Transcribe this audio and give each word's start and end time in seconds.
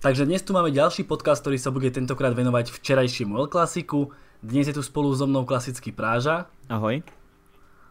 Takže 0.00 0.24
dnes 0.24 0.40
tu 0.40 0.56
máme 0.56 0.72
ďalší 0.72 1.04
podcast, 1.04 1.44
ktorý 1.44 1.60
sa 1.60 1.68
bude 1.68 1.92
tentokrát 1.92 2.32
venovať 2.32 2.72
včerajšiemu 2.72 3.36
El 3.36 3.52
Klasiku. 3.52 4.08
Dnes 4.40 4.64
je 4.64 4.72
tu 4.72 4.80
spolu 4.80 5.12
so 5.12 5.28
mnou 5.28 5.44
klasický 5.44 5.92
Práža. 5.92 6.48
Ahoj. 6.72 7.04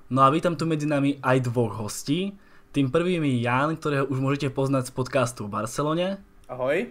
No 0.09 0.25
a 0.25 0.33
vítam 0.33 0.57
tu 0.57 0.65
medzi 0.65 0.89
nami 0.89 1.21
aj 1.21 1.45
dvoch 1.45 1.77
hostí. 1.77 2.33
Tým 2.73 2.89
prvým 2.89 3.21
je 3.29 3.45
Jan, 3.45 3.77
ktorého 3.77 4.09
už 4.09 4.25
môžete 4.25 4.49
poznať 4.49 4.89
z 4.89 4.91
podcastu 4.97 5.45
v 5.45 5.53
Barcelone. 5.53 6.17
Ahoj. 6.49 6.89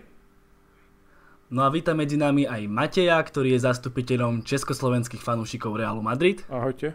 No 1.51 1.67
a 1.67 1.69
vítam 1.75 1.99
medzi 1.99 2.15
nami 2.15 2.47
aj 2.47 2.71
Mateja, 2.71 3.19
ktorý 3.19 3.59
je 3.59 3.67
zastupiteľom 3.67 4.47
československých 4.47 5.19
fanúšikov 5.19 5.83
Realu 5.83 5.99
Madrid. 5.99 6.47
Ahojte. 6.47 6.95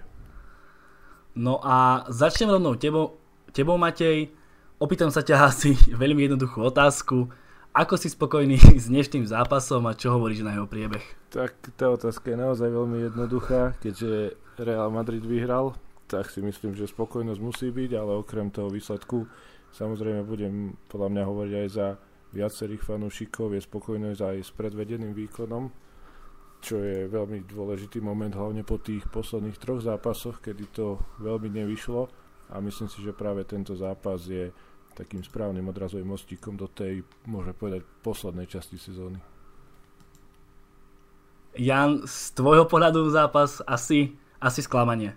No 1.36 1.60
a 1.60 2.08
začnem 2.08 2.56
rovnou 2.56 2.80
tebou, 2.80 3.20
tebou 3.52 3.76
Matej. 3.76 4.32
Opýtam 4.80 5.12
sa 5.12 5.28
ťa 5.28 5.44
asi 5.52 5.76
veľmi 5.92 6.24
jednoduchú 6.32 6.64
otázku. 6.64 7.43
Ako 7.74 7.98
si 7.98 8.06
spokojný 8.06 8.62
s 8.84 8.86
dnešným 8.86 9.26
zápasom 9.26 9.90
a 9.90 9.98
čo 9.98 10.14
hovoríš 10.14 10.46
na 10.46 10.54
jeho 10.54 10.70
priebeh? 10.70 11.02
Tak 11.34 11.74
tá 11.74 11.90
otázka 11.90 12.30
je 12.30 12.38
naozaj 12.38 12.70
veľmi 12.70 13.10
jednoduchá. 13.10 13.74
Keďže 13.82 14.38
Real 14.62 14.94
Madrid 14.94 15.26
vyhral, 15.26 15.74
tak 16.06 16.30
si 16.30 16.46
myslím, 16.46 16.78
že 16.78 16.86
spokojnosť 16.86 17.42
musí 17.42 17.74
byť, 17.74 17.98
ale 17.98 18.22
okrem 18.22 18.54
toho 18.54 18.70
výsledku 18.70 19.26
samozrejme 19.74 20.22
budem 20.22 20.78
podľa 20.86 21.10
mňa 21.18 21.24
hovoriť 21.26 21.54
aj 21.66 21.70
za 21.74 21.88
viacerých 22.38 22.86
fanúšikov, 22.86 23.58
je 23.58 23.66
spokojnosť 23.66 24.22
aj 24.22 24.38
s 24.46 24.52
predvedeným 24.54 25.18
výkonom, 25.18 25.74
čo 26.62 26.78
je 26.78 27.10
veľmi 27.10 27.42
dôležitý 27.50 27.98
moment, 28.06 28.34
hlavne 28.38 28.62
po 28.62 28.78
tých 28.78 29.10
posledných 29.10 29.58
troch 29.58 29.82
zápasoch, 29.82 30.46
kedy 30.46 30.70
to 30.70 31.02
veľmi 31.26 31.50
nevyšlo 31.50 32.06
a 32.54 32.62
myslím 32.62 32.86
si, 32.86 33.02
že 33.02 33.18
práve 33.18 33.42
tento 33.50 33.74
zápas 33.74 34.22
je 34.30 34.54
takým 34.94 35.24
správnym 35.24 35.68
odrazovým 35.70 36.08
mostíkom 36.08 36.58
do 36.58 36.68
tej, 36.68 37.04
môžeme 37.26 37.54
povedať, 37.54 37.82
poslednej 38.02 38.48
časti 38.48 38.78
sezóny. 38.78 39.18
Jan, 41.54 42.02
z 42.06 42.32
tvojho 42.34 42.66
pohľadu 42.66 43.10
zápas 43.14 43.62
asi, 43.68 44.18
asi 44.42 44.62
sklamanie. 44.62 45.14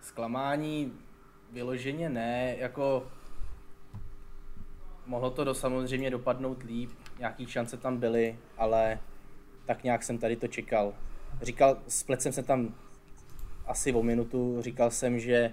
Zklamání 0.00 0.92
vyloženě 1.52 2.08
ne, 2.08 2.56
jako 2.58 3.06
mohlo 5.06 5.30
to 5.30 5.44
do, 5.44 5.54
samozřejmě 5.54 6.10
dopadnout 6.10 6.62
líp, 6.62 6.90
nějaký 7.18 7.46
šance 7.46 7.76
tam 7.76 7.96
byly, 7.96 8.38
ale 8.58 8.98
tak 9.64 9.84
nějak 9.84 10.02
jsem 10.02 10.18
tady 10.18 10.36
to 10.36 10.48
čekal. 10.48 10.94
Říkal, 11.42 11.78
splet 11.88 12.22
jsem 12.22 12.32
se 12.32 12.42
tam 12.42 12.74
asi 13.66 13.92
o 13.92 14.02
minutu, 14.02 14.56
říkal 14.60 14.90
jsem, 14.90 15.18
že 15.18 15.52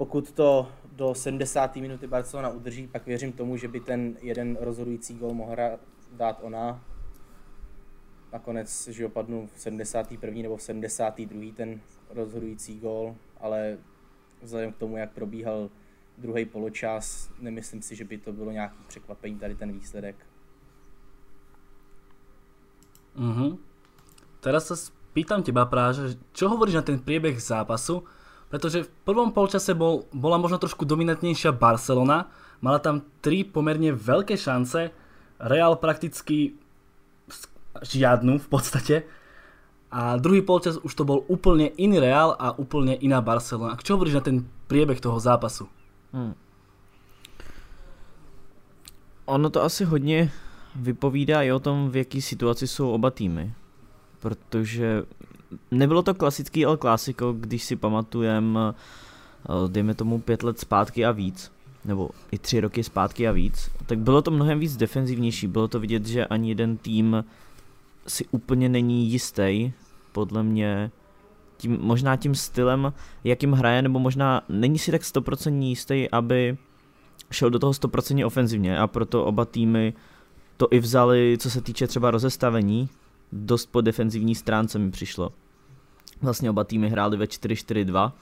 pokud 0.00 0.32
to 0.32 0.68
do 0.92 1.14
70. 1.14 1.76
minuty 1.76 2.06
Barcelona 2.06 2.48
udrží, 2.48 2.86
pak 2.86 3.06
věřím 3.06 3.32
tomu, 3.32 3.56
že 3.56 3.68
by 3.68 3.80
ten 3.80 4.16
jeden 4.22 4.58
rozhodující 4.60 5.14
gol 5.14 5.34
mohla 5.34 5.76
dát 6.12 6.38
ona. 6.42 6.84
Nakonec, 8.32 8.88
že 8.88 9.06
opadnu 9.06 9.48
v 9.54 9.60
71. 9.60 10.42
nebo 10.42 10.56
v 10.56 10.62
72. 10.62 11.52
ten 11.56 11.80
rozhodující 12.10 12.78
gol, 12.78 13.16
ale 13.40 13.78
vzhledem 14.42 14.72
k 14.72 14.76
tomu, 14.76 14.96
jak 14.96 15.12
probíhal 15.12 15.70
druhý 16.18 16.44
poločas, 16.44 17.30
nemyslím 17.38 17.82
si, 17.82 17.96
že 17.96 18.04
by 18.04 18.18
to 18.18 18.32
bylo 18.32 18.50
nějaký 18.50 18.84
překvapení 18.88 19.38
tady 19.38 19.54
ten 19.54 19.72
výsledek. 19.72 20.16
Mhm. 23.14 23.58
Teraz 24.40 24.72
sa 24.72 24.76
pýtam 25.12 25.44
teba 25.44 25.68
práve, 25.68 26.16
čo 26.32 26.48
hovoríš 26.48 26.80
na 26.80 26.86
ten 26.88 26.96
priebeh 26.96 27.36
zápasu, 27.36 28.00
pretože 28.50 28.84
v 28.84 28.90
prvom 29.06 29.30
polčase 29.30 29.72
bol, 29.78 30.10
bola 30.10 30.36
možno 30.36 30.58
trošku 30.58 30.82
dominantnejšia 30.82 31.54
Barcelona, 31.54 32.28
mala 32.60 32.82
tam 32.82 33.06
tri 33.22 33.46
pomerne 33.46 33.94
veľké 33.94 34.34
šance, 34.34 34.90
Real 35.40 35.80
prakticky 35.80 36.52
žiadnu 37.80 38.36
v 38.44 38.48
podstate 38.50 39.08
a 39.90 40.20
druhý 40.20 40.42
polčas 40.42 40.78
už 40.78 40.94
to 40.94 41.02
bol 41.02 41.26
úplne 41.26 41.72
iný 41.74 41.98
Real 41.98 42.38
a 42.38 42.54
úplne 42.54 42.94
iná 42.94 43.18
Barcelona. 43.18 43.74
Čo 43.80 43.98
hovoríš 43.98 44.20
na 44.20 44.22
ten 44.22 44.46
priebeh 44.70 45.02
toho 45.02 45.18
zápasu? 45.18 45.66
Hmm. 46.14 46.34
Ono 49.26 49.50
to 49.50 49.62
asi 49.62 49.84
hodně 49.84 50.30
vypovídá 50.74 51.42
i 51.42 51.52
o 51.52 51.58
tom, 51.58 51.90
v 51.90 51.96
jaký 51.96 52.22
situaci 52.22 52.66
jsou 52.66 52.90
oba 52.90 53.10
týmy. 53.10 53.54
Protože 54.18 55.02
nebylo 55.70 56.02
to 56.02 56.14
klasický 56.14 56.64
El 56.64 56.76
Clasico, 56.76 57.32
když 57.32 57.64
si 57.64 57.76
pamatujem, 57.76 58.58
eh, 58.58 59.68
dejme 59.68 59.94
tomu 59.94 60.20
pět 60.20 60.42
let 60.42 60.58
zpátky 60.58 61.04
a 61.04 61.12
víc, 61.12 61.52
nebo 61.84 62.10
i 62.32 62.38
tři 62.38 62.60
roky 62.60 62.84
zpátky 62.84 63.28
a 63.28 63.32
víc, 63.32 63.70
tak 63.86 63.98
bylo 63.98 64.22
to 64.22 64.30
mnohem 64.30 64.58
víc 64.58 64.76
defenzivnější. 64.76 65.46
Bylo 65.46 65.68
to 65.68 65.80
vidět, 65.80 66.06
že 66.06 66.26
ani 66.26 66.48
jeden 66.48 66.76
tým 66.76 67.24
si 68.06 68.24
úplně 68.30 68.68
není 68.68 69.06
jistý, 69.06 69.72
podle 70.12 70.42
mě, 70.42 70.90
tím, 71.56 71.78
možná 71.80 72.16
tím 72.16 72.34
stylem, 72.34 72.92
jakým 73.24 73.52
hraje, 73.52 73.82
nebo 73.82 73.98
možná 73.98 74.42
není 74.48 74.78
si 74.78 74.90
tak 74.90 75.02
100% 75.02 75.62
jistý, 75.62 76.10
aby 76.10 76.56
šel 77.30 77.50
do 77.50 77.58
toho 77.58 77.72
100% 77.72 78.26
ofenzivně 78.26 78.78
a 78.78 78.86
proto 78.86 79.24
oba 79.24 79.44
týmy 79.44 79.94
to 80.56 80.68
i 80.70 80.78
vzali, 80.78 81.36
co 81.40 81.50
se 81.50 81.60
týče 81.60 81.86
třeba 81.86 82.10
rozestavení, 82.10 82.88
dost 83.32 83.66
po 83.66 83.80
defenzivní 83.80 84.34
stránce 84.34 84.78
mi 84.78 84.90
přišlo. 84.90 85.32
Vlastně 86.22 86.50
oba 86.50 86.64
týmy 86.64 86.88
hráli 86.88 87.16
ve 87.16 87.24
4-4-2 87.24 88.12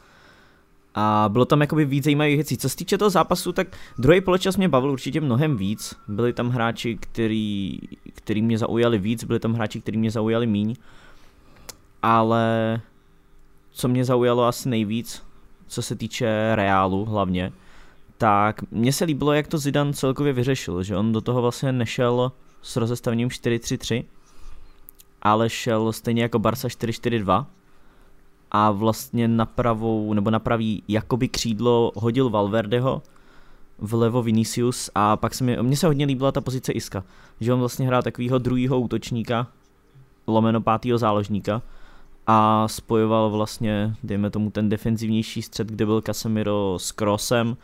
a 0.94 1.28
bylo 1.28 1.44
tam 1.44 1.60
jakoby 1.60 1.84
víc 1.84 2.04
zajímavých 2.04 2.36
věcí. 2.36 2.56
Co 2.56 2.69
se 2.69 2.76
týče 2.76 2.98
toho 2.98 3.10
zápasu, 3.10 3.52
tak 3.52 3.76
druhý 3.98 4.20
poločas 4.20 4.56
mě 4.56 4.68
bavil 4.68 4.91
určitě 4.91 5.20
mnohem 5.20 5.56
víc. 5.56 5.94
Byli 6.08 6.32
tam 6.32 6.48
hráči, 6.48 6.97
který, 7.00 7.78
který 8.14 8.42
mě 8.42 8.58
zaujali 8.58 8.98
víc, 8.98 9.24
byli 9.24 9.41
tam 9.41 9.54
hráči, 9.54 9.80
který 9.80 9.98
mě 9.98 10.10
zaujali 10.10 10.47
míň. 10.47 10.74
Ale 12.02 12.80
co 13.70 13.88
mě 13.88 14.04
zaujalo 14.04 14.44
asi 14.44 14.68
nejvíc, 14.68 15.22
co 15.66 15.82
se 15.82 15.97
týče 15.97 16.52
Reálu 16.54 17.04
hlavně, 17.04 17.52
tak 18.18 18.62
mně 18.70 18.92
se 18.92 19.04
líbilo, 19.04 19.32
jak 19.32 19.47
to 19.47 19.58
Zidane 19.58 19.92
celkově 19.92 20.32
vyřešil, 20.32 20.82
že 20.82 20.97
on 20.97 21.12
do 21.12 21.20
toho 21.20 21.42
vlastně 21.42 21.72
nešel 21.72 22.32
s 22.62 22.76
rozestavením 22.76 23.28
4-3-3, 23.28 24.04
ale 25.22 25.50
šel 25.50 25.92
stejně 25.92 26.22
jako 26.22 26.38
Barca 26.38 26.68
4-4-2 26.68 27.46
a 28.50 28.70
vlastně 28.70 29.28
na 29.28 29.46
pravou, 29.46 30.14
nebo 30.14 30.30
na 30.30 30.38
pravý 30.38 30.82
jakoby 30.88 31.28
křídlo 31.28 31.92
hodil 31.94 32.30
Valverdeho, 32.30 33.02
vlevo 33.78 34.22
Vinicius 34.22 34.90
a 34.94 35.16
pak 35.16 35.34
se 35.34 35.44
mi, 35.44 35.62
mně 35.62 35.76
se 35.76 35.86
hodně 35.86 36.06
líbila 36.06 36.32
ta 36.32 36.40
pozice 36.40 36.72
Iska, 36.72 37.04
že 37.40 37.52
on 37.52 37.60
vlastně 37.60 37.86
hrál 37.86 38.02
takového 38.02 38.38
druhého 38.38 38.80
útočníka, 38.80 39.46
lomeno 40.26 40.60
pátého 40.60 40.98
záložníka 40.98 41.62
a 42.26 42.68
spojoval 42.68 43.30
vlastně, 43.30 43.94
dejme 44.02 44.30
tomu, 44.30 44.50
ten 44.50 44.68
defenzivnější 44.68 45.42
střed, 45.42 45.68
kde 45.68 45.86
byl 45.86 46.00
Casemiro 46.00 46.76
s 46.80 46.92
Krosem 46.92 47.56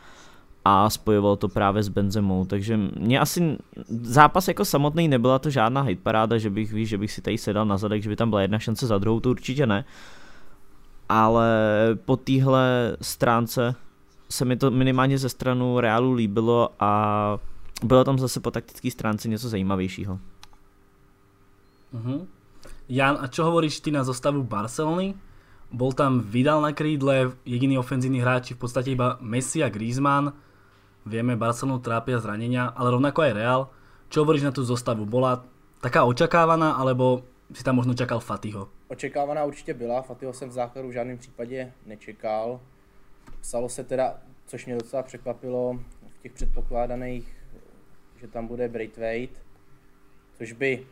a 0.65 0.91
spojoval 0.91 1.37
to 1.37 1.49
právě 1.49 1.83
s 1.83 1.89
Benzemou, 1.89 2.45
takže 2.45 2.77
mě 2.77 3.21
asi 3.21 3.57
zápas 3.89 4.49
jako 4.49 4.65
samotný 4.65 5.09
nebyla 5.09 5.39
to 5.39 5.51
žádná 5.51 5.83
hitparáda, 5.83 6.39
že 6.39 6.51
bych, 6.51 6.73
víš, 6.73 6.89
že 6.89 6.99
bych 6.99 7.13
si 7.13 7.23
tady 7.23 7.39
sedal 7.39 7.67
na 7.67 7.77
zadek, 7.77 8.03
že 8.03 8.09
by 8.09 8.17
tam 8.17 8.31
byla 8.31 8.43
jedna 8.43 8.59
šance 8.59 8.87
za 8.87 8.99
druhou, 8.99 9.21
to 9.21 9.31
určitě 9.31 9.67
ne, 9.67 9.85
ale 11.09 11.49
po 12.05 12.17
téhle 12.17 12.97
stránce 13.03 13.75
se 14.31 14.45
mi 14.45 14.57
to 14.57 14.71
minimálně 14.71 15.19
ze 15.19 15.29
stranu 15.29 15.81
Realu 15.81 16.13
líbilo 16.13 16.71
a 16.81 17.39
bylo 17.85 18.05
tam 18.05 18.19
zase 18.19 18.41
po 18.41 18.51
taktické 18.51 18.91
stránce 18.91 19.29
něco 19.29 19.49
zajímavějšího. 19.49 20.19
Uh-huh. 21.95 22.27
Jan, 22.89 23.17
a 23.21 23.27
čo 23.29 23.45
hovoríš 23.45 23.81
ty 23.81 23.91
na 23.91 24.05
zostavu 24.05 24.43
Barcelony? 24.43 25.15
Bol 25.73 25.93
tam 25.93 26.21
Vidal 26.21 26.61
na 26.61 26.73
krídle, 26.73 27.33
jediný 27.45 27.79
ofenzívny 27.79 28.21
hráči 28.21 28.55
v 28.55 28.61
podstate 28.61 28.91
iba 28.91 29.17
Messi 29.21 29.65
a 29.65 29.69
Griezmann. 29.69 30.33
Vieme, 31.05 31.37
Barcelonu 31.37 31.85
trápia 31.85 32.17
zranenia, 32.17 32.73
ale 32.73 32.97
rovnako 32.97 33.29
aj 33.29 33.33
Real. 33.37 33.63
Čo 34.09 34.25
hovoríš 34.25 34.49
na 34.49 34.57
tú 34.57 34.65
zostavu? 34.65 35.05
Bola 35.05 35.45
taká 35.85 36.09
očakávaná, 36.09 36.81
alebo 36.81 37.29
si 37.53 37.61
tam 37.61 37.77
možno 37.77 37.93
čakal 37.93 38.25
Fatiho? 38.25 38.73
Očekávaná 38.89 39.45
určitě 39.45 39.75
byla, 39.75 40.03
Fatiho 40.03 40.33
jsem 40.33 40.49
v 40.49 40.53
základu 40.53 40.89
v 40.89 40.93
žádném 40.93 41.19
případě 41.19 41.73
nečekal. 41.87 42.61
Psalo 43.41 43.69
se 43.69 43.85
teda, 43.85 44.17
což 44.47 44.67
mě 44.67 44.75
docela 44.75 45.03
překvapilo, 45.03 45.81
v 46.19 46.23
těch 46.23 46.33
předpokládaných, 46.33 47.37
že 48.21 48.29
tam 48.29 48.47
bude 48.47 48.69
Braithwaite, 48.69 49.41
což 50.39 50.53
by 50.53 50.87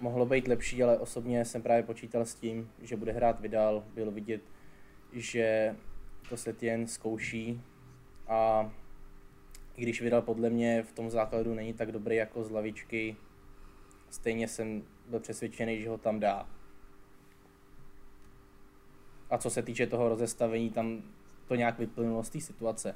mohlo 0.00 0.26
být 0.26 0.48
lepší, 0.48 0.82
ale 0.82 0.98
osobně 0.98 1.44
jsem 1.44 1.62
právě 1.62 1.82
počítal 1.82 2.24
s 2.24 2.34
tím, 2.34 2.70
že 2.82 2.96
bude 2.96 3.12
hrát 3.12 3.40
Vidal. 3.40 3.82
Bylo 3.94 4.10
vidět, 4.10 4.40
že 5.12 5.74
to 6.28 6.36
Setien 6.36 6.86
zkouší 6.86 7.60
a 8.28 8.70
i 9.76 9.82
když 9.82 10.02
Vidal 10.02 10.22
podle 10.22 10.50
mě 10.50 10.82
v 10.82 10.92
tom 10.92 11.10
základu 11.10 11.54
není 11.54 11.72
tak 11.72 11.92
dobrý 11.92 12.16
jako 12.16 12.44
z 12.44 12.50
lavičky, 12.50 13.16
stejně 14.10 14.48
jsem 14.48 14.82
byl 15.08 15.20
přesvědčený, 15.20 15.82
že 15.82 15.88
ho 15.88 15.98
tam 15.98 16.20
dá. 16.20 16.46
A 19.30 19.38
co 19.38 19.50
se 19.50 19.62
týče 19.62 19.86
toho 19.86 20.08
rozestavení, 20.08 20.70
tam 20.70 21.02
to 21.48 21.54
nějak 21.54 21.78
vyplynulo 21.78 22.24
z 22.24 22.30
té 22.30 22.40
situace. 22.40 22.94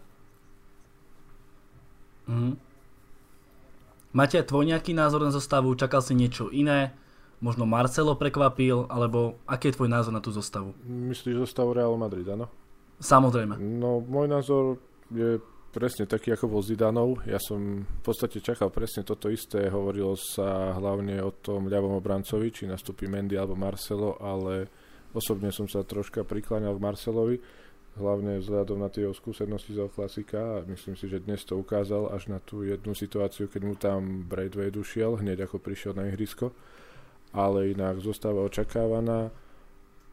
Mm. 2.26 2.58
Máte 4.10 4.42
tvoj 4.42 4.66
nejaký 4.66 4.90
názor 4.90 5.22
na 5.22 5.30
zostavu? 5.30 5.74
Čakal 5.78 6.02
si 6.02 6.18
niečo 6.18 6.50
iné? 6.50 6.94
Možno 7.38 7.62
Marcelo 7.62 8.18
prekvapil? 8.18 8.90
Alebo 8.90 9.38
aký 9.46 9.70
je 9.70 9.76
tvoj 9.78 9.90
názor 9.90 10.10
na 10.10 10.22
tú 10.22 10.34
zostavu? 10.34 10.74
Myslíš 10.86 11.46
zostavu 11.46 11.74
Real 11.74 11.94
Madrid, 11.94 12.26
áno? 12.26 12.50
Samozrejme. 12.98 13.54
No, 13.58 14.02
môj 14.02 14.26
názor 14.26 14.82
je 15.14 15.38
presne 15.70 16.04
taký 16.06 16.34
ako 16.34 16.46
bol 16.50 16.62
Zidanov. 16.62 17.22
Ja 17.26 17.38
som 17.38 17.86
v 17.86 18.02
podstate 18.02 18.42
čakal 18.42 18.70
presne 18.74 19.06
toto 19.06 19.30
isté. 19.30 19.70
Hovorilo 19.70 20.18
sa 20.18 20.74
hlavne 20.74 21.22
o 21.22 21.30
tom 21.30 21.70
ľavom 21.70 21.98
obrancovi, 21.98 22.50
či 22.50 22.66
nastúpi 22.66 23.06
Mendy 23.06 23.38
alebo 23.38 23.54
Marcelo, 23.54 24.18
ale 24.18 24.66
osobne 25.14 25.54
som 25.54 25.70
sa 25.70 25.86
troška 25.86 26.26
prikláňal 26.26 26.76
k 26.76 26.84
Marcelovi 26.84 27.36
hlavne 27.98 28.38
vzhľadom 28.38 28.78
na 28.78 28.88
tie 28.92 29.08
skúsenosti 29.10 29.74
z 29.74 29.90
klasika 29.90 30.62
a 30.62 30.64
myslím 30.68 30.94
si, 30.94 31.10
že 31.10 31.24
dnes 31.24 31.42
to 31.42 31.58
ukázal 31.58 32.14
až 32.14 32.30
na 32.30 32.38
tú 32.38 32.62
jednu 32.62 32.94
situáciu, 32.94 33.50
keď 33.50 33.62
mu 33.66 33.74
tam 33.74 34.22
Braithwaite 34.24 34.78
ušiel, 34.78 35.18
hneď 35.18 35.50
ako 35.50 35.58
prišiel 35.58 35.98
na 35.98 36.06
ihrisko. 36.06 36.54
Ale 37.30 37.70
inak 37.70 38.02
zostáva 38.02 38.42
očakávaná, 38.42 39.30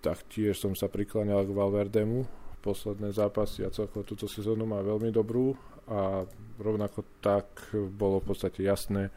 tak 0.06 0.22
tiež 0.30 0.58
som 0.58 0.78
sa 0.78 0.86
prikláňal 0.86 1.50
k 1.50 1.56
Valverdemu. 1.58 2.30
Posledné 2.68 3.16
zápasy 3.16 3.64
a 3.64 3.72
celkovo 3.72 4.04
túto 4.04 4.28
sezónu 4.28 4.68
má 4.68 4.84
veľmi 4.84 5.08
dobrú 5.08 5.56
a 5.88 6.28
rovnako 6.60 7.24
tak 7.24 7.72
bolo 7.96 8.20
v 8.20 8.36
podstate 8.36 8.60
jasné, 8.68 9.08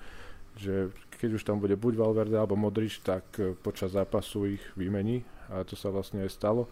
že 0.55 0.95
keď 1.19 1.31
už 1.35 1.43
tam 1.43 1.59
bude 1.59 1.75
buď 1.75 1.99
Valverde 1.99 2.39
alebo 2.39 2.55
Modrič, 2.55 3.03
tak 3.03 3.27
počas 3.59 3.91
zápasu 3.91 4.55
ich 4.55 4.63
vymení 4.79 5.27
a 5.51 5.67
to 5.67 5.75
sa 5.75 5.91
vlastne 5.91 6.23
aj 6.23 6.31
stalo 6.31 6.71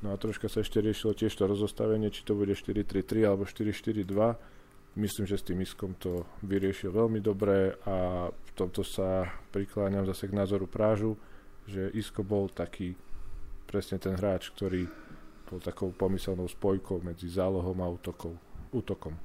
No 0.00 0.16
a 0.16 0.20
troška 0.20 0.48
sa 0.48 0.64
ešte 0.64 0.80
riešilo 0.80 1.12
tiež 1.12 1.36
to 1.36 1.44
rozostavenie, 1.44 2.08
či 2.08 2.24
to 2.24 2.32
bude 2.32 2.56
4-3-3 2.56 3.28
alebo 3.28 3.44
4-4-2. 3.44 4.96
Myslím, 4.96 5.24
že 5.28 5.36
s 5.38 5.46
tým 5.46 5.60
Iskom 5.60 5.92
to 6.00 6.24
vyriešil 6.40 6.90
veľmi 6.90 7.20
dobre 7.20 7.76
a 7.84 8.26
v 8.32 8.50
tomto 8.56 8.80
sa 8.80 9.28
prikláňam 9.52 10.08
zase 10.08 10.26
k 10.26 10.34
názoru 10.34 10.66
Prážu, 10.66 11.14
že 11.68 11.92
Isko 11.92 12.24
bol 12.24 12.48
taký 12.48 12.96
presne 13.68 14.00
ten 14.00 14.16
hráč, 14.16 14.50
ktorý 14.56 14.88
bol 15.50 15.60
takou 15.60 15.92
pomyselnou 15.92 16.48
spojkou 16.48 17.00
medzi 17.02 17.28
zálohom 17.28 17.82
a 17.82 17.88
útokom. 17.88 18.38
útokom. 18.70 19.16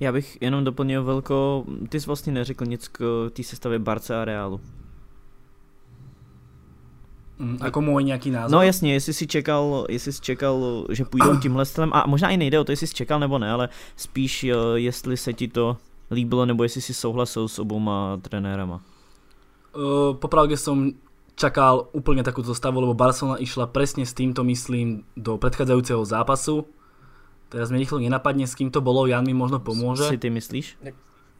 Já 0.00 0.12
bych 0.12 0.38
jenom 0.40 0.64
doplnil 0.64 1.04
velko, 1.04 1.64
ty 1.88 2.00
jsi 2.00 2.06
vlastně 2.06 2.32
neřekl 2.32 2.64
nic 2.64 2.88
k 2.88 3.30
té 3.32 3.42
sestavě 3.42 3.78
Barce 3.78 4.16
a 4.16 4.24
Realu. 4.24 4.60
Mm, 7.38 7.58
jako 7.64 7.80
můj 7.80 8.04
nějaký 8.04 8.30
názor? 8.30 8.50
No 8.50 8.62
jasně, 8.62 8.92
jestli 8.92 9.12
si 9.12 9.26
čekal, 9.26 9.86
jestli 9.88 10.12
jsi 10.12 10.20
čekal, 10.20 10.86
že 10.90 11.04
půjdou 11.04 11.38
tímhle 11.42 11.64
stylem, 11.64 11.90
a 11.92 12.04
možná 12.06 12.30
i 12.30 12.36
nejde 12.36 12.60
o 12.60 12.64
to, 12.64 12.72
jestli 12.72 12.86
jsi 12.86 12.94
čekal 12.94 13.20
nebo 13.20 13.38
ne, 13.38 13.50
ale 13.50 13.68
spíš 13.96 14.44
eh, 14.44 14.54
jestli 14.74 15.16
se 15.16 15.32
ti 15.32 15.48
to 15.48 15.76
líbilo, 16.10 16.46
nebo 16.46 16.62
jestli 16.62 16.80
si 16.80 16.94
souhlasil 16.94 17.48
s 17.48 17.58
obouma 17.58 18.20
trenérama. 18.22 18.80
Uh, 19.76 20.16
popravde 20.16 20.56
som 20.56 20.92
čakal 21.38 21.88
úplne 21.94 22.26
takúto 22.26 22.52
stavu, 22.52 22.82
lebo 22.82 22.98
Barcelona 22.98 23.38
išla 23.38 23.70
presne 23.70 24.02
s 24.02 24.12
týmto, 24.12 24.42
myslím, 24.42 25.06
do 25.14 25.38
predchádzajúceho 25.38 26.02
zápasu. 26.02 26.66
Teraz 27.48 27.70
mi 27.70 27.80
rýchlo 27.80 28.02
nenapadne, 28.02 28.44
s 28.44 28.58
kým 28.58 28.74
to 28.74 28.82
bolo, 28.82 29.06
Jan 29.06 29.24
mi 29.24 29.32
možno 29.32 29.62
pomôže. 29.62 30.10
City 30.10 30.28
myslíš? 30.28 30.82
Ne, 30.84 30.92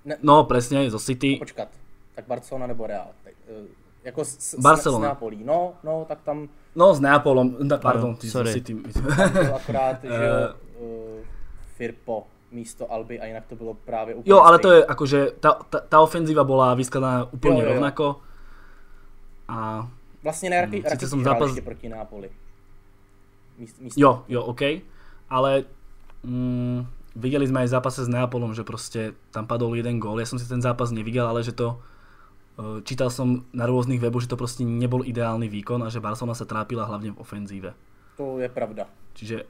ne, 0.06 0.14
no, 0.24 0.46
presne, 0.46 0.86
zo 0.88 1.02
City. 1.02 1.36
Počkat, 1.36 1.68
tak 2.14 2.24
Barcelona 2.24 2.70
nebo 2.70 2.86
Real? 2.86 3.12
Tak, 3.26 3.34
uh 3.50 3.78
jako 4.08 4.24
s, 4.24 4.54
Barcelona. 4.54 4.98
s 4.98 5.08
Neapolí. 5.08 5.44
No, 5.44 5.72
no, 5.84 6.04
tak 6.08 6.18
tam... 6.24 6.48
No, 6.76 6.94
s 6.94 7.00
Neapolom, 7.00 7.56
no, 7.60 7.78
pardon, 7.78 8.16
ty 8.16 8.30
sorry. 8.30 8.52
si 8.52 8.60
tým. 8.60 8.84
akorát, 9.54 10.04
že 10.04 10.48
uh, 10.80 11.20
Firpo 11.76 12.26
místo 12.50 12.92
Alby 12.92 13.20
a 13.20 13.26
jinak 13.26 13.46
to 13.46 13.56
bylo 13.56 13.74
právě 13.74 14.14
úplně 14.14 14.30
Jo, 14.30 14.40
ale 14.40 14.58
to 14.58 14.72
je 14.72 14.86
akože, 14.86 15.30
tá, 15.40 15.52
tá, 15.68 15.80
tá 15.84 16.00
ofenzíva 16.00 16.44
bola 16.44 16.72
vyskladaná 16.72 17.28
úplne 17.28 17.60
jo, 17.60 17.60
jo, 17.60 17.68
jo. 17.68 17.72
rovnako. 17.74 18.06
A... 19.48 19.88
Vlastne 20.20 20.52
na 20.52 20.68
Raky, 20.68 20.84
Raky 20.84 21.06
som 21.08 21.24
zápas... 21.24 21.50
proti 21.64 21.88
Nápoli. 21.88 22.28
Míst, 23.58 23.76
místo... 23.80 23.96
Jo, 23.98 24.22
jo, 24.28 24.44
OK. 24.44 24.84
Ale 25.28 25.64
mm, 26.22 26.84
videli 27.16 27.48
sme 27.48 27.64
aj 27.64 27.68
v 27.68 27.74
zápase 27.74 28.00
s 28.04 28.08
Neapolom, 28.12 28.54
že 28.54 28.62
proste 28.62 29.16
tam 29.32 29.48
padol 29.48 29.74
jeden 29.74 29.98
gól. 29.98 30.20
Ja 30.20 30.28
som 30.28 30.38
si 30.38 30.46
ten 30.46 30.62
zápas 30.62 30.92
nevidel, 30.92 31.26
ale 31.26 31.42
že 31.42 31.56
to 31.56 31.80
Eh, 32.58 32.82
čítal 32.82 33.06
som 33.06 33.46
na 33.54 33.70
rôznych 33.70 34.02
weboch, 34.02 34.18
že 34.18 34.34
to 34.34 34.40
proste 34.40 34.66
nebol 34.66 35.06
ideálny 35.06 35.46
výkon 35.46 35.78
a 35.86 35.94
že 35.94 36.02
Barcelona 36.02 36.34
sa 36.34 36.42
trápila 36.42 36.90
hlavne 36.90 37.14
v 37.14 37.20
ofenzíve. 37.22 37.70
To 38.18 38.42
je 38.42 38.50
pravda. 38.50 38.90
Čiže 39.14 39.46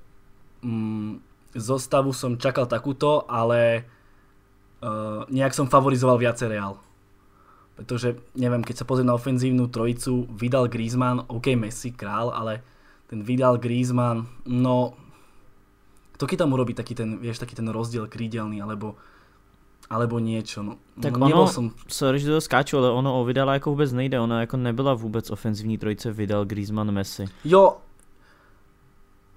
mm, 0.61 1.25
zostavu 1.57 2.13
som 2.13 2.37
čakal 2.37 2.69
takúto, 2.69 3.25
ale 3.25 3.89
uh, 4.85 5.25
nejak 5.33 5.57
som 5.57 5.73
favorizoval 5.73 6.21
viacej 6.21 6.53
Real. 6.53 6.77
Pretože, 7.79 8.19
neviem, 8.35 8.67
keď 8.67 8.83
sa 8.83 8.89
pozriem 8.89 9.07
na 9.07 9.15
ofenzívnu 9.15 9.71
trojicu, 9.71 10.27
vydal 10.35 10.67
Griezmann, 10.67 11.23
OK, 11.31 11.55
Messi, 11.55 11.95
král, 11.95 12.35
ale 12.35 12.67
ten 13.07 13.23
vydal 13.23 13.63
Griezmann, 13.63 14.27
no... 14.51 14.99
Kto 16.19 16.27
keď 16.27 16.39
tam 16.43 16.59
urobí 16.59 16.75
taký 16.75 16.99
ten, 16.99 17.23
vieš, 17.23 17.39
taký 17.39 17.55
ten 17.55 17.71
rozdiel 17.71 18.11
krídelný, 18.11 18.59
alebo 18.59 18.99
alebo 19.89 20.21
niečo. 20.21 20.61
No. 20.61 20.77
Tak 21.01 21.17
no, 21.17 21.33
ono, 21.33 21.49
som... 21.49 21.73
sorry, 21.89 22.21
že 22.21 22.29
to 22.29 22.45
skáču, 22.45 22.77
ale 22.77 22.93
ono 22.93 23.21
o 23.21 23.25
Vidala 23.25 23.57
jako 23.57 23.71
vůbec 23.71 23.93
nejde, 23.93 24.21
ona 24.21 24.41
jako 24.41 24.57
nebyla 24.57 24.95
vůbec 24.95 25.31
ofenzivní 25.31 25.79
trojice 25.79 26.13
Vidal, 26.13 26.45
Griezmann, 26.45 26.91
Messi. 26.91 27.25
Jo, 27.45 27.81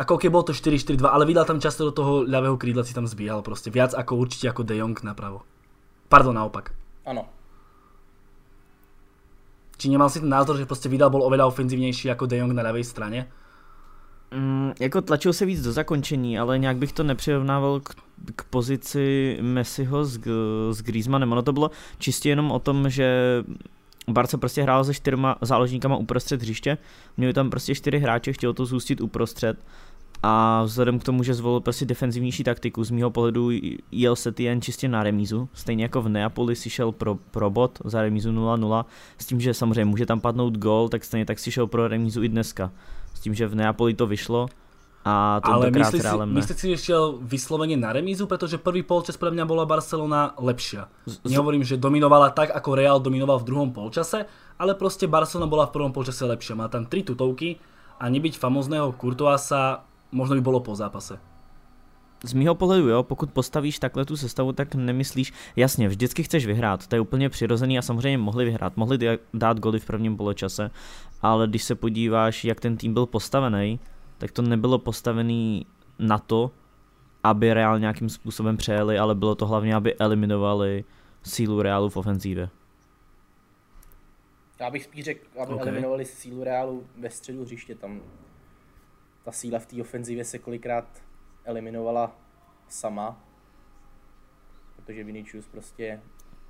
ako 0.01 0.17
keď 0.17 0.29
bol 0.33 0.43
to 0.43 0.53
4-4-2, 0.57 1.05
ale 1.05 1.29
Vidal 1.29 1.45
tam 1.45 1.61
často 1.61 1.85
do 1.85 1.93
toho 1.93 2.25
ľavého 2.25 2.57
krídla 2.57 2.81
si 2.81 2.97
tam 2.97 3.05
zbíhal 3.05 3.45
proste, 3.45 3.69
viac 3.69 3.93
ako 3.93 4.17
určite 4.17 4.49
ako 4.49 4.65
De 4.65 4.81
Jong 4.81 4.97
napravo. 5.05 5.45
Pardon, 6.09 6.33
naopak. 6.33 6.73
Ano. 7.05 7.29
Či 9.81 9.89
nemal 9.89 10.13
si 10.13 10.21
ten 10.21 10.29
názor, 10.29 10.61
že 10.61 10.69
proste 10.69 10.85
Vidal 10.85 11.09
bol 11.09 11.25
oveľa 11.25 11.49
ofenzívnejší 11.49 12.13
ako 12.13 12.29
De 12.29 12.37
Jong 12.37 12.53
na 12.53 12.61
ľavej 12.61 12.85
strane? 12.85 13.33
Mm, 14.29 14.77
jako 14.79 15.01
tlačil 15.01 15.33
se 15.33 15.45
víc 15.45 15.63
do 15.63 15.71
zakončení, 15.71 16.39
ale 16.39 16.59
nějak 16.59 16.77
bych 16.77 16.93
to 16.93 17.03
nepřirovnával 17.03 17.79
k, 17.79 17.95
k 18.35 18.43
pozici 18.43 19.37
Messiho 19.41 20.05
s, 20.05 20.19
s 20.71 20.81
Griezmannem. 20.81 21.31
Ono 21.31 21.41
to 21.41 21.53
bylo 21.53 21.71
čistě 21.97 22.29
jenom 22.29 22.51
o 22.51 22.59
tom, 22.59 22.89
že 22.89 23.43
Barca 24.07 24.37
prostě 24.37 24.63
hrál 24.63 24.83
se 24.83 24.93
čtyřma 24.93 25.35
záložníkama 25.41 25.97
uprostřed 25.97 26.41
hřiště, 26.41 26.77
měli 27.17 27.33
tam 27.33 27.49
prostě 27.49 27.75
čtyři 27.75 27.99
hráče, 27.99 28.33
chtěl 28.33 28.53
to 28.53 28.65
zůstit 28.65 29.01
uprostřed 29.01 29.57
a 30.23 30.63
vzhledem 30.63 30.99
k 30.99 31.03
tomu, 31.03 31.23
že 31.23 31.33
zvolil 31.33 31.59
prostě 31.59 31.85
defenzivnější 31.85 32.43
taktiku, 32.43 32.83
z 32.83 32.91
mýho 32.91 33.11
pohledu 33.11 33.49
jel 33.91 34.15
se 34.15 34.33
jen 34.37 34.61
čistě 34.61 34.87
na 34.87 35.03
remízu, 35.03 35.49
stejně 35.53 35.83
jako 35.83 36.01
v 36.01 36.09
Neapoli 36.09 36.55
si 36.55 36.69
šel 36.69 36.91
pro, 36.91 37.15
pro 37.15 37.49
bod 37.49 37.79
za 37.85 38.01
remízu 38.01 38.31
0-0, 38.31 38.85
s 39.17 39.25
tím, 39.25 39.41
že 39.41 39.53
samozřejmě 39.53 39.85
může 39.85 40.05
tam 40.05 40.19
padnout 40.19 40.57
gol, 40.57 40.89
tak 40.89 41.03
stejně 41.03 41.25
tak 41.25 41.39
si 41.39 41.51
šel 41.51 41.67
pro 41.67 41.87
remízu 41.87 42.23
i 42.23 42.29
dneska 42.29 42.71
tím, 43.21 43.37
že 43.37 43.47
v 43.47 43.55
Neapoli 43.55 43.93
to 43.93 44.09
vyšlo 44.09 44.49
a 45.05 45.41
to 45.41 45.49
Ale 45.49 45.73
myslíš 45.73 46.01
si, 46.01 46.17
myslíš 46.25 46.57
si, 46.57 46.67
že 46.69 46.77
šiel 46.77 47.17
vyslovene 47.25 47.73
na 47.73 47.89
remízu, 47.89 48.29
pretože 48.29 48.61
prvý 48.61 48.85
polčas 48.85 49.17
pre 49.17 49.33
mňa 49.33 49.49
bola 49.49 49.65
Barcelona 49.65 50.37
lepšia. 50.37 50.93
Z, 51.09 51.25
Nehovorím, 51.25 51.65
že 51.65 51.81
dominovala 51.81 52.29
tak, 52.29 52.53
ako 52.53 52.77
Real 52.77 53.01
dominoval 53.01 53.41
v 53.41 53.47
druhom 53.49 53.69
polčase, 53.73 54.29
ale 54.61 54.77
proste 54.77 55.09
Barcelona 55.09 55.49
bola 55.49 55.65
v 55.65 55.73
prvom 55.73 55.89
polčase 55.89 56.21
lepšia. 56.21 56.53
Má 56.53 56.69
tam 56.69 56.85
tri 56.85 57.01
tutovky 57.01 57.57
a 57.97 58.05
nebyť 58.13 58.37
famozného 58.37 58.93
Courtoisa 58.93 59.89
možno 60.11 60.35
by 60.35 60.41
bolo 60.41 60.59
po 60.59 60.75
zápase 60.75 61.19
z 62.23 62.33
mýho 62.33 62.55
pohledu, 62.55 62.89
jo, 62.89 63.03
pokud 63.03 63.31
postavíš 63.31 63.79
takhle 63.79 64.05
tu 64.05 64.17
sestavu, 64.17 64.53
tak 64.53 64.75
nemyslíš, 64.75 65.33
jasně, 65.55 65.87
vždycky 65.87 66.23
chceš 66.23 66.45
vyhrát, 66.45 66.87
to 66.87 66.95
je 66.95 67.01
úplně 67.01 67.29
přirozený 67.29 67.77
a 67.77 67.81
samozřejmě 67.81 68.17
mohli 68.17 68.45
vyhrát, 68.45 68.77
mohli 68.77 69.19
dát 69.33 69.59
goly 69.59 69.79
v 69.79 69.85
prvním 69.85 70.17
poločase, 70.17 70.71
ale 71.21 71.47
když 71.47 71.63
se 71.63 71.75
podíváš, 71.75 72.45
jak 72.45 72.59
ten 72.59 72.77
tým 72.77 72.93
byl 72.93 73.05
postavený, 73.05 73.79
tak 74.17 74.31
to 74.31 74.41
nebylo 74.41 74.79
postavený 74.79 75.65
na 75.99 76.17
to, 76.17 76.51
aby 77.23 77.53
Real 77.53 77.79
nějakým 77.79 78.09
způsobem 78.09 78.57
přejeli, 78.57 78.97
ale 78.99 79.15
bylo 79.15 79.35
to 79.35 79.45
hlavně, 79.45 79.75
aby 79.75 79.95
eliminovali 79.95 80.83
sílu 81.23 81.61
Realu 81.61 81.89
v 81.89 81.97
ofenzívě. 81.97 82.49
Já 84.59 84.69
bych 84.69 84.83
spíš 84.83 85.05
řekl, 85.05 85.25
aby 85.41 85.53
okay. 85.53 85.67
eliminovali 85.67 86.05
sílu 86.05 86.43
Realu 86.43 86.83
ve 86.97 87.09
středu 87.09 87.43
hřiště, 87.43 87.75
tam 87.75 88.01
ta 89.23 89.31
síla 89.31 89.59
v 89.59 89.65
té 89.65 89.81
ofenzívě 89.81 90.25
se 90.25 90.39
kolikrát 90.39 91.03
eliminovala 91.43 92.15
sama, 92.67 93.23
protože 94.75 95.03
Vinicius 95.03 95.47
prostě 95.47 96.01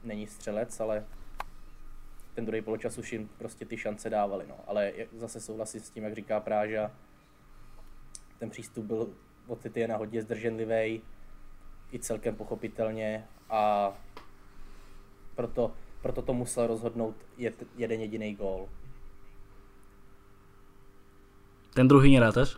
není 0.04 0.28
střelec, 0.28 0.80
ale 0.80 1.06
ten 2.34 2.46
druhý 2.46 2.62
poločas 2.62 2.98
už 2.98 3.13
jim 3.13 3.30
prostě 3.38 3.66
ty 3.66 3.78
šance 3.78 4.10
dávali. 4.10 4.46
No. 4.48 4.56
Ale 4.68 4.94
zase 5.18 5.42
souhlasím 5.42 5.82
s 5.82 5.90
tím, 5.90 6.04
jak 6.04 6.16
říká 6.16 6.40
Práža, 6.40 6.92
ten 8.40 8.50
přístup 8.50 8.86
byl 8.86 9.13
od 9.48 9.66
na 9.88 9.98
hodně 9.98 10.22
zdrženlivý, 10.22 11.01
i 11.94 12.00
celkem 12.00 12.36
pochopitelně 12.36 13.28
a 13.50 13.94
proto, 15.36 15.75
proto 16.01 16.22
to 16.22 16.34
musel 16.34 16.68
rozhodnout 16.68 17.16
jed, 17.38 17.63
jeden 17.78 18.01
jediný 18.01 18.36
gól. 18.36 18.70
Ten 21.74 21.88
druhý 21.88 22.13
nerátaš? 22.13 22.58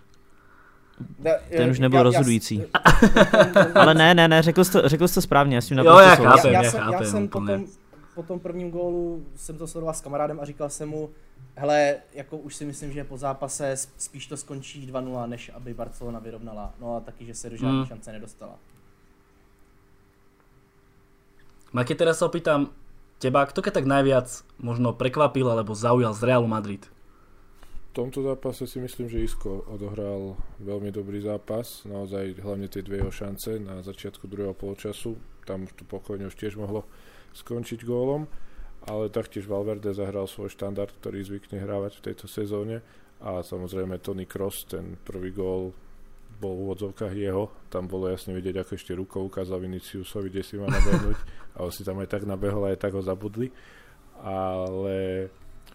Ten 1.50 1.70
už 1.70 1.80
nebyl 1.80 1.98
já, 1.98 2.04
rozhodující. 2.04 2.56
Já, 2.58 3.66
Ale 3.76 3.94
ne, 3.94 4.14
ne, 4.14 4.28
ne, 4.28 4.42
řekl 4.42 4.64
jsi 4.64 4.72
to, 4.72 4.90
řekl 4.90 5.08
jsi 5.08 5.14
to 5.14 5.22
správně, 5.22 5.56
já 5.56 5.62
s 5.62 5.68
tím 5.68 5.78
jo, 5.78 6.00
já, 6.00 6.16
chápem, 6.16 6.54
já, 6.54 6.64
já, 6.64 6.72
jsem, 6.72 6.82
já 6.92 7.04
jsem 7.04 7.28
potom, 7.28 7.66
po 8.16 8.24
tom 8.24 8.40
prvním 8.40 8.72
gólu 8.72 9.26
jsem 9.36 9.58
to 9.58 9.68
sledoval 9.68 9.94
s 9.94 10.02
kamarádem 10.02 10.40
a 10.40 10.46
říkal 10.46 10.70
jsem 10.70 10.90
mu, 10.90 11.10
hele, 11.56 11.96
jako 12.14 12.38
už 12.38 12.56
si 12.56 12.66
myslím, 12.66 12.92
že 12.92 13.04
po 13.04 13.18
zápase 13.18 13.76
spíš 13.98 14.28
to 14.28 14.38
skončí 14.38 14.88
2-0, 14.88 15.30
než 15.30 15.52
aby 15.54 15.74
Barcelona 15.74 16.20
vyrovnala. 16.20 16.74
No 16.82 16.96
a 16.96 17.00
taky, 17.00 17.26
že 17.26 17.34
se 17.34 17.50
do 17.50 17.58
žádné 17.58 17.78
hmm. 17.78 17.86
šance 17.86 18.12
nedostala. 18.12 18.56
Maki, 21.74 21.98
teraz 21.98 22.22
sa 22.22 22.30
opýtam 22.30 22.70
teba, 23.18 23.50
kto 23.50 23.66
keď 23.66 23.82
tak 23.82 23.90
najviac 23.90 24.30
možno 24.62 24.94
prekvapil 24.94 25.50
alebo 25.50 25.74
zaujal 25.74 26.14
z 26.14 26.22
Realu 26.22 26.46
Madrid? 26.46 26.86
V 27.94 28.02
tomto 28.02 28.26
zápase 28.26 28.66
si 28.66 28.82
myslím, 28.82 29.06
že 29.06 29.22
Isko 29.22 29.70
odohral 29.70 30.34
veľmi 30.58 30.90
dobrý 30.90 31.22
zápas, 31.22 31.86
naozaj 31.86 32.42
hlavne 32.42 32.66
tie 32.66 32.82
dve 32.82 33.06
jeho 33.06 33.14
šance 33.14 33.62
na 33.62 33.86
začiatku 33.86 34.26
druhého 34.26 34.58
poločasu, 34.58 35.14
tam 35.46 35.70
to 35.70 35.86
pokojne 35.86 36.26
už 36.26 36.34
tiež 36.34 36.58
mohlo 36.58 36.90
skončiť 37.38 37.86
gólom, 37.86 38.26
ale 38.90 39.14
taktiež 39.14 39.46
Valverde 39.46 39.94
zahral 39.94 40.26
svoj 40.26 40.50
štandard, 40.50 40.90
ktorý 40.90 41.22
zvykne 41.22 41.62
hrávať 41.62 42.02
v 42.02 42.06
tejto 42.10 42.26
sezóne. 42.26 42.82
A 43.22 43.46
samozrejme 43.46 44.02
Tony 44.02 44.26
Cross, 44.26 44.74
ten 44.74 44.98
prvý 44.98 45.30
gól 45.30 45.78
bol 46.42 46.54
v 46.58 46.62
úvodzovkách 46.66 47.14
jeho, 47.14 47.54
tam 47.70 47.86
bolo 47.86 48.10
jasne 48.10 48.34
vidieť, 48.34 48.58
ako 48.58 48.72
ešte 48.74 48.98
rukou 48.98 49.22
ukázal 49.30 49.62
Viniciusovi, 49.62 50.34
kde 50.34 50.42
si 50.42 50.58
má 50.58 50.66
nabehnúť 50.66 51.18
a 51.54 51.58
on 51.62 51.70
si 51.70 51.86
tam 51.86 52.02
aj 52.02 52.10
tak 52.10 52.26
nabehol, 52.26 52.74
aj 52.74 52.82
tak 52.82 52.98
ho 52.98 53.06
zabudli. 53.06 53.54
Ale 54.18 55.30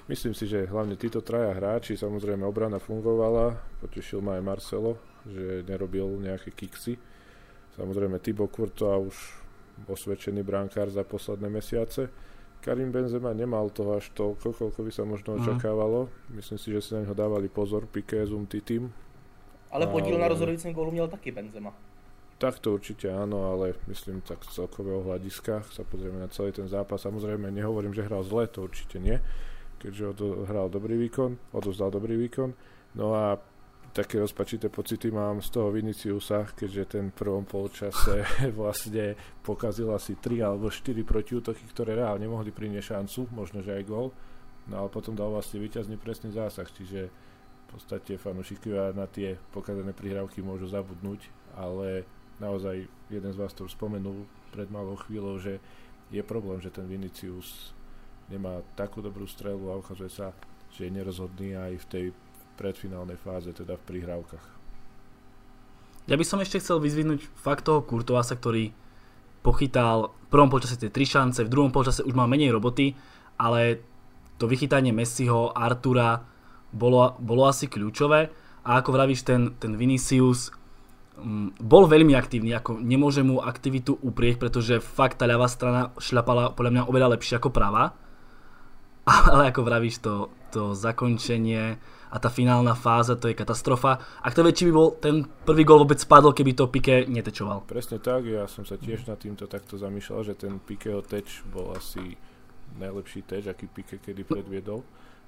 myslím 0.08 0.34
si, 0.34 0.44
že 0.48 0.68
hlavne 0.68 0.96
títo 0.96 1.20
traja 1.20 1.54
hráči, 1.54 1.94
samozrejme 1.94 2.44
obrana 2.44 2.80
fungovala, 2.80 3.56
potešil 3.84 4.24
ma 4.24 4.40
aj 4.40 4.42
Marcelo, 4.42 4.98
že 5.28 5.62
nerobil 5.68 6.08
nejaké 6.18 6.50
kiksy. 6.52 6.96
Samozrejme 7.78 8.18
Thibaut 8.18 8.50
Courtois 8.50 9.06
už 9.06 9.16
osvedčený 9.86 10.42
brankár 10.42 10.90
za 10.90 11.06
posledné 11.06 11.46
mesiace. 11.46 12.10
Karim 12.58 12.90
Benzema 12.90 13.30
nemal 13.30 13.70
toho 13.70 14.02
až 14.02 14.10
toľko, 14.18 14.50
koľko 14.50 14.80
by 14.82 14.90
sa 14.90 15.06
možno 15.06 15.38
mhm. 15.38 15.46
očakávalo. 15.46 16.10
Myslím 16.34 16.58
si, 16.58 16.74
že 16.74 16.82
si 16.82 16.90
na 16.98 17.06
neho 17.06 17.14
dávali 17.14 17.46
pozor 17.46 17.86
Piqué, 17.86 18.26
Zoom, 18.26 18.50
Titim, 18.50 18.90
ale 19.70 19.86
podíl 19.86 20.14
ale... 20.14 20.22
na 20.22 20.28
rozhodujícím 20.28 20.72
gólu 20.72 20.90
měl 20.90 21.08
taky 21.08 21.30
Benzema. 21.30 21.74
Tak 22.38 22.62
to 22.62 22.78
určite 22.78 23.10
áno, 23.10 23.50
ale 23.50 23.74
myslím 23.90 24.22
tak 24.22 24.46
z 24.46 24.62
celkového 24.62 25.02
hľadiska, 25.02 25.66
sa 25.74 25.82
pozrieme 25.82 26.22
na 26.22 26.30
celý 26.30 26.54
ten 26.54 26.70
zápas, 26.70 27.02
samozrejme 27.02 27.50
nehovorím, 27.50 27.90
že 27.90 28.06
hral 28.06 28.22
zle, 28.22 28.46
to 28.46 28.62
určite 28.62 29.02
nie, 29.02 29.18
keďže 29.78 30.18
hral 30.50 30.68
dobrý 30.68 30.98
výkon, 31.08 31.54
odozdal 31.54 31.94
dobrý 31.94 32.18
výkon, 32.18 32.50
no 32.98 33.14
a 33.14 33.38
také 33.92 34.20
rozpačité 34.20 34.68
pocity 34.68 35.10
mám 35.10 35.40
z 35.42 35.48
toho 35.50 35.72
Viniciusa, 35.72 36.46
keďže 36.52 36.84
ten 36.98 37.10
v 37.10 37.18
prvom 37.18 37.44
polčase 37.48 38.22
vlastne 38.60 39.16
pokazil 39.42 39.90
asi 39.90 40.20
3 40.20 40.44
alebo 40.44 40.68
4 40.70 41.02
protiútoky, 41.02 41.64
ktoré 41.72 41.98
reálne 41.98 42.28
mohli 42.28 42.52
priniesť 42.52 42.94
šancu, 42.94 43.20
možno 43.32 43.64
že 43.64 43.74
aj 43.74 43.84
gol, 43.88 44.14
no 44.68 44.74
ale 44.84 44.88
potom 44.92 45.16
dal 45.16 45.32
vlastne 45.32 45.58
víťazný 45.58 45.96
presný 45.98 46.30
zásah, 46.30 46.68
čiže 46.68 47.08
v 47.08 47.64
podstate 47.68 48.16
fanúšikovia 48.16 48.96
na 48.96 49.04
tie 49.04 49.36
pokazané 49.52 49.92
prihrávky 49.92 50.40
môžu 50.40 50.70
zabudnúť, 50.70 51.28
ale 51.58 52.08
naozaj 52.40 52.88
jeden 53.12 53.32
z 53.34 53.40
vás 53.40 53.52
to 53.52 53.68
spomenul 53.68 54.24
pred 54.54 54.70
malou 54.72 54.96
chvíľou, 54.96 55.36
že 55.36 55.60
je 56.08 56.22
problém, 56.24 56.56
že 56.62 56.72
ten 56.72 56.88
Vinicius 56.88 57.76
nemá 58.28 58.60
takú 58.76 59.00
dobrú 59.00 59.24
strelu 59.24 59.72
a 59.72 59.80
ukazuje 59.80 60.12
sa, 60.12 60.32
že 60.72 60.88
je 60.88 60.94
nerozhodný 60.94 61.56
aj 61.56 61.72
v 61.80 61.86
tej 61.88 62.04
predfinálnej 62.60 63.16
fáze, 63.20 63.50
teda 63.54 63.76
v 63.78 63.86
prihrávkach. 63.88 64.44
Ja 66.08 66.16
by 66.16 66.24
som 66.24 66.40
ešte 66.40 66.60
chcel 66.60 66.80
vyzvihnúť 66.80 67.20
fakt 67.36 67.68
toho 67.68 67.84
Kurtovasa, 67.84 68.36
ktorý 68.36 68.72
pochytal 69.44 70.12
v 70.12 70.28
prvom 70.32 70.48
počase 70.48 70.80
tie 70.80 70.88
tri 70.92 71.04
šance, 71.04 71.44
v 71.44 71.52
druhom 71.52 71.72
počase 71.72 72.00
už 72.04 72.16
má 72.16 72.24
menej 72.24 72.52
roboty, 72.52 72.96
ale 73.38 73.80
to 74.40 74.48
vychytanie 74.48 74.90
Messiho, 74.92 75.52
Artura, 75.52 76.24
bolo, 76.72 77.16
bolo 77.20 77.48
asi 77.48 77.68
kľúčové 77.68 78.28
a 78.64 78.70
ako 78.80 78.90
vravíš, 78.92 79.24
ten, 79.24 79.56
ten 79.56 79.72
Vinicius 79.76 80.52
um, 81.16 81.48
bol 81.56 81.88
veľmi 81.88 82.12
aktívny, 82.12 82.52
ako 82.52 82.76
nemôže 82.80 83.24
mu 83.24 83.40
aktivitu 83.40 83.96
uprieť, 84.00 84.36
pretože 84.36 84.84
fakt 84.84 85.20
tá 85.20 85.24
ľavá 85.24 85.48
strana 85.48 85.96
šľapala 85.96 86.52
podľa 86.52 86.72
mňa 86.72 86.82
oveľa 86.88 87.08
lepšie 87.16 87.40
ako 87.40 87.48
pravá. 87.52 87.96
Ale 89.32 89.50
ako 89.50 89.60
vravíš, 89.64 90.04
to, 90.04 90.14
to 90.52 90.76
zakončenie 90.76 91.80
a 92.08 92.16
tá 92.16 92.32
finálna 92.32 92.72
fáza, 92.72 93.20
to 93.20 93.28
je 93.28 93.36
katastrofa. 93.36 94.00
A 94.24 94.26
kto 94.32 94.40
vie, 94.44 94.56
či 94.56 94.64
by 94.68 94.72
bol 94.72 94.88
ten 94.96 95.28
prvý 95.44 95.64
gol 95.68 95.84
vôbec 95.84 96.00
spadol, 96.00 96.32
keby 96.32 96.56
to 96.56 96.72
Pique 96.72 97.04
netečoval. 97.04 97.68
Presne 97.68 98.00
tak, 98.00 98.24
ja 98.24 98.48
som 98.48 98.64
sa 98.64 98.80
tiež 98.80 99.04
nad 99.04 99.20
týmto 99.20 99.44
takto 99.44 99.76
zamýšľal, 99.76 100.20
že 100.24 100.34
ten 100.36 100.56
Piqueho 100.56 101.04
teč 101.04 101.44
bol 101.52 101.76
asi 101.76 102.16
najlepší 102.80 103.28
teč, 103.28 103.44
aký 103.44 103.68
Pique 103.68 104.00
kedy 104.00 104.24
predviedol 104.24 104.80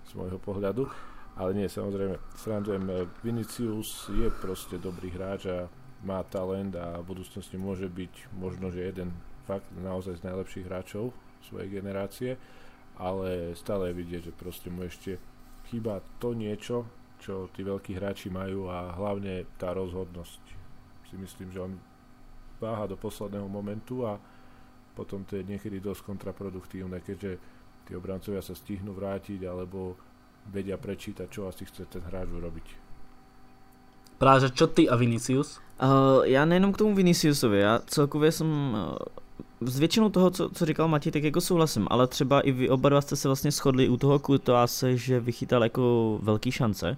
z 0.09 0.17
môjho 0.17 0.41
pohľadu. 0.41 0.89
Ale 1.37 1.57
nie, 1.57 1.69
samozrejme, 1.69 2.17
srandujem, 2.37 2.85
eh, 2.91 3.07
Vinicius 3.23 4.09
je 4.09 4.29
proste 4.29 4.81
dobrý 4.81 5.13
hráč 5.13 5.47
a 5.49 5.69
má 6.05 6.25
talent 6.25 6.73
a 6.77 7.01
v 7.05 7.13
budúcnosti 7.13 7.61
môže 7.61 7.87
byť 7.87 8.33
možno, 8.41 8.73
že 8.73 8.89
jeden 8.89 9.13
fakt 9.45 9.69
naozaj 9.77 10.21
z 10.21 10.27
najlepších 10.27 10.67
hráčov 10.67 11.13
svojej 11.45 11.69
generácie, 11.69 12.41
ale 13.01 13.57
stále 13.57 13.91
je 13.91 13.99
vidieť, 13.99 14.23
že 14.29 14.33
proste 14.37 14.69
mu 14.69 14.85
ešte 14.85 15.17
chýba 15.73 16.05
to 16.21 16.37
niečo, 16.37 16.85
čo 17.17 17.49
tí 17.57 17.65
veľkí 17.65 17.97
hráči 17.97 18.29
majú 18.29 18.69
a 18.69 18.93
hlavne 18.93 19.49
tá 19.57 19.73
rozhodnosť. 19.73 20.43
Si 21.09 21.17
myslím, 21.17 21.49
že 21.49 21.65
on 21.65 21.73
váha 22.61 22.85
do 22.85 23.01
posledného 23.01 23.49
momentu 23.49 24.05
a 24.05 24.21
potom 24.93 25.25
to 25.25 25.41
je 25.41 25.49
niekedy 25.49 25.81
dosť 25.81 26.05
kontraproduktívne, 26.05 27.01
keďže 27.01 27.41
tí 27.89 27.97
obrancovia 27.97 28.45
sa 28.45 28.53
stihnú 28.53 28.93
vrátiť 28.93 29.49
alebo 29.49 29.97
vedia 30.53 30.77
prečítať, 30.77 31.27
čo 31.33 31.49
asi 31.49 31.65
chce 31.65 31.89
ten 31.89 32.05
hráč 32.05 32.29
urobiť. 32.29 32.67
Práže, 34.21 34.53
čo 34.53 34.69
ty 34.69 34.85
a 34.85 35.01
Vinicius? 35.01 35.57
Uh, 35.81 36.29
já 36.29 36.45
nejenom 36.45 36.73
k 36.73 36.77
tomu 36.77 36.95
Viniciusovi, 36.95 37.59
já 37.59 37.81
celkově 37.87 38.33
jsem 38.33 38.47
uh, 38.47 38.97
s 39.61 39.79
většinou 39.79 40.09
toho, 40.09 40.31
co, 40.31 40.49
co 40.49 40.67
říkal 40.67 40.89
Matěj, 40.89 41.13
tak 41.13 41.25
jako 41.25 41.41
souhlasím, 41.41 41.87
ale 41.91 42.07
třeba 42.07 42.41
i 42.41 42.53
vy 42.53 42.69
oba 42.69 42.89
dva 42.89 43.01
jste 43.01 43.17
se 43.17 43.29
vlastně 43.29 43.51
shodli 43.51 43.89
u 43.89 43.97
toho 43.97 44.19
Kurtoase, 44.19 44.97
že 44.97 45.21
vychytal 45.21 45.63
jako 45.63 46.19
velký 46.23 46.53
šance, 46.53 46.97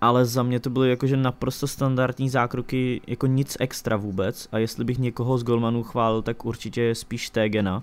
ale 0.00 0.24
za 0.24 0.42
mě 0.42 0.60
to 0.60 0.70
byly 0.70 0.90
jakože 0.90 1.16
naprosto 1.16 1.66
standardní 1.66 2.28
zákroky, 2.28 3.00
jako 3.06 3.26
nic 3.26 3.56
extra 3.60 3.96
vůbec 3.96 4.48
a 4.52 4.58
jestli 4.58 4.84
bych 4.84 4.98
někoho 4.98 5.38
z 5.38 5.44
golmanů 5.44 5.82
chválil, 5.82 6.22
tak 6.22 6.44
určitě 6.44 6.94
spíš 6.94 7.30
Tegena, 7.30 7.82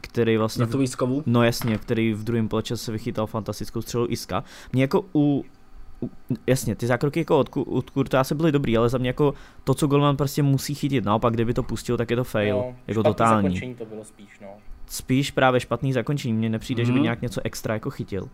který 0.00 0.36
vlastně... 0.36 0.66
Na 0.66 0.72
tu 0.72 0.78
výskovu? 0.78 1.22
No 1.26 1.42
jasně, 1.42 1.78
který 1.78 2.14
v 2.14 2.24
druhém 2.24 2.48
poločase 2.48 2.92
vychytal 2.92 3.26
fantastickou 3.26 3.82
střelu 3.82 4.06
Iska. 4.08 4.44
Mě 4.72 4.82
jako 4.82 5.04
u 5.14 5.44
jasně, 6.46 6.74
ty 6.74 6.86
zákroky 6.86 7.20
jako 7.20 7.38
od, 7.38 7.50
od 7.66 7.90
Kurta 7.90 8.24
se 8.24 8.34
byly 8.34 8.52
dobrý, 8.52 8.76
ale 8.76 8.88
za 8.88 8.98
mě 8.98 9.08
jako 9.08 9.34
to, 9.64 9.74
co 9.74 9.86
Golman 9.86 10.16
prostě 10.16 10.42
musí 10.42 10.74
chytit, 10.74 11.04
naopak 11.04 11.34
kdyby 11.34 11.54
to 11.54 11.62
pustil, 11.62 11.96
tak 11.96 12.10
je 12.10 12.16
to 12.16 12.24
fail, 12.24 12.56
no, 12.56 12.76
jako 12.86 13.02
totální. 13.02 13.48
zakončení 13.48 13.74
to 13.74 13.84
bylo 13.84 14.04
spíš, 14.04 14.40
no. 14.40 14.48
Spíš 14.86 15.30
právě 15.30 15.60
špatný 15.60 15.92
zakončení, 15.92 16.34
mně 16.34 16.48
nepřijde, 16.48 16.82
mm-hmm. 16.82 16.86
že 16.86 16.92
by 16.92 16.98
mhm. 16.98 17.02
nějak 17.02 17.22
něco 17.22 17.40
extra 17.44 17.74
jako 17.74 17.90
chytil. 17.90 18.28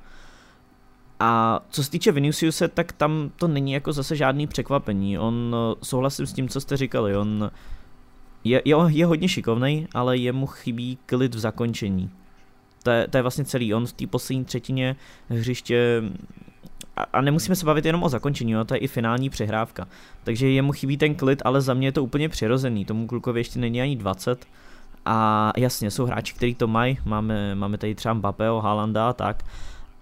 A 1.21 1.61
co 1.71 1.85
se 1.85 1.91
týče 1.91 2.13
Viniciuse, 2.13 2.69
tak 2.69 2.93
tam 2.93 3.31
to 3.37 3.49
není 3.49 3.73
jako 3.73 3.93
zase 3.93 4.17
žádný 4.17 4.47
překvapení. 4.47 5.19
On 5.19 5.57
souhlasím 5.83 6.27
s 6.27 6.33
tím, 6.33 6.49
co 6.49 6.61
jste 6.61 6.77
říkali, 6.77 7.17
on 7.17 7.51
je, 8.45 8.63
je, 8.65 8.77
je 8.89 9.07
hodně 9.07 9.29
šikovný, 9.29 9.89
ale 9.95 10.17
jemu 10.17 10.47
chybí 10.47 10.99
klid 11.07 11.35
v 11.35 11.39
zakončení. 11.39 12.11
To 12.83 12.91
je, 12.91 13.09
to 13.09 13.19
je 13.19 13.23
vlastně 13.23 13.45
celý. 13.45 13.75
On 13.75 13.87
v 13.87 13.93
té 13.93 14.07
poslední 14.07 14.45
třetině 14.45 14.97
hřiště 15.29 16.03
a, 17.13 17.21
nemusíme 17.21 17.57
se 17.57 17.67
bavit 17.67 17.85
jenom 17.85 18.03
o 18.03 18.09
zakončení, 18.09 18.53
jo, 18.53 18.65
to 18.65 18.75
je 18.75 18.81
i 18.81 18.89
finální 18.89 19.31
přehrávka. 19.31 19.89
Takže 20.25 20.51
jemu 20.51 20.73
chybí 20.73 20.97
ten 20.97 21.15
klid, 21.15 21.43
ale 21.45 21.61
za 21.61 21.75
mě 21.75 21.89
je 21.89 21.93
to 21.93 22.03
úplně 22.03 22.29
přirozený. 22.29 22.85
Tomu 22.85 23.07
klukovi 23.07 23.41
ještě 23.41 23.59
není 23.59 23.83
ani 23.83 23.97
20. 23.97 24.47
A 25.07 25.53
jasně, 25.57 25.91
jsou 25.91 26.07
hráči, 26.07 26.35
kteří 26.35 26.55
to 26.55 26.67
mají. 26.67 26.99
Máme, 27.05 27.55
máme 27.55 27.79
tady 27.79 27.95
třeba 27.95 28.15
Mbappého, 28.15 28.61
Haalanda 28.61 29.09
a 29.09 29.13
tak. 29.13 29.45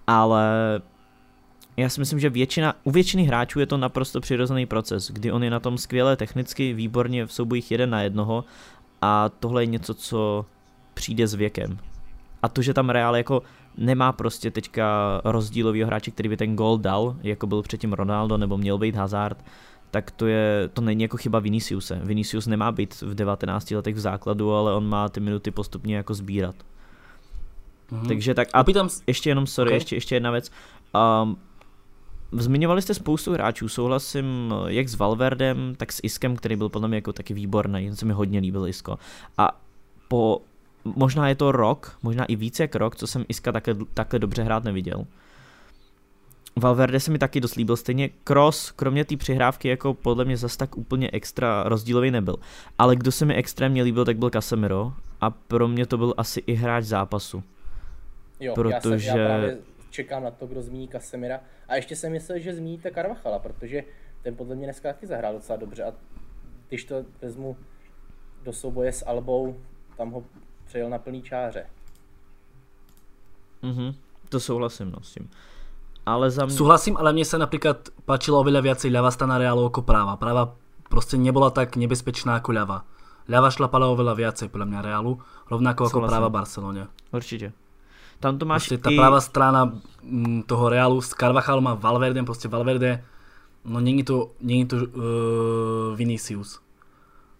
Ale 0.07 0.51
já 1.77 1.89
si 1.89 1.99
myslím, 1.99 2.19
že 2.19 2.29
většina, 2.29 2.75
u 2.83 2.91
většiny 2.91 3.23
hráčů 3.23 3.59
je 3.59 3.65
to 3.65 3.77
naprosto 3.77 4.21
přirozený 4.21 4.65
proces, 4.65 5.11
kdy 5.11 5.31
on 5.31 5.43
je 5.43 5.49
na 5.49 5.59
tom 5.59 5.77
skvěle 5.77 6.15
technicky, 6.15 6.73
výborně 6.73 7.25
v 7.25 7.33
soubojích 7.33 7.71
jeden 7.71 7.89
na 7.89 8.01
jednoho 8.01 8.45
a 9.01 9.29
tohle 9.39 9.61
je 9.61 9.65
něco, 9.65 9.93
co 9.93 10.45
přijde 10.93 11.27
s 11.27 11.33
věkem. 11.33 11.77
A 12.41 12.49
to, 12.49 12.61
že 12.61 12.73
tam 12.73 12.89
Real 12.89 13.15
jako 13.15 13.41
nemá 13.77 14.11
prostě 14.11 14.51
teďka 14.51 15.21
rozdílový 15.23 15.83
hráče, 15.83 16.11
který 16.11 16.29
by 16.29 16.37
ten 16.37 16.55
gol 16.55 16.77
dal, 16.77 17.15
jako 17.23 17.47
byl 17.47 17.61
předtím 17.61 17.93
Ronaldo 17.93 18.37
nebo 18.37 18.57
měl 18.57 18.77
být 18.77 18.95
Hazard, 18.95 19.43
tak 19.91 20.11
to, 20.11 20.27
je, 20.27 20.69
to 20.73 20.81
není 20.81 21.01
jako 21.01 21.17
chyba 21.17 21.39
Viniciuse. 21.39 22.01
Vinicius 22.03 22.47
nemá 22.47 22.71
být 22.71 23.01
v 23.01 23.15
19 23.15 23.71
letech 23.71 23.95
v 23.95 23.99
základu, 23.99 24.53
ale 24.53 24.73
on 24.73 24.89
má 24.89 25.09
ty 25.09 25.19
minuty 25.19 25.51
postupně 25.51 25.95
jako 25.95 26.13
sbírat. 26.13 26.55
Mm-hmm. 27.91 28.07
Takže 28.07 28.33
tak 28.33 28.47
a 28.53 28.65
ještě 29.07 29.29
jenom, 29.29 29.47
sorry, 29.47 29.69
okay. 29.69 29.77
ještě, 29.77 29.95
ještě 29.95 30.15
jedna 30.15 30.31
věc. 30.31 30.51
Um, 31.23 31.37
zmiňovali 32.31 32.81
jste 32.81 32.93
spoustu 32.93 33.33
hráčů, 33.33 33.69
souhlasím 33.69 34.53
jak 34.67 34.89
s 34.89 34.95
Valverdem, 34.95 35.75
tak 35.77 35.91
s 35.91 35.99
Iskem, 36.03 36.35
který 36.35 36.55
byl 36.55 36.69
podle 36.69 36.87
mě 36.87 36.97
jako 36.97 37.13
taky 37.13 37.33
výborný, 37.33 37.95
se 37.95 38.05
mi 38.05 38.13
hodně 38.13 38.39
líbil 38.39 38.67
Isko. 38.67 38.99
A 39.37 39.61
po, 40.07 40.41
možná 40.95 41.29
je 41.29 41.35
to 41.35 41.51
rok, 41.51 41.97
možná 42.03 42.25
i 42.25 42.35
více 42.35 42.63
jak 42.63 42.75
rok, 42.75 42.95
co 42.95 43.07
jsem 43.07 43.25
Iska 43.27 43.51
takhle, 43.51 43.75
takhle 43.93 44.19
dobře 44.19 44.43
hrát 44.43 44.63
neviděl. 44.63 45.05
Valverde 46.55 46.99
se 46.99 47.11
mi 47.11 47.19
taky 47.19 47.41
dost 47.41 47.55
líbil, 47.55 47.75
stejně 47.75 48.09
Cross, 48.23 48.71
kromě 48.71 49.05
té 49.05 49.17
přihrávky, 49.17 49.67
jako 49.67 49.93
podle 49.93 50.25
mě 50.25 50.37
zas 50.37 50.57
tak 50.57 50.77
úplně 50.77 51.09
extra 51.13 51.63
rozdílový 51.63 52.11
nebyl. 52.11 52.35
Ale 52.77 52.95
kdo 52.95 53.11
se 53.11 53.25
mi 53.25 53.35
extrémně 53.35 53.83
líbil, 53.83 54.05
tak 54.05 54.17
byl 54.17 54.29
Casemiro 54.29 54.93
a 55.21 55.29
pro 55.29 55.67
mě 55.67 55.85
to 55.85 55.97
byl 55.97 56.13
asi 56.17 56.43
i 56.47 56.53
hráč 56.53 56.83
zápasu. 56.83 57.43
Jo, 58.39 58.53
protože... 58.55 59.07
já, 59.07 59.13
jsem, 59.13 59.21
já 59.21 59.27
právě 59.27 59.57
čekám 59.89 60.23
na 60.23 60.31
to, 60.31 60.47
kdo 60.47 60.61
zmíní 60.61 60.87
Casemira. 60.87 61.39
A 61.67 61.75
ještě 61.75 61.95
jsem 61.95 62.11
myslel, 62.11 62.39
že 62.39 62.53
zmíníte 62.53 62.91
Carvachala, 62.91 63.39
protože 63.39 63.83
ten 64.21 64.35
podle 64.35 64.55
mě 64.55 64.65
dneska 64.65 64.93
taky 64.93 65.07
zahrál 65.07 65.33
docela 65.33 65.57
dobře 65.57 65.83
a 65.83 65.93
když 66.69 66.83
to 66.83 67.05
vezmu 67.21 67.57
do 68.43 68.53
souboje 68.53 68.91
s 68.91 69.05
Albou, 69.05 69.57
tam 69.97 70.11
ho 70.11 70.23
přejel 70.77 70.89
na 70.89 70.97
plný 70.97 71.21
čáře. 71.21 71.65
Mhm, 73.61 73.93
to 74.29 74.39
souhlasím 74.39 74.91
no, 74.91 75.01
s 75.01 75.13
tím. 75.13 75.29
Ale 76.05 76.31
za 76.31 76.45
mě... 76.45 76.53
Súhlasím, 76.53 76.97
ale 76.97 77.13
mně 77.13 77.25
se 77.25 77.37
například 77.37 77.89
páčila 78.05 78.39
oveľa 78.39 78.61
viacej 78.61 78.93
ľava 78.93 79.11
strana 79.11 79.37
Realu 79.37 79.63
jako 79.63 79.81
práva. 79.81 80.15
Práva 80.15 80.55
prostě 80.89 81.17
nebyla 81.17 81.49
tak 81.49 81.75
nebezpečná 81.75 82.33
jako 82.33 82.51
ľava. 82.51 82.81
Ľava 83.27 83.49
šlapala 83.51 83.89
oveľa 83.89 84.13
viacej 84.15 84.47
podľa 84.53 84.65
mňa 84.65 84.81
Realu, 84.81 85.19
rovnako 85.49 85.83
jako 85.83 85.99
práva 86.01 86.29
Barceloně. 86.29 86.87
Určitě. 87.11 87.51
Tam 88.19 88.37
to 88.37 88.45
máš 88.45 88.61
prostě 88.61 88.77
ta 88.77 88.89
i... 88.91 88.95
pravá 88.95 89.21
strana 89.21 89.71
mm, 90.03 90.43
toho 90.43 90.69
Realu 90.69 91.01
s 91.01 91.09
Carvachalom 91.09 91.67
a 91.67 91.73
Valverdem, 91.73 92.25
prostě 92.25 92.47
Valverde, 92.47 93.03
no 93.65 93.79
není 93.79 94.03
to, 94.03 94.31
není 94.41 94.65
to 94.65 94.75
uh, 94.75 94.83
Vinicius. 95.95 96.66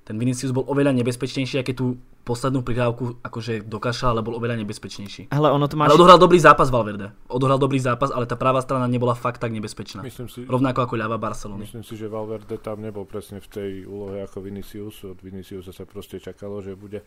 Ten 0.07 0.15
Vinicius 0.15 0.55
byl 0.55 0.63
oveľa 0.71 0.95
nebezpečnější, 0.95 1.59
jak 1.59 1.67
je 1.67 1.73
tu 1.75 1.85
poslednú 2.23 2.63
prihrávku 2.63 3.19
akože 3.23 3.67
dokašľal, 3.67 4.15
ale 4.15 4.21
bol 4.23 4.39
oveľa 4.39 4.55
nebezpečnejší. 4.63 5.35
Hele, 5.35 5.51
ono 5.51 5.67
to 5.67 5.75
máš... 5.75 5.91
Ale 5.91 5.99
odohral 5.99 6.15
dobrý 6.15 6.39
zápas 6.39 6.71
Valverde. 6.71 7.11
Odohral 7.27 7.59
dobrý 7.59 7.79
zápas, 7.79 8.15
ale 8.15 8.23
tá 8.23 8.39
pravá 8.39 8.63
strana 8.63 8.87
nebola 8.87 9.19
fakt 9.19 9.43
tak 9.43 9.51
nebezpečná. 9.51 10.03
Myslím 10.07 10.31
si, 10.31 10.47
Rovnako 10.47 10.87
ako 10.87 10.95
ľava 10.95 11.19
Barcelony. 11.19 11.67
Myslím 11.67 11.83
si, 11.83 11.99
že 11.99 12.07
Valverde 12.07 12.55
tam 12.55 12.79
nebol 12.79 13.03
presne 13.03 13.43
v 13.43 13.47
tej 13.51 13.71
úlohe 13.83 14.23
ako 14.23 14.47
Vinicius. 14.47 15.03
Od 15.03 15.19
Viniciusa 15.19 15.75
sa 15.75 15.83
proste 15.83 16.23
čakalo, 16.23 16.63
že 16.63 16.79
bude 16.79 17.03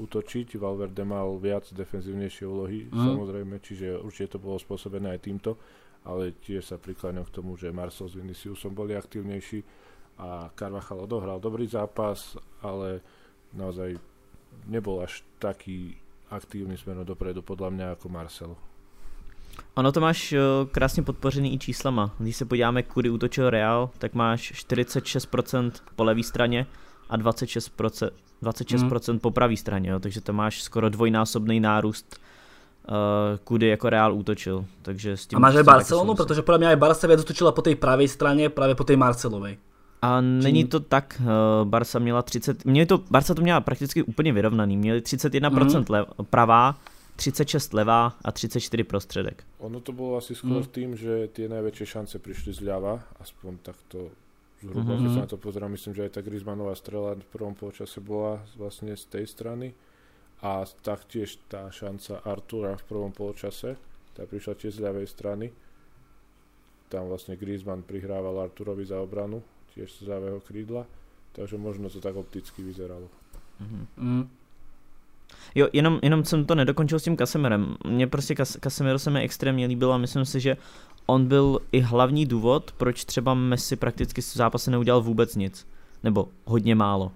útočiť. 0.00 0.56
Valverde 0.56 1.04
mal 1.04 1.36
viac 1.36 1.68
defenzívnejšie 1.68 2.44
úlohy, 2.48 2.88
mm. 2.88 2.96
samozrejme, 2.96 3.60
čiže 3.60 4.00
určite 4.00 4.36
to 4.36 4.38
bolo 4.40 4.56
spôsobené 4.56 5.12
aj 5.12 5.20
týmto, 5.28 5.60
ale 6.08 6.32
tiež 6.40 6.72
sa 6.72 6.76
prikláňam 6.80 7.28
k 7.28 7.36
tomu, 7.36 7.60
že 7.60 7.68
Marcel 7.68 8.08
s 8.08 8.16
Viniciusom 8.16 8.72
boli 8.72 8.96
aktívnejší 8.96 9.60
a 10.18 10.50
Carvajal 10.54 11.00
odohral 11.00 11.40
dobrý 11.40 11.66
zápas, 11.66 12.36
ale 12.62 13.00
naozaj 13.52 13.98
nebol 14.66 15.00
až 15.02 15.24
taký 15.38 15.96
aktívny 16.30 16.78
směrem 16.78 17.04
dopredu 17.04 17.42
podle 17.42 17.70
mě 17.70 17.84
jako 17.84 18.08
Marcel. 18.08 18.56
Ono 19.74 19.92
to 19.92 20.00
máš 20.00 20.32
eh, 20.32 20.38
krásně 20.72 21.02
podpořený 21.02 21.54
i 21.54 21.58
číslama. 21.58 22.10
Když 22.18 22.36
se 22.36 22.44
podíváme, 22.44 22.82
kudy 22.82 23.10
útočil 23.10 23.50
Real, 23.50 23.90
tak 23.98 24.14
máš 24.14 24.52
46% 24.52 25.72
po 25.96 26.04
levé 26.04 26.22
straně 26.22 26.66
a 27.08 27.18
26%, 27.18 28.10
26% 28.42 29.12
mm. 29.12 29.18
po 29.18 29.30
pravé 29.30 29.56
straně, 29.56 29.90
jo? 29.90 30.00
takže 30.00 30.20
to 30.20 30.32
máš 30.32 30.62
skoro 30.62 30.88
dvojnásobný 30.88 31.60
nárůst 31.60 32.16
uh, 32.88 32.94
kudy 33.44 33.66
jako 33.66 33.90
Real 33.90 34.14
útočil. 34.14 34.64
Takže 34.82 35.16
s 35.16 35.26
tím 35.26 35.36
a 35.36 35.40
máš 35.40 35.54
aj 35.56 35.62
Barcelonu, 35.62 36.14
protože 36.14 36.42
podle 36.42 36.58
mě 36.58 36.68
aj 36.68 36.76
Barca 36.76 37.06
viac 37.06 37.20
útočila 37.20 37.52
po 37.52 37.62
té 37.62 37.74
pravé 37.74 38.08
straně, 38.08 38.48
právě 38.48 38.74
po 38.74 38.84
té 38.84 38.96
Marcelové. 38.96 39.56
A 40.02 40.20
není 40.20 40.64
to 40.64 40.80
tak, 40.80 41.22
uh, 41.24 41.68
Barca 41.68 41.98
měla 41.98 42.22
30, 42.22 42.64
měli 42.64 42.86
to, 42.86 42.98
Barca 43.10 43.34
to 43.34 43.42
měla 43.42 43.60
prakticky 43.60 44.02
úplně 44.02 44.32
vyrovnaný, 44.32 44.76
měli 44.76 45.00
31% 45.00 45.50
mm-hmm. 45.50 45.90
lev, 45.90 46.06
pravá, 46.30 46.78
36 47.16 47.74
levá 47.74 48.16
a 48.24 48.32
34 48.32 48.84
prostředek. 48.84 49.44
Ono 49.58 49.80
to 49.80 49.92
bylo 49.92 50.16
asi 50.16 50.34
skoro 50.34 50.60
mm. 50.60 50.64
tým, 50.66 50.96
že 50.96 51.28
ty 51.28 51.48
největší 51.48 51.86
šance 51.86 52.18
přišly 52.18 52.52
zľava, 52.52 53.00
aspoň 53.20 53.58
takto 53.62 54.08
zhruba, 54.64 54.96
mm-hmm. 54.96 55.04
keď 55.04 55.14
sa 55.14 55.20
na 55.20 55.26
to 55.26 55.36
pozerám, 55.36 55.70
myslím, 55.72 55.94
že 55.94 56.02
aj 56.08 56.12
tá 56.16 56.20
Griezmannová 56.24 56.72
strela 56.76 57.12
v 57.16 57.28
prvom 57.32 57.52
polčase 57.52 58.00
bola 58.00 58.40
vlastne 58.56 58.96
z 58.96 59.04
tej 59.04 59.24
strany 59.28 59.76
a 60.40 60.64
taktiež 60.80 61.36
tá 61.52 61.68
šanca 61.68 62.24
Artura 62.24 62.76
v 62.80 62.84
prvom 62.88 63.12
polčase, 63.12 63.76
tá 64.16 64.24
prišla 64.24 64.56
tiež 64.56 64.80
z 64.80 64.84
ľavej 64.84 65.06
strany. 65.08 65.52
Tam 66.88 67.04
vlastne 67.12 67.36
Griezmann 67.36 67.84
prihrával 67.84 68.40
Arturovi 68.40 68.88
za 68.88 68.96
obranu 68.96 69.44
tiež 69.74 69.92
z 69.92 70.08
ľavého 70.08 70.40
krídla, 70.40 70.86
takže 71.32 71.56
možno 71.56 71.90
to 71.90 72.00
tak 72.00 72.16
opticky 72.16 72.62
vyzeralo. 72.62 73.08
Mm-hmm. 73.62 73.84
Mm. 73.96 74.28
Jo, 75.54 75.68
jenom, 75.72 75.98
jenom 76.02 76.24
jsem 76.24 76.44
to 76.44 76.54
nedokončil 76.54 76.98
s 76.98 77.02
tím 77.02 77.16
Kasemerem. 77.16 77.76
Mně 77.86 78.06
prostě 78.06 78.34
Kas, 78.34 78.56
Kasemiro 78.56 78.98
se 78.98 79.10
mi 79.10 79.20
extrémně 79.20 79.66
líbil 79.66 79.92
a 79.92 79.98
myslím 79.98 80.24
si, 80.24 80.40
že 80.40 80.56
on 81.06 81.26
byl 81.26 81.60
i 81.72 81.80
hlavní 81.80 82.26
důvod, 82.26 82.72
proč 82.72 83.04
třeba 83.04 83.34
Messi 83.34 83.76
prakticky 83.76 84.20
v 84.20 84.34
zápase 84.34 84.70
neudělal 84.70 85.02
vůbec 85.02 85.36
nic. 85.36 85.66
Nebo 86.02 86.28
hodně 86.44 86.74
málo 86.74 87.12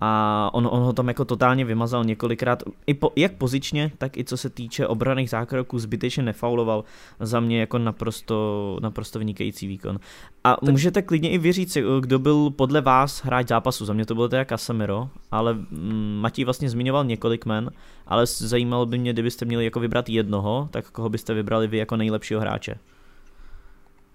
a 0.00 0.50
on, 0.52 0.68
on 0.70 0.82
ho 0.82 0.92
tam 0.92 1.08
jako 1.08 1.24
totálně 1.24 1.64
vymazal 1.64 2.04
několikrát, 2.04 2.62
i 2.86 2.94
po, 2.94 3.12
jak 3.16 3.32
pozičně, 3.32 3.92
tak 3.98 4.16
i 4.16 4.24
co 4.24 4.36
se 4.36 4.50
týče 4.50 4.86
obraných 4.86 5.30
zákroků, 5.30 5.78
zbytečně 5.78 6.22
nefauloval 6.22 6.84
za 7.20 7.40
mě 7.40 7.60
jako 7.60 7.78
naprosto, 7.78 8.78
naprosto 8.82 9.18
vynikající 9.18 9.66
výkon. 9.66 9.98
A 10.44 10.56
tak... 10.56 10.70
můžete 10.70 11.02
klidně 11.02 11.30
i 11.30 11.38
vyříct, 11.38 11.76
kdo 12.00 12.18
byl 12.18 12.50
podle 12.50 12.80
vás 12.80 13.24
hráč 13.24 13.48
zápasu, 13.48 13.84
za 13.84 13.92
mě 13.92 14.06
to 14.06 14.14
byl 14.14 14.28
teda 14.28 14.44
Casemiro, 14.44 15.08
ale 15.30 15.54
mm, 15.54 16.18
Matěj 16.20 16.44
vlastně 16.44 16.70
zmiňoval 16.70 17.04
několik 17.04 17.46
men, 17.46 17.70
ale 18.06 18.26
zajímalo 18.26 18.86
by 18.86 18.98
mě, 18.98 19.12
kdybyste 19.12 19.44
měli 19.44 19.64
jako 19.64 19.80
vybrat 19.80 20.08
jednoho, 20.08 20.68
tak 20.70 20.90
koho 20.90 21.08
byste 21.08 21.34
vybrali 21.34 21.66
vy 21.66 21.78
jako 21.78 21.96
nejlepšího 21.96 22.40
hráče? 22.40 22.78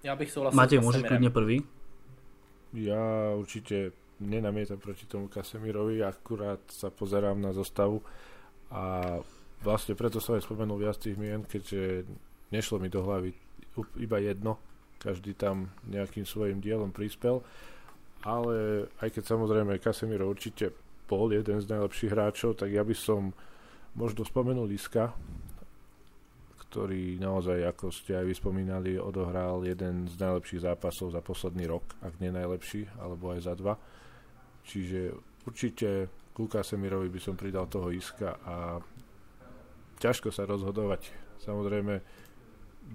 Já 0.02 0.16
bych 0.16 0.30
souhlasil 0.30 0.56
Matěj, 0.56 0.78
můžeš 0.78 1.02
klidně 1.02 1.30
prvý? 1.30 1.62
Já 2.72 2.96
určitě 3.36 3.92
nenamietam 4.24 4.80
proti 4.80 5.04
tomu 5.04 5.28
Kasemirovi, 5.28 6.00
akurát 6.00 6.60
sa 6.72 6.88
pozerám 6.88 7.36
na 7.36 7.52
zostavu 7.52 8.00
a 8.72 9.16
vlastne 9.60 9.94
preto 9.94 10.18
som 10.18 10.34
aj 10.34 10.44
spomenul 10.44 10.80
viac 10.80 10.96
tých 10.98 11.16
mien, 11.20 11.44
keďže 11.44 12.08
nešlo 12.50 12.80
mi 12.80 12.88
do 12.88 13.04
hlavy 13.04 13.30
iba 14.00 14.18
jedno, 14.18 14.58
každý 14.98 15.36
tam 15.36 15.70
nejakým 15.86 16.24
svojim 16.24 16.58
dielom 16.58 16.90
prispel, 16.90 17.44
ale 18.24 18.88
aj 19.04 19.08
keď 19.12 19.36
samozrejme 19.36 19.82
Casemiro 19.82 20.30
určite 20.30 20.72
bol 21.04 21.28
jeden 21.28 21.60
z 21.60 21.68
najlepších 21.68 22.12
hráčov, 22.12 22.56
tak 22.56 22.72
ja 22.72 22.80
by 22.80 22.96
som 22.96 23.36
možno 23.94 24.24
spomenul 24.24 24.70
Iska, 24.72 25.12
ktorý 26.74 27.22
naozaj, 27.22 27.70
ako 27.70 27.94
ste 27.94 28.18
aj 28.18 28.26
vyspomínali, 28.26 28.98
odohral 28.98 29.62
jeden 29.62 30.10
z 30.10 30.18
najlepších 30.18 30.66
zápasov 30.66 31.14
za 31.14 31.22
posledný 31.22 31.70
rok, 31.70 31.86
ak 32.02 32.18
nie 32.18 32.34
najlepší, 32.34 32.90
alebo 32.98 33.30
aj 33.30 33.46
za 33.46 33.54
dva. 33.54 33.78
Čiže 34.64 35.12
určite 35.44 36.08
ku 36.34 36.50
Kasemirovi 36.50 37.12
by 37.12 37.20
som 37.22 37.38
pridal 37.38 37.70
toho 37.70 37.94
Iska 37.94 38.40
a 38.42 38.80
ťažko 40.02 40.34
sa 40.34 40.48
rozhodovať. 40.48 41.12
Samozrejme, 41.44 42.00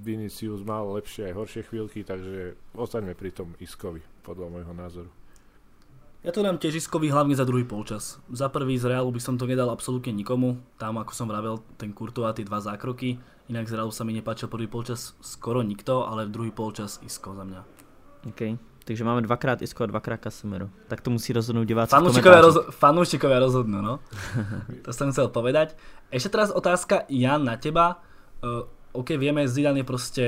Vinicius 0.01 0.61
mal 0.61 0.85
lepšie 0.97 1.31
aj 1.31 1.37
horšie 1.37 1.61
chvíľky, 1.65 2.05
takže 2.05 2.57
ostaňme 2.77 3.15
pri 3.17 3.31
tom 3.33 3.55
Iskovi, 3.57 4.01
podľa 4.21 4.47
môjho 4.51 4.73
názoru. 4.75 5.09
Ja 6.19 6.35
to 6.35 6.43
dám 6.43 6.59
tiež 6.59 6.83
Iskovi 6.83 7.07
hlavne 7.07 7.31
za 7.31 7.47
druhý 7.47 7.63
polčas. 7.63 8.19
Za 8.27 8.51
prvý 8.51 8.75
z 8.75 8.91
Realu 8.91 9.07
by 9.15 9.23
som 9.23 9.39
to 9.39 9.47
nedal 9.47 9.71
absolútne 9.71 10.11
nikomu. 10.11 10.59
Tam, 10.75 10.99
ako 10.99 11.15
som 11.15 11.31
vravel, 11.31 11.63
ten 11.79 11.95
Kurto 11.95 12.27
a 12.27 12.35
tie 12.35 12.43
dva 12.43 12.59
zákroky. 12.59 13.15
Inak 13.47 13.71
z 13.71 13.79
Realu 13.79 13.95
sa 13.95 14.03
mi 14.03 14.11
nepáčil 14.11 14.51
prvý 14.51 14.67
polčas 14.67 15.15
skoro 15.23 15.63
nikto, 15.63 16.03
ale 16.03 16.27
v 16.27 16.33
druhý 16.35 16.51
polčas 16.51 16.99
Isko 17.07 17.39
za 17.39 17.47
mňa. 17.47 17.61
Okay. 18.35 18.59
Takže 18.89 19.05
máme 19.05 19.21
dvakrát 19.21 19.61
Isko 19.61 19.85
a 19.85 19.85
dvakrát 19.85 20.17
Casemiro. 20.17 20.73
Tak 20.89 21.05
to 21.05 21.13
musí 21.13 21.29
rozhodnout 21.29 21.69
diváci 21.69 21.93
Fanúšikovia, 21.93 22.41
roz, 22.41 22.57
fanúšikovia 22.73 23.37
rozhodnú, 23.37 23.85
no. 23.85 24.01
to 24.85 24.89
som 24.89 25.13
chcel 25.13 25.29
povedať. 25.29 25.77
Ešte 26.09 26.33
teraz 26.33 26.49
otázka, 26.49 27.05
Jan, 27.05 27.45
na 27.45 27.53
teba. 27.53 28.01
Uh, 28.41 28.65
OK, 28.97 29.13
vieme, 29.13 29.45
Zidane 29.45 29.85
je 29.85 29.85
proste 29.85 30.23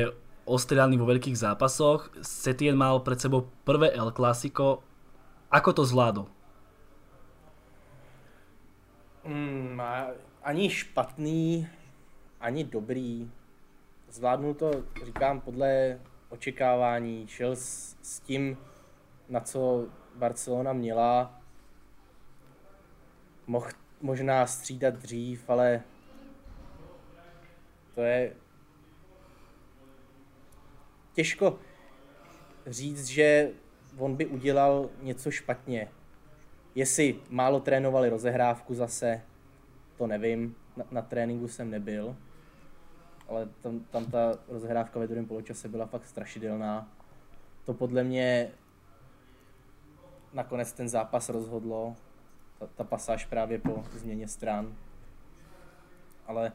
ostrelaný 0.45 1.02
vo 1.02 1.10
veľkých 1.10 1.34
zápasoch. 1.34 2.13
Setien 2.21 2.78
mal 2.78 3.02
pred 3.02 3.17
sebou 3.17 3.50
prvé 3.65 3.97
El 3.97 4.13
Clasico. 4.13 4.86
Ako 5.50 5.74
to 5.74 5.82
zvládol? 5.82 6.30
Mm, 9.26 9.82
ani 10.45 10.69
špatný, 10.69 11.65
ani 12.38 12.62
dobrý. 12.62 13.26
Zvládnul 14.13 14.54
to, 14.54 14.86
říkám, 15.02 15.41
podle 15.41 15.97
očekávání, 16.32 17.28
šel 17.28 17.56
s, 17.56 17.98
s 18.02 18.20
tím, 18.20 18.58
na 19.30 19.39
co 19.39 19.88
Barcelona 20.15 20.74
měla. 20.74 21.41
Mohl 23.48 23.70
možná 24.02 24.48
střídat 24.48 24.94
dřív, 24.94 25.50
ale 25.50 25.82
to 27.96 28.02
je 28.02 28.36
těžko, 31.13 31.60
říct, 32.67 33.06
že 33.06 33.52
on 33.98 34.15
by 34.15 34.26
udělal 34.26 34.89
něco 35.02 35.32
špatně. 35.32 35.88
Jestli 36.76 37.20
málo 37.30 37.60
trénovali 37.60 38.10
rozehrávku 38.10 38.76
zase, 38.76 39.22
to 39.98 40.08
nevím, 40.08 40.56
na, 40.78 40.86
na 40.91 41.02
tréninku 41.02 41.48
jsem 41.48 41.70
nebyl, 41.70 42.15
ale 43.32 43.48
tam, 43.62 43.80
tam 43.80 44.06
ta 44.06 44.34
rozehrávka 44.48 45.00
ve 45.00 45.08
druhém 45.08 45.26
poločase 45.26 45.70
byla 45.70 45.86
fakt 45.86 46.06
strašidelná. 46.06 46.88
To 47.65 47.74
podle 47.74 48.04
mě 48.04 48.52
nakonec 50.34 50.74
ten 50.74 50.89
zápas 50.89 51.30
rozhodlo, 51.30 51.96
ta, 52.60 52.67
ta 52.76 52.84
pasáž 52.84 53.26
právě 53.26 53.60
po 53.60 53.84
změně 53.94 54.28
stran. 54.28 54.76
Ale 56.28 56.52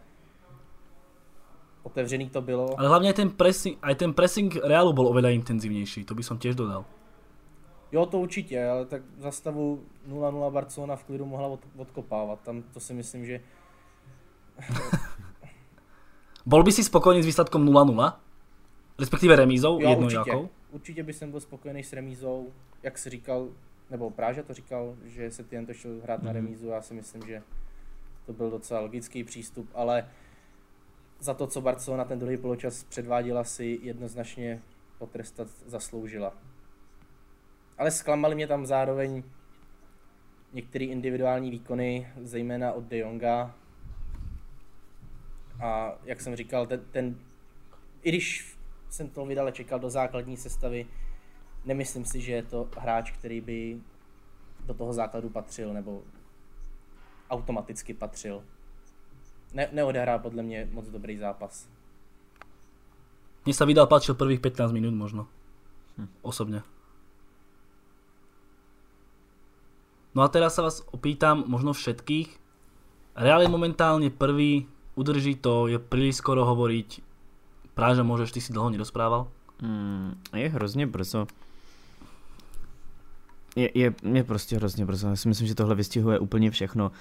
otevřený 1.83 2.31
to 2.31 2.41
bylo. 2.43 2.79
Ale 2.79 2.89
hlavně 2.89 3.13
ten 3.13 3.31
pressing, 3.31 3.79
aj 3.83 3.95
ten 3.95 4.13
pressing 4.15 4.57
Realu 4.57 4.93
bol 4.93 5.07
oveľa 5.07 5.31
intenzívnejší, 5.31 6.05
to 6.05 6.15
by 6.15 6.23
som 6.23 6.39
tiež 6.39 6.55
dodal. 6.55 6.85
Jo, 7.93 8.07
to 8.07 8.19
určitě, 8.19 8.69
ale 8.69 8.87
tak 8.87 9.03
za 9.19 9.31
stavu 9.31 9.83
0-0 10.09 10.53
Barcelona 10.53 10.97
v 10.97 11.05
klidu 11.05 11.27
mohla 11.27 11.47
od, 11.47 11.61
odkopávat. 11.77 12.41
Tam 12.41 12.63
to 12.63 12.81
si 12.81 12.95
myslím, 12.95 13.27
že... 13.27 13.41
Bol 16.47 16.63
by 16.63 16.73
si 16.73 16.85
spokojný 16.85 17.23
s 17.23 17.27
výsledkom 17.27 17.65
0-0? 17.69 18.13
Respektíve 18.99 19.37
remízou, 19.37 19.81
jo, 19.81 19.89
jednou 19.91 20.05
určitě. 20.07 20.31
jakou? 20.31 20.49
Určitě 20.71 21.03
by 21.03 21.13
jsem 21.13 21.31
byl 21.31 21.41
spokojený 21.41 21.83
s 21.83 21.93
remízou, 21.93 22.53
jak 22.83 22.99
si 22.99 23.11
říkal, 23.11 23.49
nebo 23.91 24.11
Práža 24.11 24.43
to 24.43 24.55
říkal, 24.55 24.97
že 25.05 25.31
se 25.31 25.45
ty 25.45 25.67
to 25.67 25.75
šel 25.75 26.01
hrát 26.03 26.23
na 26.23 26.33
Mhm. 26.33 26.35
remízu, 26.35 26.67
já 26.69 26.83
si 26.83 26.95
myslím, 26.95 27.23
že 27.27 27.43
to 28.27 28.33
byl 28.33 28.51
docela 28.51 28.81
logický 28.81 29.25
přístup, 29.25 29.69
ale 29.75 30.09
za 31.21 31.35
to, 31.35 31.47
co 31.47 31.61
Barcelona 31.61 32.05
ten 32.05 32.19
druhý 32.19 32.37
poločas 32.37 32.85
předváděla, 32.85 33.45
si 33.45 33.79
jednoznačně 33.83 34.63
potrestat 34.99 35.49
zasloužila. 35.67 36.33
Ale 37.79 37.91
zklamaly 37.91 38.35
mě 38.35 38.47
tam 38.47 38.67
zároveň 38.67 39.23
některé 40.53 40.85
individuální 40.85 41.51
výkony, 41.51 42.09
zejména 42.23 42.73
od 42.73 42.85
De 42.85 42.99
Jonga. 42.99 43.55
A 45.61 45.93
jak 46.05 46.21
jsem 46.21 46.37
říkal, 46.37 46.67
ten, 46.67 46.81
ten 46.91 47.17
i 48.03 48.09
když 48.09 48.57
jsem 48.91 49.09
to 49.09 49.27
vydale 49.27 49.53
čekal 49.53 49.79
do 49.79 49.91
základní 49.91 50.37
sestavy, 50.37 50.87
nemyslím 51.65 52.05
si, 52.05 52.21
že 52.21 52.33
je 52.33 52.43
to 52.43 52.69
hráč, 52.79 53.11
který 53.11 53.41
by 53.41 53.81
do 54.67 54.75
toho 54.75 54.93
základu 54.93 55.31
patřil, 55.31 55.73
nebo 55.73 56.03
automaticky 57.31 57.95
patřil. 57.95 58.45
Ne, 59.55 59.69
neodehrá 59.73 60.19
podle 60.19 60.43
mě 60.43 60.69
moc 60.73 60.89
dobrý 60.89 61.17
zápas. 61.19 61.69
Mne 63.47 63.55
sa 63.55 63.63
Vidal 63.63 63.87
páčil 63.87 64.19
prvých 64.19 64.43
15 64.43 64.75
minút 64.75 64.91
možno. 64.91 65.31
Osobne. 66.19 66.67
No 70.19 70.27
a 70.27 70.29
teraz 70.29 70.59
sa 70.59 70.67
vás 70.67 70.83
opýtam, 70.91 71.47
možno 71.47 71.71
všetkých. 71.71 72.27
Real 73.15 73.47
je 73.47 73.49
momentálne 73.49 74.11
prvý, 74.11 74.67
udrží 74.97 75.35
to, 75.37 75.67
je 75.69 75.79
príliš 75.79 76.17
skoro 76.25 76.45
hovoriť. 76.45 77.01
Práža, 77.77 78.03
môžeš, 78.03 78.33
ty 78.33 78.41
si 78.41 78.53
dlho 78.57 78.73
nerozprával. 78.73 79.29
Hmm, 79.61 80.17
je 80.35 80.49
hrozně 80.49 80.87
brzo. 80.87 81.27
Je, 83.57 83.71
je, 83.79 83.95
je 84.13 84.25
prostě 84.25 84.57
hrozně 84.57 84.85
brzo. 84.87 85.09
Já 85.09 85.17
si 85.17 85.29
myslím, 85.29 85.47
že 85.49 85.55
tohle 85.55 85.75
vystihuje 85.75 86.19
úplně 86.19 86.51
všechno. 86.51 86.93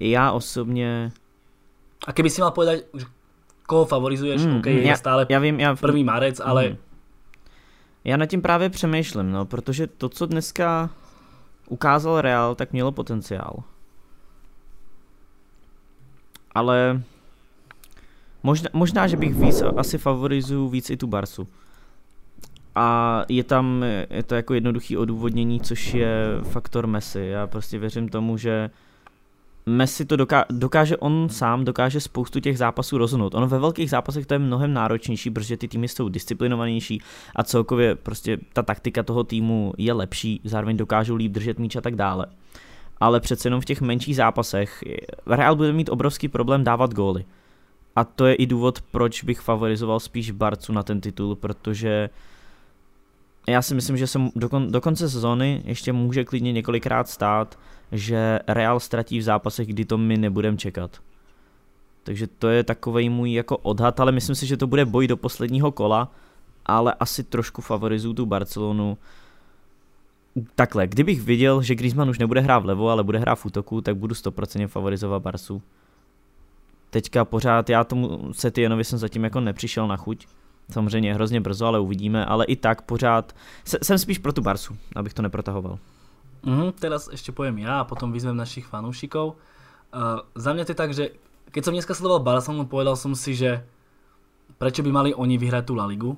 Já 0.00 0.32
osobně... 0.32 1.12
A 2.06 2.12
keby 2.12 2.30
si 2.30 2.40
mal 2.40 2.50
povedať, 2.50 2.84
že 2.94 3.04
koho 3.66 3.84
favorizuješ, 3.84 4.42
Mm, 4.42 4.56
OK, 4.58 4.66
mm, 4.66 4.72
je 4.72 4.86
já- 4.86 4.96
stále 4.96 5.26
Já 5.28 5.38
vím, 5.38 5.60
já... 5.60 5.76
prvý 5.76 6.04
marec, 6.04 6.40
ale 6.40 6.66
Hmm. 6.66 6.76
Já 8.04 8.16
nad 8.16 8.26
tím 8.26 8.42
právě 8.42 8.70
přemýšlím, 8.70 9.30
no, 9.30 9.44
protože 9.46 9.86
to, 9.86 10.08
co 10.08 10.26
dneska 10.26 10.90
ukázal 11.68 12.20
Real, 12.20 12.54
tak 12.54 12.72
mělo 12.72 12.92
potenciál. 12.92 13.62
Ale 16.54 17.02
možná, 18.42 18.68
možná, 18.72 19.06
že 19.06 19.16
bych 19.16 19.34
víc, 19.34 19.62
asi 19.76 19.98
favorizuju 19.98 20.68
víc 20.68 20.90
i 20.90 20.96
tu 20.96 21.06
Barsu. 21.06 21.48
A 22.74 23.24
je 23.28 23.44
tam, 23.44 23.84
je 24.10 24.22
to 24.22 24.34
jako 24.34 24.54
jednoduchý 24.54 24.96
odůvodnění, 24.96 25.60
což 25.60 25.94
je 25.94 26.24
faktor 26.42 26.86
Messi. 26.86 27.20
Já 27.20 27.46
prostě 27.46 27.78
věřím 27.78 28.08
tomu, 28.08 28.36
že 28.36 28.70
Messi 29.66 30.04
to 30.04 30.16
doká- 30.16 30.44
dokáže 30.50 30.96
on 30.96 31.28
sám, 31.28 31.64
dokáže 31.64 32.00
spoustu 32.00 32.40
těch 32.40 32.58
zápasů 32.58 32.98
rozhodnout. 32.98 33.34
Ono 33.34 33.48
ve 33.48 33.58
velkých 33.58 33.90
zápasech 33.90 34.26
to 34.26 34.34
je 34.34 34.38
mnohem 34.38 34.74
náročnější, 34.74 35.30
protože 35.30 35.56
ty 35.56 35.68
týmy 35.68 35.88
jsou 35.88 36.08
disciplinovanější 36.08 37.02
a 37.36 37.44
celkově 37.44 37.94
prostě 37.94 38.38
ta 38.52 38.62
taktika 38.62 39.02
toho 39.02 39.24
týmu 39.24 39.72
je 39.78 39.92
lepší, 39.92 40.40
zároveň 40.44 40.76
dokážou 40.76 41.14
líp 41.14 41.32
držet 41.32 41.58
míč 41.58 41.76
a 41.76 41.80
tak 41.80 41.96
dále. 41.96 42.26
Ale 43.00 43.20
přece 43.20 43.46
jenom 43.46 43.60
v 43.60 43.64
těch 43.64 43.80
menších 43.80 44.16
zápasech 44.16 44.84
Real 45.26 45.56
bude 45.56 45.72
mít 45.72 45.88
obrovský 45.88 46.28
problém 46.28 46.64
dávat 46.64 46.94
góly. 46.94 47.24
A 47.96 48.04
to 48.04 48.26
je 48.26 48.34
i 48.34 48.46
důvod, 48.46 48.80
proč 48.80 49.24
bych 49.24 49.40
favorizoval 49.40 50.00
spíš 50.00 50.30
Barcu 50.30 50.72
na 50.72 50.82
ten 50.82 51.00
titul, 51.00 51.36
protože 51.36 52.10
já 53.48 53.62
si 53.62 53.74
myslím, 53.74 53.96
že 53.96 54.06
se 54.06 54.18
do, 54.36 54.48
kon, 54.48 54.72
do 54.72 54.80
konce 54.80 55.10
sezóny 55.10 55.62
ještě 55.64 55.92
může 55.92 56.24
klidně 56.24 56.52
několikrát 56.52 57.08
stát, 57.08 57.58
že 57.92 58.38
Real 58.48 58.80
ztratí 58.80 59.18
v 59.18 59.22
zápasech, 59.22 59.68
kdy 59.68 59.84
to 59.84 59.98
my 59.98 60.16
nebudeme 60.16 60.56
čekat. 60.56 61.00
Takže 62.02 62.26
to 62.26 62.48
je 62.48 62.64
takový 62.64 63.08
můj 63.08 63.32
jako 63.32 63.56
odhad, 63.56 64.00
ale 64.00 64.12
myslím 64.12 64.36
si, 64.36 64.46
že 64.46 64.56
to 64.56 64.66
bude 64.66 64.84
boj 64.84 65.06
do 65.06 65.16
posledního 65.16 65.72
kola, 65.72 66.12
ale 66.66 66.94
asi 67.00 67.24
trošku 67.24 67.62
favorizuju 67.62 68.14
tu 68.14 68.26
Barcelonu. 68.26 68.98
Takhle, 70.54 70.86
kdybych 70.86 71.22
viděl, 71.22 71.62
že 71.62 71.74
Griezmann 71.74 72.10
už 72.10 72.18
nebude 72.18 72.40
hrát 72.40 72.58
vlevo, 72.58 72.88
ale 72.88 73.04
bude 73.04 73.18
hrát 73.18 73.34
v 73.34 73.46
útoku, 73.46 73.80
tak 73.80 73.96
budu 73.96 74.14
100% 74.14 74.66
favorizovat 74.66 75.22
Barsu. 75.22 75.62
Teďka 76.90 77.24
pořád, 77.24 77.70
já 77.70 77.84
tomu 77.84 78.32
Setienovi 78.32 78.84
jsem 78.84 78.98
zatím 78.98 79.24
jako 79.24 79.40
nepřišel 79.40 79.88
na 79.88 79.96
chuť. 79.96 80.26
Samozřejmě 80.70 81.14
hrozně 81.14 81.40
brzo, 81.40 81.66
ale 81.66 81.80
uvidíme, 81.80 82.24
ale 82.24 82.44
i 82.44 82.56
tak 82.56 82.82
pořád, 82.82 83.32
se, 83.64 83.78
jsem 83.82 83.98
spíš 83.98 84.18
pro 84.18 84.32
tu 84.32 84.42
Barsu, 84.42 84.76
abych 84.96 85.14
to 85.14 85.22
neprotahoval. 85.22 85.78
Mhm, 86.40 86.72
teraz 86.80 87.12
ešte 87.12 87.36
poviem 87.36 87.68
ja 87.68 87.84
a 87.84 87.88
potom 87.88 88.08
vyzvem 88.08 88.32
našich 88.32 88.64
fanúšikov. 88.64 89.36
Uh, 89.92 90.24
za 90.32 90.56
mňa 90.56 90.64
to 90.64 90.72
je 90.72 90.78
tak, 90.78 90.90
že 90.96 91.04
keď 91.52 91.62
som 91.64 91.74
dneska 91.76 91.92
sledoval 91.92 92.24
Barcelonu, 92.24 92.64
povedal 92.64 92.96
som 92.96 93.12
si, 93.12 93.36
že 93.36 93.60
prečo 94.56 94.80
by 94.80 94.88
mali 94.88 95.10
oni 95.12 95.36
vyhrať 95.36 95.68
tú 95.68 95.76
La 95.76 95.84
Ligu. 95.84 96.16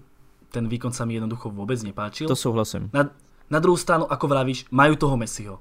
Ten 0.52 0.68
výkon 0.68 0.94
sa 0.94 1.08
mi 1.08 1.18
jednoducho 1.18 1.50
vôbec 1.50 1.80
nepáčil. 1.82 2.28
To 2.30 2.38
souhlasím. 2.38 2.92
Na, 2.92 3.10
na 3.50 3.58
druhú 3.58 3.74
stranu, 3.80 4.04
ako 4.06 4.30
vravíš, 4.30 4.68
majú 4.70 4.94
toho 4.94 5.16
Messiho. 5.16 5.58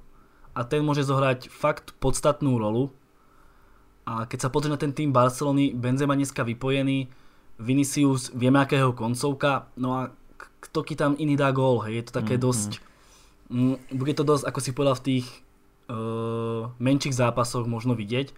A 0.52 0.68
ten 0.68 0.84
môže 0.84 1.08
zohrať 1.08 1.48
fakt 1.48 1.96
podstatnú 1.98 2.60
rolu. 2.60 2.92
A 4.06 4.26
keď 4.26 4.48
sa 4.48 4.50
pozrie 4.50 4.74
na 4.74 4.82
ten 4.82 4.94
tým 4.94 5.14
Barcelony, 5.14 5.78
Benzema 5.78 6.18
dneska 6.18 6.42
vypojený, 6.44 7.08
Vinicius, 7.62 8.34
vieme 8.34 8.58
akého 8.58 8.94
koncovka, 8.98 9.70
no 9.78 9.94
a 9.94 10.10
kto 10.62 10.82
ti 10.82 10.96
tam 10.98 11.14
iný 11.18 11.38
dá 11.38 11.54
gól, 11.54 11.86
hej, 11.86 12.02
je 12.02 12.06
to 12.10 12.14
také 12.18 12.36
Mm, 12.38 12.42
dosť, 12.42 12.72
mm, 13.50 13.76
bude 13.94 14.14
to 14.18 14.24
dosť, 14.26 14.44
ako 14.50 14.60
si 14.62 14.72
povedal, 14.74 14.96
v 14.98 15.06
tých 15.06 15.28
uh, 15.90 16.74
menších 16.82 17.14
zápasoch 17.14 17.70
možno 17.70 17.94
vidieť, 17.94 18.34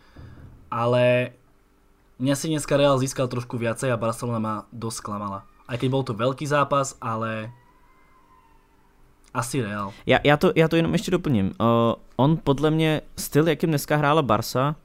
ale 0.67 1.31
mňa 2.19 2.35
si 2.35 2.51
dneska 2.51 2.75
Real 2.75 2.99
získal 2.99 3.31
trošku 3.31 3.55
viacej 3.55 3.91
a 3.91 4.01
Barcelona 4.01 4.39
ma 4.39 4.55
dosť 4.75 4.97
sklamala. 4.99 5.47
Aj 5.63 5.79
keď 5.79 5.89
bol 5.89 6.03
to 6.03 6.11
veľký 6.11 6.43
zápas, 6.43 6.99
ale 6.99 7.47
asi 9.33 9.63
Real. 9.63 9.93
Já, 10.05 10.19
já, 10.23 10.37
to, 10.37 10.51
já 10.55 10.67
to 10.67 10.75
jenom 10.75 10.93
ještě 10.93 11.11
doplním. 11.11 11.51
Uh, 11.59 11.95
on 12.15 12.37
podle 12.43 12.71
mě, 12.71 13.01
styl, 13.17 13.47
jakým 13.47 13.69
dneska 13.69 13.95
hrála 13.95 14.21
Barsa, 14.21 14.75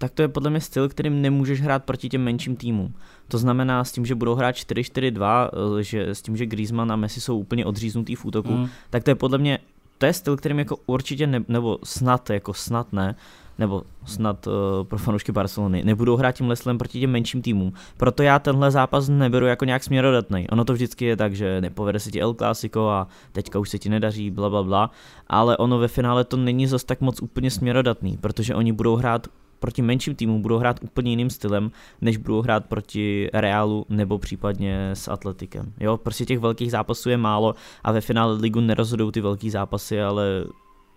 tak 0.00 0.12
to 0.12 0.22
je 0.22 0.28
podle 0.28 0.50
mě 0.50 0.60
styl, 0.60 0.88
kterým 0.88 1.22
nemůžeš 1.22 1.60
hrát 1.62 1.84
proti 1.84 2.08
těm 2.08 2.22
menším 2.24 2.56
týmům. 2.56 2.94
To 3.28 3.38
znamená 3.38 3.84
s 3.84 3.92
tím, 3.92 4.06
že 4.06 4.14
budou 4.14 4.34
hrát 4.34 4.54
4-4-2, 4.54 5.50
uh, 5.72 5.78
že 5.78 6.08
s 6.08 6.22
tím, 6.22 6.36
že 6.36 6.46
Griezmann 6.46 6.92
a 6.92 6.96
Messi 6.96 7.20
jsou 7.20 7.38
úplně 7.38 7.66
odříznutý 7.66 8.14
v 8.14 8.24
útoku, 8.24 8.52
Mm. 8.52 8.68
tak 8.90 9.04
to 9.04 9.10
je 9.10 9.14
podle 9.14 9.38
mě, 9.38 9.58
to 9.98 10.06
je 10.06 10.12
styl, 10.12 10.36
kterým 10.36 10.58
jako 10.58 10.76
určitě, 10.86 11.26
ne, 11.26 11.44
nebo 11.48 11.78
snad, 11.84 12.30
jako 12.30 12.54
snad 12.54 12.92
ne, 12.92 13.14
nebo 13.58 13.82
snad 14.04 14.46
uh, 14.46 14.52
pro 14.84 14.98
fanoušky 14.98 15.32
Barcelony, 15.32 15.84
nebudou 15.84 16.16
hrát 16.16 16.32
tím 16.32 16.48
Leslem 16.48 16.78
proti 16.78 17.00
těm 17.00 17.10
menším 17.10 17.42
týmům. 17.42 17.72
Proto 17.96 18.22
já 18.22 18.38
tenhle 18.38 18.70
zápas 18.70 19.08
neberu 19.08 19.46
jako 19.46 19.64
nějak 19.64 19.84
směrodatný. 19.84 20.48
Ono 20.48 20.64
to 20.64 20.72
vždycky 20.72 21.04
je 21.04 21.16
tak, 21.16 21.34
že 21.34 21.60
nepovede 21.60 22.00
se 22.00 22.10
ti 22.10 22.20
El 22.20 22.34
Clásico 22.34 22.88
a 22.88 23.08
teďka 23.32 23.58
už 23.58 23.70
se 23.70 23.78
ti 23.78 23.88
nedaří, 23.88 24.30
bla, 24.30 24.50
bla, 24.50 24.62
bla, 24.62 24.90
ale 25.26 25.56
ono 25.56 25.78
ve 25.78 25.88
finále 25.88 26.24
to 26.24 26.36
není 26.36 26.66
zas 26.66 26.84
tak 26.84 27.00
moc 27.00 27.22
úplně 27.22 27.50
směrodatný, 27.50 28.16
protože 28.16 28.54
oni 28.54 28.72
budou 28.72 28.96
hrát 28.96 29.26
proti 29.60 29.82
menším 29.82 30.14
týmům 30.14 30.42
budou 30.42 30.58
hrát 30.58 30.82
úplně 30.82 31.10
jiným 31.10 31.30
stylem, 31.30 31.70
než 32.00 32.16
budou 32.16 32.42
hrát 32.42 32.66
proti 32.66 33.30
Realu 33.32 33.86
nebo 33.88 34.18
případně 34.18 34.90
s 34.90 35.08
Atletikem. 35.08 35.72
Jo, 35.80 35.96
prostě 35.96 36.24
těch 36.24 36.38
velkých 36.38 36.70
zápasů 36.70 37.10
je 37.10 37.16
málo 37.16 37.54
a 37.84 37.92
ve 37.92 38.00
finále 38.00 38.34
ligu 38.34 38.60
nerozhodou 38.60 39.10
ty 39.10 39.20
velký 39.20 39.50
zápasy, 39.50 40.02
ale 40.02 40.44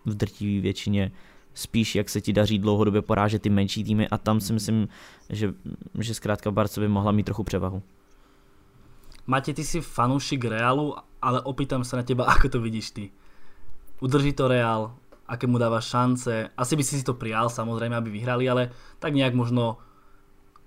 v 0.06 0.16
drtivé 0.16 0.62
většině 0.62 1.12
spíš 1.54 1.96
jak 1.96 2.10
se 2.10 2.22
ti 2.22 2.34
daří 2.34 2.60
dlouhodobě 2.60 3.02
porážet 3.02 3.42
ty 3.42 3.50
menší 3.50 3.84
týmy 3.84 4.08
a 4.08 4.18
tam 4.18 4.40
si 4.42 4.54
myslím, 4.54 4.88
že, 5.30 5.54
že 6.00 6.14
zkrátka 6.14 6.52
Barca 6.52 6.82
by 6.82 6.88
mohla 6.88 7.12
mít 7.12 7.24
trochu 7.24 7.44
převahu. 7.44 7.82
Máte, 9.28 9.54
ty 9.54 9.64
si 9.64 9.82
fanúšik 9.82 10.46
Realu 10.46 10.96
ale 11.24 11.40
opýtam 11.48 11.88
sa 11.88 11.96
na 11.96 12.04
teba, 12.04 12.28
ako 12.36 12.52
to 12.52 12.60
vidíš 12.60 12.92
ty. 12.92 13.06
Udrží 14.04 14.36
to 14.36 14.52
Real, 14.52 14.92
aké 15.28 15.48
mu 15.48 15.56
dáva 15.58 15.80
šance. 15.80 16.52
Asi 16.54 16.74
by 16.76 16.84
si 16.84 17.00
si 17.00 17.06
to 17.06 17.16
prijal, 17.16 17.48
samozrejme, 17.48 17.96
aby 17.96 18.10
vyhrali, 18.12 18.46
ale 18.48 18.72
tak 19.00 19.16
nejak 19.16 19.36
možno 19.36 19.80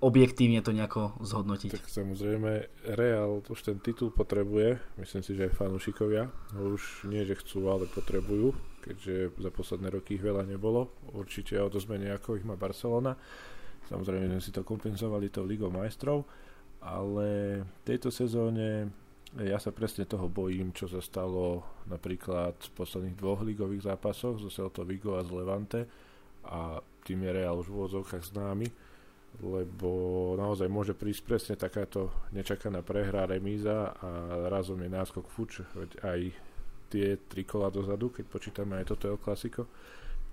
objektívne 0.01 0.61
to 0.61 0.77
nejako 0.77 1.17
zhodnotiť. 1.25 1.73
Tak 1.73 1.89
samozrejme, 1.89 2.69
Real 2.97 3.41
už 3.41 3.61
ten 3.65 3.81
titul 3.81 4.13
potrebuje, 4.13 4.77
myslím 5.01 5.23
si, 5.25 5.33
že 5.33 5.49
aj 5.49 5.57
fanúšikovia 5.57 6.29
ho 6.57 6.77
už 6.77 7.09
nie, 7.09 7.25
že 7.25 7.41
chcú, 7.41 7.73
ale 7.73 7.89
potrebujú, 7.89 8.53
keďže 8.85 9.33
za 9.41 9.51
posledné 9.51 9.89
roky 9.89 10.21
ich 10.21 10.25
veľa 10.25 10.45
nebolo. 10.45 10.93
Určite 11.17 11.57
o 11.65 11.73
to 11.73 11.81
zmene, 11.81 12.13
ako 12.13 12.37
ich 12.37 12.45
má 12.45 12.61
Barcelona. 12.61 13.17
Samozrejme, 13.89 14.37
sme 14.37 14.43
si 14.43 14.53
to 14.53 14.67
kompenzovali 14.67 15.33
tou 15.33 15.49
Ligou 15.49 15.73
majstrov, 15.73 16.29
ale 16.85 17.63
v 17.65 17.81
tejto 17.87 18.13
sezóne 18.13 18.93
ja 19.45 19.61
sa 19.61 19.75
presne 19.75 20.09
toho 20.09 20.31
bojím, 20.33 20.73
čo 20.73 20.89
sa 20.89 21.05
stalo 21.05 21.65
napríklad 21.91 22.57
v 22.57 22.71
posledných 22.73 23.19
dvoch 23.21 23.45
ligových 23.45 23.93
zápasoch 23.93 24.41
zo 24.41 24.49
Celto 24.49 24.87
Vigo 24.87 25.21
a 25.21 25.27
z 25.27 25.31
Levante. 25.37 25.81
A 26.47 26.81
tým 27.05 27.27
je 27.27 27.31
Real 27.35 27.59
už 27.61 27.69
v 27.69 27.77
úvodzovkách 27.77 28.25
známy 28.33 28.69
lebo 29.43 29.91
naozaj 30.41 30.69
môže 30.71 30.97
prísť 30.97 31.23
presne 31.29 31.55
takáto 31.61 32.09
nečakaná 32.33 32.81
prehra, 32.81 33.29
remíza 33.29 33.93
a 34.01 34.09
razom 34.49 34.81
je 34.81 34.89
náskok 34.89 35.27
fuč, 35.29 35.61
veď 35.77 35.91
aj 36.01 36.21
tie 36.89 37.07
tri 37.29 37.43
kola 37.45 37.69
dozadu, 37.69 38.09
keď 38.15 38.25
počítame 38.31 38.81
aj 38.81 38.97
toto 38.97 39.13
El 39.13 39.21
Clasico, 39.21 39.69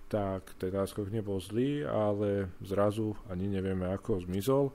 tak 0.08 0.56
ten 0.62 0.72
náskok 0.72 1.10
nebol 1.10 1.42
zlý, 1.42 1.84
ale 1.84 2.54
zrazu 2.62 3.18
ani 3.28 3.50
nevieme 3.50 3.90
ako 3.90 4.24
zmizol. 4.24 4.70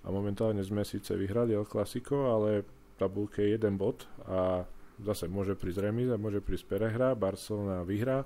A 0.00 0.08
momentálne 0.08 0.64
sme 0.64 0.82
síce 0.82 1.12
vyhrali 1.14 1.54
El 1.54 1.68
Clasico, 1.68 2.32
ale 2.32 2.66
tabulke 3.00 3.40
je 3.40 3.56
jeden 3.56 3.80
bod 3.80 4.04
a 4.28 4.68
zase 5.00 5.24
môže 5.32 5.56
prísť 5.56 5.88
remíza, 5.88 6.20
môže 6.20 6.44
prísť 6.44 6.76
prehra, 6.76 7.16
Barcelona 7.16 7.80
vyhrá 7.80 8.20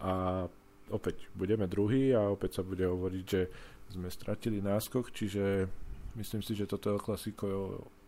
a 0.00 0.44
opäť 0.88 1.28
budeme 1.36 1.68
druhý 1.68 2.16
a 2.16 2.32
opäť 2.32 2.60
sa 2.60 2.62
bude 2.64 2.88
hovoriť, 2.88 3.24
že 3.24 3.42
sme 3.92 4.08
stratili 4.08 4.64
náskok, 4.64 5.12
čiže 5.12 5.68
myslím 6.16 6.40
si, 6.42 6.56
že 6.56 6.66
toto 6.66 6.90
El 6.90 7.04
Clasico, 7.04 7.46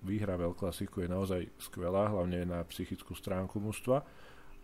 výhra 0.03 0.35
v 0.41 0.51
El 0.51 0.57
Clasico 0.57 1.05
je 1.05 1.11
naozaj 1.11 1.43
skvelá, 1.61 2.11
hlavne 2.11 2.49
na 2.49 2.65
psychickú 2.67 3.13
stránku 3.15 3.61
mužstva, 3.61 4.03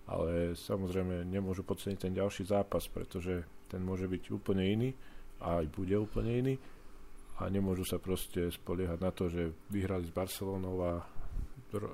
ale 0.09 0.57
samozrejme 0.57 1.29
nemôžu 1.29 1.65
podceniť 1.65 1.99
ten 2.01 2.15
ďalší 2.17 2.49
zápas, 2.49 2.89
pretože 2.89 3.45
ten 3.69 3.81
môže 3.81 4.09
byť 4.09 4.23
úplne 4.33 4.65
iný 4.65 4.91
a 5.41 5.61
aj 5.63 5.67
bude 5.73 5.97
úplne 5.97 6.33
iný 6.33 6.55
a 7.41 7.51
nemôžu 7.51 7.83
sa 7.83 7.99
proste 7.99 8.53
spoliehať 8.53 8.99
na 9.03 9.11
to, 9.11 9.27
že 9.27 9.51
vyhrali 9.71 10.07
s 10.07 10.15
Barcelonou 10.15 10.77
a 10.87 10.93
e, 11.83 11.91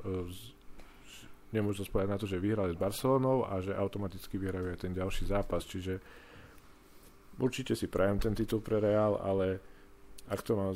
nemôžu 1.55 1.83
sa 1.83 1.89
spoliehať 1.89 2.11
na 2.11 2.21
to, 2.21 2.27
že 2.27 2.43
vyhrali 2.43 2.75
s 2.75 2.81
Barcelonou 2.81 3.47
a 3.47 3.59
že 3.63 3.75
automaticky 3.75 4.39
vyhrajú 4.39 4.71
aj 4.75 4.81
ten 4.87 4.93
ďalší 4.95 5.31
zápas, 5.31 5.67
čiže 5.67 5.99
určite 7.41 7.75
si 7.75 7.91
prajem 7.91 8.21
ten 8.21 8.35
titul 8.37 8.61
pre 8.61 8.79
Real, 8.79 9.19
ale 9.19 9.59
ak 10.31 10.41
to 10.47 10.55
mám 10.55 10.71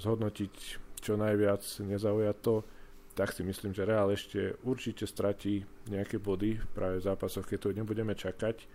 zhodnotiť 0.00 0.52
čo 1.02 1.20
najviac 1.20 1.60
to, 2.40 2.64
tak 3.16 3.32
si 3.32 3.42
myslím, 3.44 3.72
že 3.72 3.88
Real 3.88 4.08
ešte 4.12 4.60
určite 4.64 5.08
stratí 5.08 5.64
nejaké 5.88 6.20
body 6.20 6.60
práve 6.72 7.00
v 7.00 7.06
zápasoch, 7.06 7.48
keď 7.48 7.58
to 7.60 7.76
nebudeme 7.76 8.12
čakať 8.12 8.68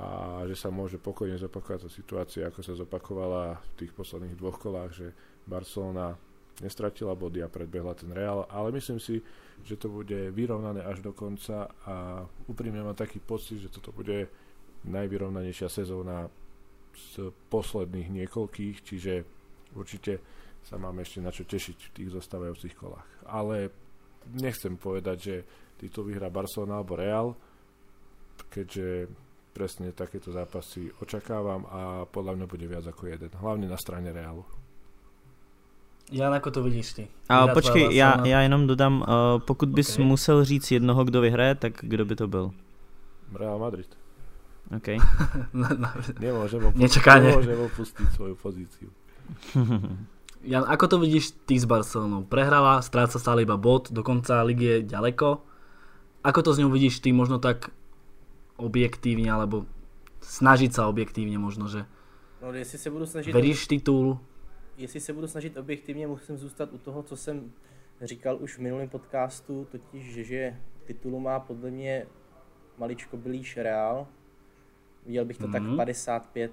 a 0.00 0.42
že 0.50 0.58
sa 0.58 0.74
môže 0.74 0.98
pokojne 0.98 1.38
zopakovať 1.38 1.86
tá 1.86 1.90
situácia, 1.90 2.42
ako 2.50 2.60
sa 2.60 2.74
zopakovala 2.74 3.56
v 3.56 3.72
tých 3.78 3.92
posledných 3.94 4.34
dvoch 4.34 4.58
kolách, 4.58 4.92
že 4.92 5.06
Barcelona 5.46 6.18
nestratila 6.62 7.18
body 7.18 7.42
a 7.42 7.50
predbehla 7.50 7.98
ten 7.98 8.14
Real, 8.14 8.46
ale 8.46 8.70
myslím 8.78 9.02
si, 9.02 9.18
že 9.66 9.74
to 9.74 9.90
bude 9.90 10.30
vyrovnané 10.30 10.86
až 10.86 11.02
do 11.02 11.10
konca 11.10 11.66
a 11.86 12.22
úprimne 12.46 12.84
mám 12.84 12.94
taký 12.94 13.18
pocit, 13.18 13.58
že 13.58 13.72
toto 13.72 13.90
bude 13.90 14.30
najvyrovnanejšia 14.84 15.66
sezóna 15.72 16.28
z 16.94 17.32
posledných 17.50 18.12
niekoľkých, 18.22 18.76
čiže 18.86 19.12
určite 19.74 20.22
sa 20.62 20.78
máme 20.78 21.02
ešte 21.02 21.18
na 21.18 21.34
čo 21.34 21.42
tešiť 21.42 21.78
v 21.90 21.94
tých 22.00 22.10
zostávajúcich 22.14 22.74
kolách. 22.78 23.08
Ale 23.26 23.74
nechcem 24.30 24.78
povedať, 24.78 25.16
že 25.18 25.36
titul 25.76 26.06
vyhrá 26.06 26.30
Barcelona 26.30 26.80
alebo 26.80 26.94
Real, 26.94 27.28
keďže 28.48 29.10
presne 29.54 29.94
takéto 29.94 30.34
zápasy 30.34 30.90
očakávam 30.98 31.62
a 31.70 31.80
podľa 32.10 32.34
mňa 32.38 32.46
bude 32.50 32.66
viac 32.66 32.86
ako 32.90 33.06
jeden. 33.06 33.30
Hlavne 33.30 33.70
na 33.70 33.78
strane 33.78 34.10
Realu. 34.10 34.42
Jan, 36.12 36.34
ako 36.34 36.50
to 36.50 36.62
vidíš 36.62 36.92
ty? 36.92 37.08
A 37.28 37.48
počkej, 37.48 37.96
já, 37.96 38.26
já 38.26 38.40
jenom 38.40 38.66
dodám, 38.66 39.00
uh, 39.00 39.06
pokud 39.38 39.68
bys 39.68 39.94
okay. 39.94 40.04
musel 40.04 40.44
říct 40.44 40.70
jednoho, 40.70 41.04
kdo 41.04 41.20
vyhraje, 41.20 41.54
tak 41.54 41.72
kdo 41.80 42.04
by 42.04 42.16
to 42.16 42.28
byl? 42.28 42.50
Real 43.34 43.58
Madrid. 43.58 43.88
OK. 44.76 44.88
nemôžem, 46.20 46.60
opustiť, 46.68 46.80
Nečakanie. 46.80 47.30
nemôžem 47.30 47.60
opustiť 47.60 48.06
svoju 48.16 48.34
pozíciu. 48.36 48.88
Jan, 50.44 50.64
ako 50.68 50.84
to 50.88 50.96
vidíš 51.00 51.32
ty 51.48 51.56
s 51.56 51.64
Barcelonou? 51.64 52.28
Prehrala, 52.28 52.84
stráca 52.84 53.16
stále 53.16 53.48
iba 53.48 53.56
bod, 53.56 53.88
dokonca 53.88 54.44
ligy 54.44 54.64
je 54.64 54.78
ďaleko. 54.92 55.40
Ako 56.20 56.40
to 56.44 56.52
s 56.52 56.60
ňou 56.60 56.68
vidíš 56.68 57.00
ty 57.00 57.16
možno 57.16 57.40
tak 57.40 57.72
objektívne, 58.60 59.32
alebo 59.32 59.64
snažiť 60.20 60.70
sa 60.72 60.88
objektívne 60.88 61.40
možno, 61.40 61.68
že 61.68 61.88
no, 62.44 62.52
jestli 62.52 62.78
se 62.78 62.90
budu 62.90 63.06
snažit... 63.06 63.32
veríš 63.32 63.66
titul? 63.66 64.20
Jestli 64.76 65.00
se 65.00 65.12
budu 65.12 65.28
snažit 65.28 65.56
objektivně, 65.56 66.06
musím 66.06 66.36
zůstat 66.36 66.72
u 66.72 66.78
toho, 66.78 67.02
co 67.02 67.16
jsem 67.16 67.52
říkal 68.02 68.38
už 68.40 68.56
v 68.56 68.60
minulém 68.60 68.88
podcastu, 68.88 69.66
totiž, 69.70 70.26
že 70.26 70.60
titulu 70.84 71.20
má 71.20 71.40
podle 71.40 71.70
mě 71.70 72.06
maličko 72.78 73.16
blíž 73.16 73.56
Real, 73.56 74.06
Viděl 75.06 75.24
bych 75.24 75.38
to 75.38 75.48
mm-hmm. 75.48 75.68
tak 75.68 75.76
55 75.76 76.52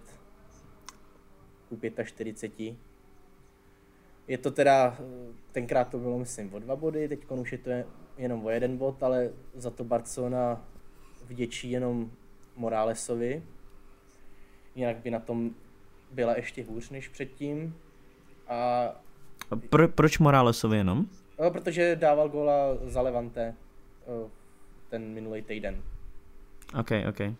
ku 1.69 1.79
45. 2.03 2.75
Je 4.27 4.38
to 4.38 4.51
teda, 4.51 4.97
tenkrát 5.51 5.84
to 5.89 5.99
bylo 5.99 6.19
myslím 6.19 6.53
o 6.53 6.60
dva 6.60 6.75
body, 6.75 7.07
teď 7.07 7.31
už 7.31 7.51
je 7.51 7.57
to 7.57 7.69
jenom 8.17 8.45
o 8.45 8.49
jeden 8.49 8.77
bod, 8.77 9.03
ale 9.03 9.31
za 9.53 9.69
to 9.69 9.84
Barcelona 9.84 10.65
vděčí 11.25 11.71
jenom 11.71 12.12
Moralesovi. 12.55 13.43
Jinak 14.75 14.97
by 14.97 15.12
na 15.12 15.19
tom 15.19 15.55
byla 16.12 16.36
ještě 16.36 16.63
hůř 16.63 16.89
než 16.89 17.07
předtím. 17.07 17.75
A... 18.52 18.90
Pro, 19.70 19.88
proč 19.88 20.20
Moralesovi 20.20 20.78
jenom? 20.78 21.06
No, 21.40 21.52
protože 21.52 21.96
dával 21.96 22.30
góla 22.30 22.78
za 22.84 23.02
Levante 23.02 23.56
ten 24.90 25.14
minulý 25.14 25.42
týden. 25.42 25.84
OK, 26.80 26.92
OK. 27.10 27.36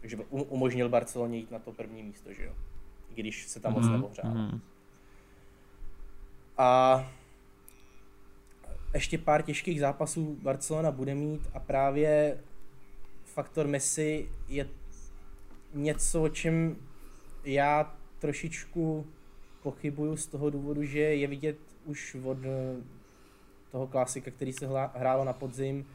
Takže 0.00 0.16
umožnil 0.30 0.88
Barceloně 0.88 1.38
jít 1.38 1.50
na 1.50 1.58
to 1.58 1.72
první 1.72 2.02
místo, 2.02 2.32
že 2.32 2.44
jo? 2.44 2.52
I 3.10 3.14
když 3.14 3.46
se 3.46 3.60
tam 3.60 3.72
mm-hmm. 3.72 3.76
moc 3.76 3.84
mhm, 3.84 4.00
neohřálo. 4.00 4.34
Mm-hmm. 4.34 4.60
A 6.58 7.04
ještě 8.94 9.18
pár 9.18 9.42
těžkých 9.42 9.80
zápasů 9.80 10.38
Barcelona 10.42 10.90
bude 10.90 11.14
mít 11.14 11.50
a 11.54 11.60
právě 11.60 12.38
faktor 13.24 13.66
Messi 13.66 14.28
je 14.48 14.68
něco, 15.74 16.22
o 16.22 16.28
čem 16.28 16.76
já 17.44 17.94
trošičku 18.18 19.06
pochybuju 19.66 20.16
z 20.16 20.26
toho 20.26 20.50
důvodu, 20.50 20.84
že 20.84 20.98
je 20.98 21.26
vidět 21.26 21.58
už 21.84 22.16
od 22.24 22.38
toho 23.70 23.86
klasika, 23.86 24.30
který 24.30 24.52
se 24.52 24.66
hrálo 24.94 25.24
na 25.24 25.32
podzim, 25.32 25.86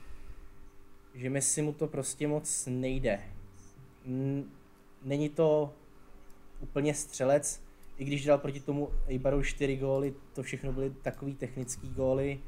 že 1.16 1.30
Messi 1.30 1.62
mu 1.62 1.74
to 1.74 1.88
prostě 1.88 2.28
moc 2.28 2.68
nejde 2.72 3.20
není 5.04 5.30
to 5.30 5.74
úplně 6.60 6.94
střelec, 6.94 7.64
i 7.98 8.06
když 8.06 8.26
dal 8.26 8.38
proti 8.38 8.60
tomu 8.60 8.90
Eibaru 9.08 9.44
4 9.44 9.78
góly, 9.78 10.14
to 10.34 10.44
všechno 10.44 10.74
byly 10.74 10.90
takový 10.90 11.36
technický 11.36 11.90
góly. 11.90 12.40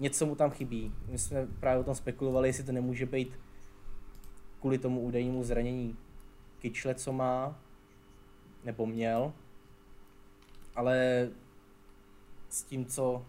Něco 0.00 0.26
mu 0.26 0.34
tam 0.34 0.50
chybí. 0.50 0.94
My 1.08 1.18
jsme 1.18 1.46
právě 1.60 1.80
o 1.80 1.84
tom 1.84 1.94
spekulovali, 1.94 2.48
jestli 2.48 2.64
to 2.64 2.72
nemůže 2.72 3.06
být 3.06 3.38
kvůli 4.60 4.78
tomu 4.78 5.00
údajnému 5.00 5.44
zranění 5.44 5.96
kyčle, 6.58 6.94
co 6.94 7.12
má, 7.12 7.60
nebo 8.64 8.86
měl. 8.86 9.32
Ale 10.76 11.28
s 12.48 12.62
tím, 12.62 12.86
co 12.86 13.26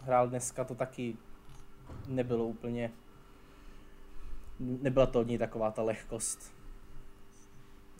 hrál 0.00 0.28
dneska, 0.28 0.64
to 0.64 0.74
taky 0.74 1.16
nebylo 2.06 2.44
úplně 2.46 2.92
nebyla 4.58 5.06
to 5.06 5.20
od 5.20 5.26
něj 5.26 5.38
taková 5.38 5.70
ta 5.70 5.82
lehkost, 5.82 6.52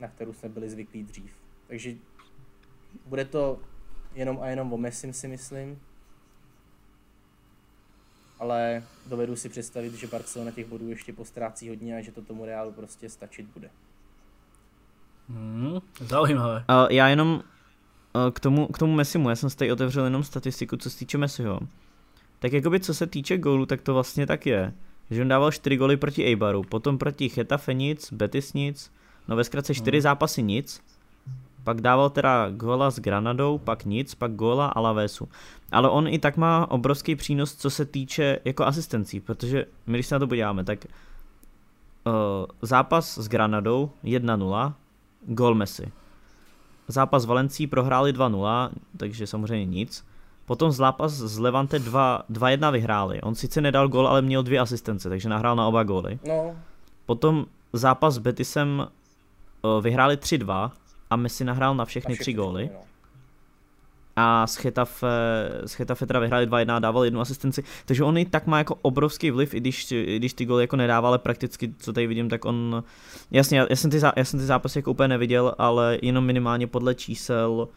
na 0.00 0.08
kterou 0.08 0.32
jsme 0.32 0.48
byli 0.48 0.70
zvyklí 0.70 1.04
dřív. 1.04 1.32
Takže 1.66 1.94
bude 3.06 3.24
to 3.24 3.60
jenom 4.14 4.38
a 4.40 4.46
jenom 4.46 4.72
o 4.72 4.76
Messim 4.76 5.12
si 5.12 5.28
myslím. 5.28 5.80
Ale 8.38 8.82
dovedu 9.06 9.36
si 9.36 9.48
představit, 9.48 9.94
že 9.94 10.06
Barcelona 10.06 10.50
těch 10.50 10.66
bodů 10.66 10.88
ještě 10.88 11.12
postrácí 11.12 11.68
hodně 11.68 11.96
a 11.96 12.00
že 12.00 12.12
to 12.12 12.22
tomu 12.22 12.44
Realu 12.44 12.72
prostě 12.72 13.08
stačit 13.08 13.46
bude. 13.46 13.70
Hmm, 15.28 15.78
zaujímavé. 16.00 16.64
Uh, 16.70 16.92
já 16.92 17.08
jenom 17.08 17.42
k 18.32 18.40
tomu, 18.40 18.66
k 18.66 18.78
tomu 18.78 18.94
Messimu, 18.94 19.28
já 19.28 19.36
jsem 19.36 19.50
si 19.50 19.56
tady 19.56 19.72
otevřel 19.72 20.04
jenom 20.04 20.24
statistiku, 20.24 20.76
co 20.76 20.90
se 20.90 20.98
týče 20.98 21.18
Messiho. 21.18 21.60
tak 22.38 22.52
jakoby 22.52 22.80
co 22.80 22.94
se 22.94 23.06
týče 23.06 23.38
gólu, 23.38 23.66
tak 23.66 23.82
to 23.82 23.94
vlastně 23.94 24.26
tak 24.26 24.46
je. 24.46 24.72
Že 25.10 25.22
on 25.22 25.28
dával 25.28 25.52
4 25.52 25.76
góly 25.76 25.96
proti 25.96 26.24
Eibaru, 26.24 26.62
potom 26.62 26.98
proti 26.98 27.28
Chetafe 27.28 27.74
nic, 27.74 28.12
Betis 28.12 28.52
nic, 28.52 28.92
no 29.28 29.36
ve 29.36 29.44
zkratce 29.44 29.74
4 29.74 29.96
hmm. 29.96 30.02
zápasy 30.02 30.42
nic, 30.42 30.80
pak 31.64 31.80
dával 31.80 32.10
teda 32.10 32.50
góla 32.50 32.90
s 32.90 32.98
Granadou, 32.98 33.58
pak 33.58 33.84
nic, 33.84 34.14
pak 34.14 34.32
góla 34.32 34.66
Alavesu. 34.66 35.28
Ale 35.72 35.90
on 35.90 36.08
i 36.08 36.18
tak 36.18 36.36
má 36.36 36.70
obrovský 36.70 37.16
přínos, 37.16 37.54
co 37.54 37.70
se 37.70 37.84
týče 37.84 38.38
jako 38.44 38.64
asistencí, 38.64 39.20
protože 39.20 39.66
my 39.86 39.98
když 39.98 40.06
se 40.06 40.14
na 40.14 40.18
to 40.18 40.26
podíváme, 40.26 40.64
tak 40.64 40.84
uh, 40.84 42.12
zápas 42.62 43.18
s 43.18 43.28
Granadou 43.28 43.90
1-0, 44.04 44.72
gól 45.26 45.54
Messi. 45.54 45.92
Zápas 46.88 47.26
Valencí 47.26 47.66
prohráli 47.66 48.12
2-0, 48.12 48.70
takže 48.96 49.26
samozřejmě 49.26 49.64
nic. 49.64 50.04
Potom 50.46 50.72
zápas 50.72 51.12
z 51.12 51.38
Levante 51.38 51.78
2-1 51.78 52.72
vyhráli. 52.72 53.20
On 53.20 53.34
sice 53.34 53.60
nedal 53.60 53.88
gol, 53.88 54.08
ale 54.08 54.22
měl 54.22 54.42
dvě 54.42 54.58
asistence, 54.58 55.08
takže 55.08 55.28
nahrál 55.28 55.56
na 55.56 55.66
oba 55.66 55.82
góly. 55.82 56.18
No. 56.28 56.56
Potom 57.06 57.46
zápas 57.72 58.14
s 58.14 58.18
Betisem 58.18 58.86
uh, 59.62 59.82
vyhráli 59.82 60.16
3-2 60.16 60.70
a 61.10 61.16
Messi 61.16 61.44
nahrál 61.44 61.74
na 61.74 61.84
všechny, 61.84 62.12
na 62.12 62.14
všechny 62.14 62.24
tři 62.24 62.32
góly. 62.32 62.70
No. 62.72 62.80
A 64.20 64.46
z 64.46 64.56
Chetafe, 64.56 65.06
z 65.66 65.72
Chetafe 65.72 66.06
teda 66.06 66.20
vyhráli 66.20 66.46
2-1 66.46 66.74
a 66.74 66.78
dával 66.78 67.04
jednu 67.04 67.20
asistenci. 67.20 67.64
Takže 67.86 68.04
on 68.04 68.18
i 68.18 68.24
tak 68.24 68.46
má 68.46 68.58
jako 68.58 68.74
obrovský 68.82 69.30
vliv, 69.30 69.54
i 69.54 69.60
když, 69.60 69.92
i 69.92 70.16
když 70.16 70.34
ty 70.34 70.44
góly 70.44 70.62
jako 70.62 70.76
nedával, 70.76 71.08
ale 71.08 71.18
prakticky, 71.18 71.74
co 71.78 71.92
tady 71.92 72.06
vidím, 72.06 72.28
tak 72.28 72.44
on... 72.44 72.84
Jasně, 73.30 73.66
já 73.70 73.76
jsem 73.76 73.90
ty, 73.90 74.00
já 74.16 74.24
jsem 74.24 74.40
ty 74.40 74.46
zápasy 74.46 74.78
jako 74.78 74.90
úplně 74.90 75.08
neviděl, 75.08 75.54
ale 75.58 75.98
jenom 76.02 76.24
minimálně 76.24 76.66
podle 76.66 76.94
čísel 76.94 77.68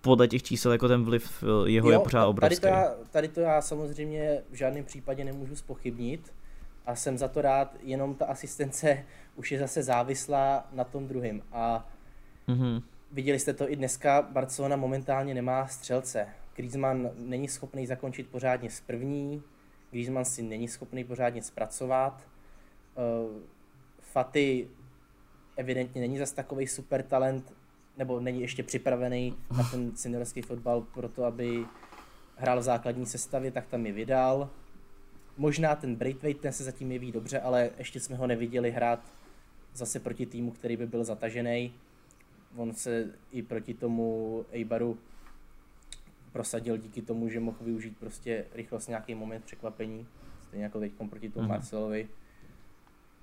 podle 0.00 0.28
těch 0.28 0.42
čísel 0.42 0.72
jako 0.72 0.88
ten 0.88 1.04
vliv 1.04 1.44
eh, 1.44 1.70
jeho 1.70 1.90
jo, 1.90 1.92
je 1.92 2.04
pořád 2.04 2.26
obrovský. 2.26 2.60
Tady 2.60 2.60
to, 2.60 2.78
já, 2.78 2.94
tady 3.10 3.28
to 3.28 3.40
já 3.40 3.62
samozřejmě 3.62 4.42
v 4.50 4.54
žádném 4.54 4.84
případě 4.84 5.24
nemůžu 5.24 5.56
spochybnit 5.56 6.32
a 6.86 6.94
jsem 6.94 7.18
za 7.18 7.28
to 7.28 7.42
rád, 7.42 7.76
jenom 7.82 8.14
ta 8.14 8.26
asistence 8.26 9.04
už 9.36 9.52
je 9.52 9.58
zase 9.58 9.82
závislá 9.82 10.66
na 10.72 10.84
tom 10.84 11.06
druhém. 11.06 11.42
A 11.52 11.88
mm-hmm. 12.48 12.82
Viděli 13.14 13.38
jste 13.38 13.52
to 13.54 13.70
i 13.70 13.76
dneska, 13.76 14.22
Barcelona 14.22 14.76
momentálně 14.76 15.34
nemá 15.34 15.66
střelce. 15.66 16.28
Griezmann 16.56 17.10
není 17.16 17.48
schopný 17.48 17.86
zakončit 17.86 18.28
pořádně 18.28 18.70
z 18.70 18.80
první, 18.80 19.42
Griezmann 19.90 20.24
si 20.24 20.42
není 20.42 20.68
schopný 20.68 21.04
pořádně 21.04 21.42
zpracovat. 21.42 22.28
Uh, 22.96 23.42
Faty 24.00 24.68
evidentně 25.56 26.00
není 26.00 26.18
zas 26.18 26.32
takový 26.32 26.66
super 26.66 27.02
talent, 27.02 27.52
nebo 27.96 28.20
není 28.20 28.40
ještě 28.40 28.62
připravený 28.62 29.36
na 29.56 29.64
ten 29.70 29.96
seniorský 29.96 30.42
fotbal 30.42 30.80
pro 30.80 31.08
to, 31.08 31.24
aby 31.24 31.64
hrál 32.36 32.60
v 32.60 32.62
základní 32.62 33.06
sestavě, 33.06 33.50
tak 33.50 33.66
tam 33.66 33.86
je 33.86 33.92
vydal. 33.92 34.50
Možná 35.36 35.76
ten 35.76 35.94
Braithwaite, 35.94 36.40
ten 36.40 36.52
se 36.52 36.64
zatím 36.64 36.92
jeví 36.92 37.12
dobře, 37.12 37.40
ale 37.40 37.70
ještě 37.78 38.00
jsme 38.00 38.16
ho 38.16 38.26
neviděli 38.26 38.70
hrát 38.70 39.12
zase 39.74 40.00
proti 40.00 40.26
týmu, 40.26 40.50
který 40.50 40.76
by 40.76 40.86
byl 40.86 41.04
zatažený. 41.04 41.74
On 42.56 42.72
se 42.72 43.14
i 43.30 43.42
proti 43.42 43.74
tomu 43.74 44.44
Eibaru 44.52 44.98
prosadil 46.32 46.76
díky 46.76 47.02
tomu, 47.02 47.28
že 47.28 47.40
mohl 47.40 47.58
využít 47.60 47.96
prostě 47.98 48.46
rychlost 48.52 48.88
nějaký 48.88 49.14
moment 49.14 49.44
překvapení, 49.44 50.06
stejně 50.42 50.64
jako 50.64 50.80
teď 50.80 50.92
proti 51.10 51.30
tomu 51.30 51.46
mm-hmm. 51.46 51.50
Marcelovi. 51.50 52.08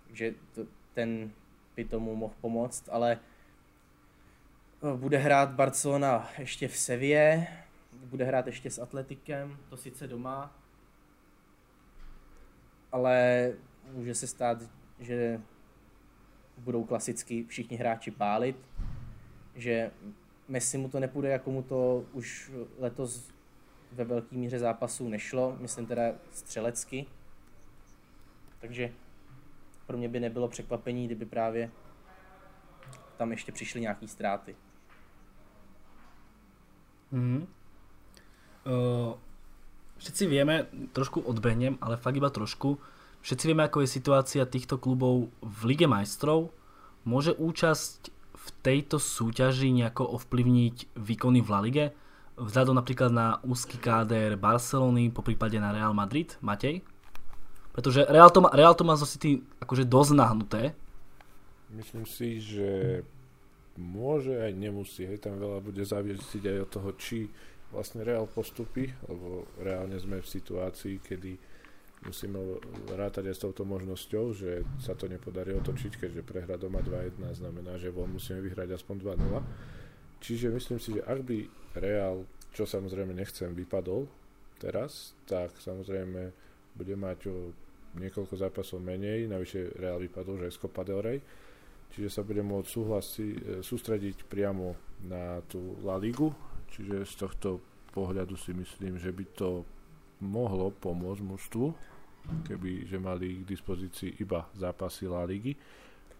Takže 0.07 0.33
to, 0.55 0.65
ten 0.93 1.31
by 1.75 1.85
tomu 1.85 2.15
mohl 2.15 2.33
pomoct, 2.41 2.89
ale 2.91 3.19
bude 4.95 5.17
hrát 5.17 5.51
Barcelona 5.51 6.29
ještě 6.37 6.67
v 6.67 6.77
Sevě, 6.77 7.47
bude 7.93 8.25
hrát 8.25 8.47
ještě 8.47 8.71
s 8.71 8.79
Atletikem, 8.79 9.57
to 9.69 9.77
sice 9.77 10.07
doma, 10.07 10.55
ale 12.91 13.51
může 13.91 14.15
se 14.15 14.27
stát, 14.27 14.57
že 14.99 15.41
budou 16.57 16.83
klasicky 16.83 17.43
všichni 17.43 17.77
hráči 17.77 18.11
pálit, 18.11 18.55
že 19.55 19.91
Messi 20.47 20.77
mu 20.77 20.89
to 20.89 20.99
nepůjde, 20.99 21.29
jako 21.29 21.51
mu 21.51 21.63
to 21.63 22.05
už 22.13 22.51
letos 22.79 23.31
ve 23.91 24.03
velké 24.03 24.35
míře 24.35 24.59
zápasů 24.59 25.09
nešlo, 25.09 25.57
myslím 25.59 25.85
teda 25.85 26.03
střelecky. 26.31 27.05
Takže 28.59 28.91
pro 29.87 29.97
mě 29.97 30.09
by 30.09 30.19
nebylo 30.19 30.47
překvapení, 30.47 31.05
kdyby 31.05 31.25
právě 31.25 31.71
tam 33.17 33.31
ještě 33.31 33.51
přišly 33.51 33.81
nějaké 33.81 34.07
ztráty. 34.07 34.55
Mm. 37.11 37.47
Uh, 38.65 39.13
všetci 39.97 40.27
vieme, 40.27 40.65
trošku 40.93 41.21
odbehnem, 41.21 41.77
ale 41.81 41.97
fakt 41.97 42.15
iba 42.15 42.29
trošku, 42.29 42.79
všetci 43.21 43.47
vieme, 43.47 43.63
ako 43.63 43.81
je 43.81 43.87
situácia 43.87 44.43
týchto 44.45 44.77
klubov 44.77 45.29
v 45.41 45.59
Lige 45.65 45.85
majstrov. 45.85 46.49
Môže 47.05 47.33
účasť 47.33 48.13
v 48.41 48.49
tejto 48.65 48.97
súťaži 48.97 49.69
nejako 49.69 50.17
ovplyvniť 50.17 50.97
výkony 50.97 51.39
v 51.45 51.49
La 51.49 51.59
Lige? 51.61 51.85
Vzhľadom 52.41 52.73
napríklad 52.73 53.11
na 53.13 53.37
úzky 53.45 53.77
káder 53.77 54.33
Barcelony, 54.39 55.13
po 55.13 55.21
prípade 55.21 55.61
na 55.61 55.69
Real 55.69 55.93
Madrid, 55.93 56.33
Matej? 56.41 56.81
Pretože 57.71 58.09
Real 58.09 58.33
to 58.33 58.41
má, 58.41 58.49
Real 58.49 58.73
to 58.73 58.81
má 58.81 58.97
zo 58.97 59.05
City 59.05 59.45
akože 59.61 59.85
dosť 59.85 60.11
nahnuté. 60.17 60.61
Myslím 61.71 62.03
si, 62.09 62.41
že 62.41 63.01
môže 63.79 64.35
aj 64.35 64.51
nemusí, 64.57 65.07
hej, 65.07 65.23
tam 65.23 65.39
veľa 65.39 65.63
bude 65.63 65.79
závisieť 65.85 66.43
aj 66.51 66.57
od 66.67 66.69
toho, 66.69 66.89
či 66.99 67.31
vlastne 67.71 68.03
Real 68.03 68.27
postupy, 68.27 68.91
lebo 69.07 69.47
reálne 69.61 69.95
sme 69.95 70.19
v 70.19 70.27
situácii, 70.27 70.99
kedy 70.99 71.39
musíme 72.01 72.37
rátať 72.97 73.29
aj 73.29 73.35
s 73.37 73.43
touto 73.45 73.61
možnosťou, 73.61 74.25
že 74.33 74.65
sa 74.81 74.97
to 74.97 75.05
nepodarí 75.05 75.53
otočiť, 75.53 76.01
keďže 76.01 76.25
prehra 76.25 76.57
doma 76.57 76.81
2-1 76.81 77.21
znamená, 77.37 77.77
že 77.77 77.93
von 77.93 78.09
musíme 78.09 78.41
vyhrať 78.41 78.73
aspoň 78.73 78.95
2-0. 79.21 80.21
Čiže 80.21 80.53
myslím 80.53 80.79
si, 80.81 80.97
že 80.97 81.05
ak 81.05 81.19
by 81.25 81.37
Real, 81.77 82.25
čo 82.53 82.65
samozrejme 82.65 83.13
nechcem, 83.13 83.53
vypadol 83.53 84.09
teraz, 84.57 85.13
tak 85.29 85.53
samozrejme 85.57 86.33
bude 86.77 86.95
mať 86.97 87.19
o 87.29 87.37
niekoľko 87.97 88.33
zápasov 88.37 88.81
menej, 88.81 89.27
navyše 89.27 89.73
Real 89.77 90.01
vypadol, 90.01 90.41
že 90.41 90.45
je 90.49 90.61
Copa 90.61 90.81
del 90.85 91.01
Rey, 91.01 91.19
čiže 91.91 92.09
sa 92.09 92.21
bude 92.23 92.41
môcť 92.41 92.69
súhlasi, 92.69 93.27
e, 93.35 93.39
sústrediť 93.59 94.25
priamo 94.25 94.73
na 95.05 95.43
tú 95.45 95.75
La 95.83 95.99
Ligu, 95.99 96.31
čiže 96.71 97.03
z 97.03 97.13
tohto 97.19 97.49
pohľadu 97.91 98.39
si 98.39 98.55
myslím, 98.55 98.95
že 98.95 99.11
by 99.11 99.25
to 99.35 99.49
mohlo 100.23 100.71
pomôcť 100.71 101.21
mužstvu, 101.25 101.65
keby 102.47 102.87
že 102.87 102.97
mali 103.01 103.41
k 103.41 103.49
dispozícii 103.49 104.21
iba 104.21 104.47
zápasy 104.55 105.09
La 105.09 105.25
Ligy. 105.25 105.53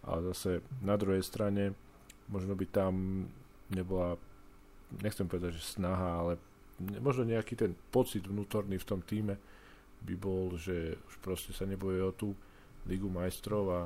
A 0.02 0.18
zase 0.32 0.62
na 0.82 0.98
druhej 0.98 1.22
strane 1.22 1.72
možno 2.26 2.58
by 2.58 2.66
tam 2.70 3.24
nebola, 3.70 4.18
nechcem 5.00 5.26
povedať, 5.26 5.56
že 5.58 5.78
snaha, 5.78 6.10
ale 6.18 6.32
možno 6.98 7.28
nejaký 7.28 7.54
ten 7.54 7.72
pocit 7.94 8.26
vnútorný 8.26 8.80
v 8.80 8.88
tom 8.88 9.00
týme 9.00 9.38
by 10.02 10.14
bol, 10.18 10.58
že 10.58 10.98
už 10.98 11.14
proste 11.22 11.54
sa 11.54 11.62
neboje 11.62 12.02
o 12.02 12.10
tú 12.10 12.34
Ligu 12.90 13.06
majstrov 13.06 13.64
a 13.70 13.80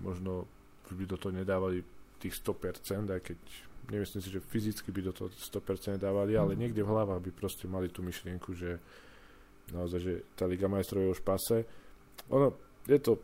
možno 0.00 0.48
už 0.88 0.96
by 0.96 1.04
do 1.04 1.16
toho 1.20 1.36
nedávali 1.36 1.84
tých 2.16 2.40
100%, 2.40 3.12
aj 3.12 3.20
keď 3.20 3.38
nemyslím 3.92 4.20
si, 4.24 4.32
že 4.32 4.40
fyzicky 4.40 4.88
by 4.88 5.00
do 5.08 5.12
toho 5.12 5.28
100% 5.28 6.00
dávali, 6.00 6.36
ale 6.36 6.56
niekde 6.56 6.80
v 6.80 6.92
hlavách 6.92 7.20
by 7.20 7.30
proste 7.36 7.68
mali 7.68 7.92
tú 7.92 8.00
myšlienku, 8.00 8.56
že 8.56 8.80
naozaj, 9.74 10.00
že 10.00 10.12
tá 10.34 10.44
Liga 10.46 10.66
majstrov 10.66 11.04
je 11.04 11.14
už 11.14 11.22
pase. 11.22 11.64
Ono, 12.30 12.54
je 12.86 12.98
to, 12.98 13.18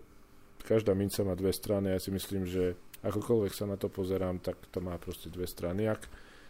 každá 0.67 0.95
minca 0.95 1.23
má 1.23 1.35
dve 1.39 1.55
strany, 1.55 1.95
ja 1.95 2.01
si 2.01 2.11
myslím, 2.11 2.47
že 2.47 2.75
akokoľvek 3.07 3.53
sa 3.55 3.71
na 3.71 3.79
to 3.79 3.87
pozerám, 3.87 4.43
tak 4.43 4.59
to 4.71 4.83
má 4.83 4.99
proste 4.99 5.31
dve 5.31 5.47
strany. 5.47 5.87
Ak 5.87 6.07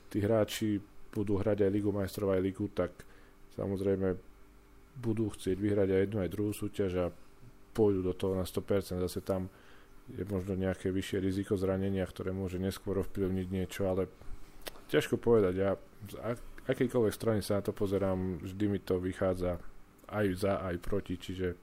tí 0.08 0.24
hráči 0.24 0.80
budú 1.12 1.40
hrať 1.40 1.64
aj 1.66 1.70
Ligu 1.72 1.90
majstrov, 1.92 2.32
aj 2.32 2.44
Ligu, 2.44 2.68
tak 2.72 2.92
samozrejme 3.56 4.16
budú 4.96 5.28
chcieť 5.32 5.56
vyhrať 5.60 5.88
aj 5.92 6.00
jednu, 6.08 6.18
aj 6.24 6.32
druhú 6.32 6.52
súťaž 6.56 6.92
a 6.96 7.06
pôjdu 7.76 8.00
do 8.00 8.16
toho 8.16 8.32
na 8.32 8.48
100%. 8.48 8.96
Zase 9.04 9.20
tam 9.20 9.52
je 10.08 10.24
možno 10.24 10.56
nejaké 10.56 10.88
vyššie 10.88 11.18
riziko 11.20 11.58
zranenia, 11.60 12.08
ktoré 12.08 12.32
môže 12.32 12.56
neskôr 12.56 12.96
ovplyvniť 13.04 13.46
niečo, 13.52 13.90
ale 13.90 14.08
ťažko 14.88 15.20
povedať. 15.20 15.54
Ja 15.56 15.76
z 16.08 16.14
akejkoľvek 16.64 17.12
strany 17.12 17.40
sa 17.44 17.60
na 17.60 17.62
to 17.66 17.76
pozerám, 17.76 18.40
vždy 18.40 18.64
mi 18.70 18.78
to 18.80 18.96
vychádza 18.96 19.60
aj 20.08 20.34
za, 20.34 20.56
aj 20.56 20.78
proti, 20.78 21.16
čiže 21.18 21.54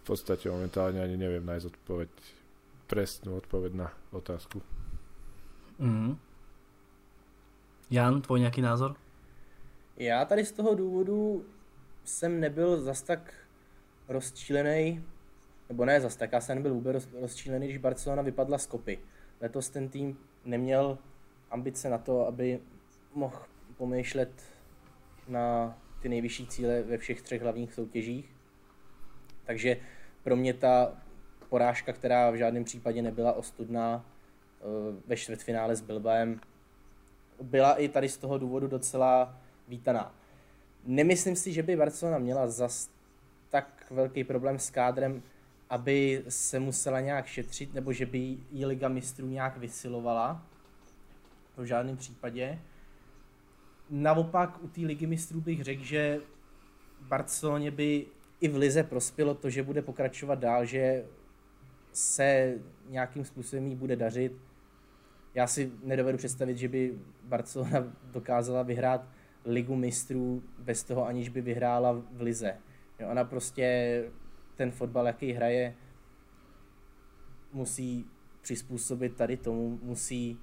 v 0.00 0.02
podstate 0.06 0.50
momentálne 0.50 1.02
ani 1.02 1.16
neviem 1.16 1.44
nájsť 1.44 1.66
odpoveď, 1.66 2.10
presnú 2.86 3.36
odpoveď 3.36 3.72
na 3.74 3.88
otázku. 4.10 4.62
Mm. 5.78 6.18
Jan, 7.90 8.22
tvoj 8.22 8.40
nějaký 8.40 8.60
názor? 8.62 8.96
Já 9.96 10.24
tady 10.24 10.44
z 10.44 10.52
toho 10.52 10.74
důvodu 10.74 11.44
jsem 12.04 12.40
nebyl 12.40 12.80
zas 12.80 13.02
tak 13.02 13.34
rozčílený 14.08 15.04
nebo 15.70 15.84
ne 15.84 16.00
zas 16.00 16.16
tak, 16.16 16.32
já 16.32 16.40
jsem 16.40 16.56
nebyl 16.56 16.74
vůbec 16.74 17.08
rozčílený, 17.20 17.66
když 17.66 17.78
Barcelona 17.78 18.22
vypadla 18.22 18.58
z 18.58 18.66
kopy. 18.66 18.98
Letos 19.40 19.70
ten 19.70 19.88
tým 19.88 20.18
neměl 20.44 20.98
ambice 21.50 21.90
na 21.90 21.98
to, 21.98 22.26
aby 22.26 22.60
mohl 23.14 23.38
pomýšlet 23.76 24.42
na 25.28 25.78
ty 26.02 26.08
nejvyšší 26.08 26.46
cíle 26.46 26.82
ve 26.82 26.98
všech 26.98 27.22
třech 27.22 27.42
hlavních 27.42 27.74
soutěžích. 27.74 28.34
Takže 29.44 29.76
pro 30.22 30.36
mě 30.36 30.54
ta 30.54 30.92
porážka, 31.48 31.92
která 31.92 32.30
v 32.30 32.34
žádném 32.34 32.64
případě 32.64 33.02
nebyla 33.02 33.32
ostudná 33.32 34.04
eh, 34.04 34.64
ve 35.06 35.16
čtvrtfinále 35.16 35.76
s 35.76 35.80
Bilbaem, 35.80 36.40
byla 37.42 37.74
i 37.74 37.88
tady 37.88 38.08
z 38.08 38.16
toho 38.16 38.38
důvodu 38.38 38.66
docela 38.66 39.40
vítaná. 39.68 40.14
Nemyslím 40.84 41.36
si, 41.36 41.52
že 41.52 41.62
by 41.62 41.76
Barcelona 41.76 42.18
měla 42.18 42.46
zas 42.46 42.90
tak 43.48 43.86
velký 43.90 44.24
problém 44.24 44.58
s 44.58 44.70
kádrem, 44.70 45.22
aby 45.70 46.24
se 46.28 46.60
musela 46.60 47.00
nějak 47.00 47.26
šetřit, 47.26 47.74
nebo 47.74 47.92
že 47.92 48.06
by 48.06 48.18
jí 48.18 48.66
Liga 48.66 48.88
mistrů 48.88 49.26
nějak 49.26 49.56
vysilovala. 49.56 50.46
To 51.56 51.62
v 51.62 51.66
žádném 51.66 51.96
případě. 51.96 52.58
Naopak 53.90 54.62
u 54.62 54.68
té 54.68 54.80
Ligy 54.80 55.06
mistrů 55.06 55.40
bych 55.40 55.64
řekl, 55.64 55.84
že 55.84 56.20
Barceloně 57.00 57.70
by 57.70 58.06
i 58.40 58.48
v 58.48 58.56
Lize 58.56 58.82
prospělo 58.82 59.34
to, 59.34 59.50
že 59.50 59.62
bude 59.62 59.82
pokračovat 59.82 60.38
dál, 60.38 60.64
že 60.64 61.04
se 61.92 62.58
nějakým 62.88 63.24
způsobem 63.24 63.66
jí 63.66 63.76
bude 63.76 63.96
dařit. 63.96 64.32
Já 65.34 65.46
si 65.46 65.72
nedovedu 65.82 66.18
představit, 66.18 66.58
že 66.58 66.68
by 66.68 66.98
Barcelona 67.22 67.92
dokázala 68.04 68.62
vyhrát 68.62 69.08
ligu 69.44 69.76
mistrů 69.76 70.42
bez 70.58 70.84
toho, 70.84 71.06
aniž 71.06 71.28
by 71.28 71.40
vyhrála 71.40 71.92
v 71.92 72.20
Lize. 72.20 72.56
Jo, 72.98 73.08
ona 73.10 73.24
prostě 73.24 74.04
ten 74.56 74.70
fotbal, 74.70 75.06
jaký 75.06 75.32
hraje, 75.32 75.74
musí 77.52 78.06
přizpůsobit 78.42 79.16
tady 79.16 79.36
tomu, 79.36 79.78
musí 79.82 80.40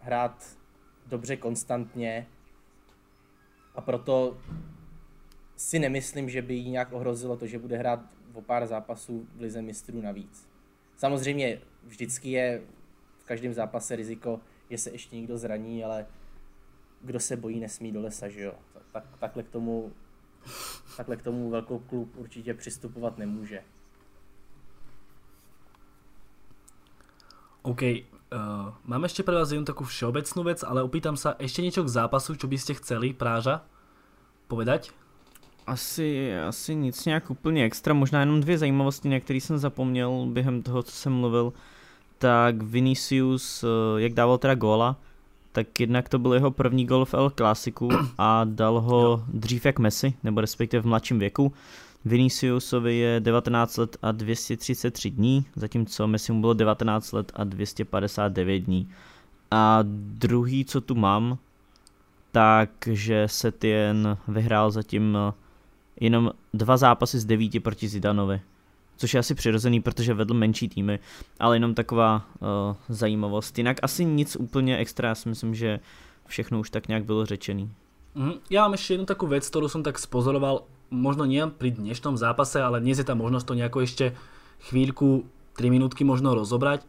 hrát 0.00 0.58
dobře 1.06 1.36
konstantně 1.36 2.26
proto 3.84 4.36
si 5.56 5.78
nemyslím, 5.78 6.30
že 6.30 6.42
by 6.42 6.54
jí 6.54 6.70
nějak 6.70 6.92
ohrozilo 6.92 7.36
to, 7.36 7.46
že 7.46 7.58
bude 7.58 7.76
hrát 7.76 8.00
o 8.32 8.42
pár 8.42 8.66
zápasů 8.66 9.28
v 9.36 9.40
lize 9.40 9.62
mistrů 9.62 10.00
navíc. 10.00 10.48
Samozřejmě 10.96 11.60
vždycky 11.84 12.30
je 12.30 12.62
v 13.18 13.24
každém 13.24 13.54
zápase 13.54 13.96
riziko, 13.96 14.40
že 14.70 14.78
se 14.78 14.90
ještě 14.90 15.16
někdo 15.16 15.38
zraní, 15.38 15.84
ale 15.84 16.06
kdo 17.00 17.20
se 17.20 17.36
bojí, 17.36 17.60
nesmí 17.60 17.92
do 17.92 18.00
lesa, 18.00 18.28
že 18.28 18.40
jo. 18.40 18.54
Tak, 18.92 19.04
takhle, 19.18 19.42
k 19.42 19.48
tomu, 19.48 19.92
takhle 20.96 21.16
k 21.16 21.22
tomu 21.22 21.50
velkou 21.50 21.78
klub 21.78 22.16
určitě 22.16 22.54
přistupovat 22.54 23.18
nemůže. 23.18 23.62
OK, 27.62 27.80
uh, 27.80 28.76
mám 28.84 29.08
ešte 29.08 29.24
pre 29.24 29.32
vás 29.32 29.48
jednu 29.48 29.64
takú 29.64 29.88
všeobecnú 29.88 30.44
vec, 30.44 30.60
ale 30.60 30.84
opýtam 30.84 31.16
sa 31.16 31.32
ešte 31.40 31.64
niečo 31.64 31.80
k 31.80 31.96
zápasu, 31.96 32.36
čo 32.36 32.44
by 32.44 32.60
ste 32.60 32.76
chceli, 32.76 33.16
Práža, 33.16 33.64
povedať? 34.54 34.90
Asi, 35.66 36.38
asi 36.38 36.74
nic 36.74 37.04
nějak 37.04 37.30
úplně 37.30 37.64
extra, 37.64 37.94
možná 37.94 38.20
jenom 38.20 38.40
dvě 38.40 38.58
zajímavosti, 38.58 39.08
na 39.08 39.20
které 39.20 39.40
jsem 39.40 39.58
zapomněl 39.58 40.26
během 40.30 40.62
toho, 40.62 40.82
co 40.82 40.92
jsem 40.92 41.12
mluvil. 41.12 41.52
Tak 42.18 42.62
Vinicius, 42.62 43.64
eh, 43.64 44.00
jak 44.00 44.12
dával 44.12 44.38
teda 44.38 44.54
góla, 44.54 44.96
tak 45.52 45.80
jednak 45.80 46.08
to 46.08 46.18
byl 46.18 46.34
jeho 46.34 46.50
první 46.50 46.86
gol 46.86 47.04
v 47.04 47.14
El 47.14 47.30
Clasiku 47.30 47.88
a 48.18 48.44
dal 48.44 48.80
ho 48.80 49.24
dřív 49.28 49.66
jak 49.66 49.78
Messi, 49.78 50.14
nebo 50.22 50.40
respektive 50.40 50.82
v 50.82 50.86
mladším 50.86 51.18
věku. 51.18 51.52
Viniciusovi 52.04 52.96
je 52.96 53.20
19 53.20 53.76
let 53.76 53.96
a 54.02 54.12
233 54.12 55.10
dní, 55.10 55.44
zatímco 55.56 56.06
Messi 56.06 56.32
mu 56.32 56.40
bylo 56.40 56.54
19 56.54 57.12
let 57.12 57.32
a 57.34 57.44
259 57.44 58.58
dní. 58.58 58.88
A 59.50 59.78
druhý, 60.18 60.64
co 60.64 60.80
tu 60.80 60.94
mám, 60.94 61.38
takže 62.34 63.28
Setien 63.28 64.18
vyhrál 64.28 64.70
zatím 64.70 65.16
eh, 65.16 65.32
jenom 66.00 66.30
dva 66.54 66.76
zápasy 66.76 67.18
z 67.18 67.24
devíti 67.24 67.60
proti 67.60 67.88
Zidanovi. 67.88 68.40
Což 68.96 69.14
je 69.14 69.20
asi 69.20 69.34
přirozený, 69.34 69.80
protože 69.80 70.14
vedl 70.14 70.34
menší 70.34 70.68
týmy, 70.68 70.98
ale 71.40 71.56
jenom 71.56 71.74
taková 71.74 72.26
uh, 72.40 72.48
zajímavost. 72.88 73.58
Jinak 73.58 73.76
asi 73.82 74.04
nic 74.04 74.36
úplně 74.36 74.78
extra, 74.78 75.08
já 75.08 75.14
si 75.14 75.28
myslím, 75.28 75.54
že 75.54 75.80
všechno 76.26 76.60
už 76.60 76.70
tak 76.70 76.88
nějak 76.88 77.04
bylo 77.04 77.26
řečený. 77.26 77.70
Mm, 78.14 78.38
ja 78.46 78.62
mám 78.62 78.78
ešte 78.78 78.94
jednu 78.94 79.10
takú 79.10 79.26
vec, 79.26 79.42
ktorú 79.42 79.66
som 79.66 79.82
tak 79.82 79.98
spozoroval, 79.98 80.70
možno 80.94 81.26
nie 81.26 81.42
pri 81.50 81.74
dnešnom 81.74 82.14
zápase, 82.14 82.62
ale 82.62 82.78
dnes 82.78 83.02
je 83.02 83.06
tam 83.06 83.18
možnosť 83.18 83.46
to 83.50 83.58
nejako 83.58 83.78
ešte 83.82 84.04
chvíľku, 84.70 85.26
3 85.58 85.74
minútky 85.74 86.06
možno 86.06 86.30
rozobrať. 86.38 86.86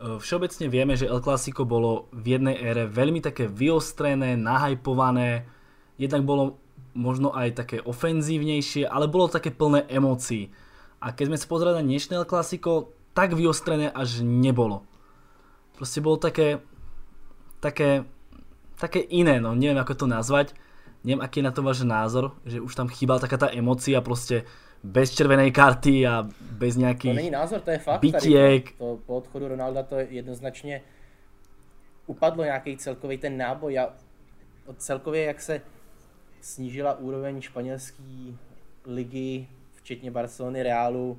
Eh, 0.00 0.16
všeobecne 0.16 0.72
vieme, 0.72 0.96
že 0.96 1.04
El 1.04 1.20
Clasico 1.20 1.68
bolo 1.68 2.08
v 2.16 2.40
jednej 2.40 2.56
ére 2.56 2.88
veľmi 2.88 3.20
také 3.20 3.44
vyostrené, 3.44 4.32
nahajpované, 4.32 5.44
jednak 6.00 6.24
bolo 6.24 6.56
možno 6.96 7.36
aj 7.36 7.60
také 7.60 7.84
ofenzívnejšie, 7.84 8.88
ale 8.88 9.12
bolo 9.12 9.28
také 9.28 9.52
plné 9.52 9.84
emócií. 9.92 10.48
A 11.04 11.12
keď 11.12 11.24
sme 11.28 11.38
sa 11.38 11.46
pozerali 11.52 11.84
na 11.84 11.84
dnešné 11.84 12.16
El 12.16 12.24
Clasico, 12.24 12.96
tak 13.12 13.36
vyostrené 13.36 13.92
až 13.92 14.24
nebolo. 14.24 14.88
Proste 15.76 16.00
bolo 16.00 16.16
také, 16.16 16.64
také, 17.60 18.08
také 18.80 19.04
iné, 19.04 19.36
no 19.36 19.52
neviem 19.52 19.76
ako 19.76 20.00
to 20.00 20.06
nazvať. 20.08 20.56
Neviem, 21.04 21.20
aký 21.20 21.40
je 21.40 21.48
na 21.48 21.52
to 21.52 21.60
váš 21.60 21.84
názor, 21.84 22.36
že 22.48 22.60
už 22.60 22.72
tam 22.72 22.88
chýbala 22.88 23.20
taká 23.20 23.36
tá 23.36 23.48
emocia 23.52 24.00
proste 24.00 24.48
bez 24.84 25.12
červenej 25.12 25.52
karty 25.52 26.06
a 26.06 26.24
bez 26.40 26.76
nejakých 26.76 27.12
To 27.12 27.16
není 27.16 27.30
názor, 27.30 27.60
to 27.60 27.70
je 27.70 27.78
fakt. 27.78 28.00
bytiek. 28.00 28.64
Tady 28.64 28.76
to, 28.78 28.96
to, 28.96 28.98
po 29.06 29.16
odchodu 29.16 29.48
Ronalda 29.48 29.82
to 29.82 29.98
jednoznačně 29.98 30.82
upadlo 32.06 32.44
nějaký 32.44 32.76
celkový 32.76 33.18
ten 33.18 33.36
náboj 33.36 33.78
a 33.78 33.94
celkově 34.76 35.24
jak 35.24 35.40
se 35.40 35.60
snížila 36.40 36.98
úroveň 36.98 37.40
španělské 37.40 38.02
ligy, 38.86 39.48
včetně 39.74 40.10
Barcelony, 40.10 40.62
Realu, 40.62 41.18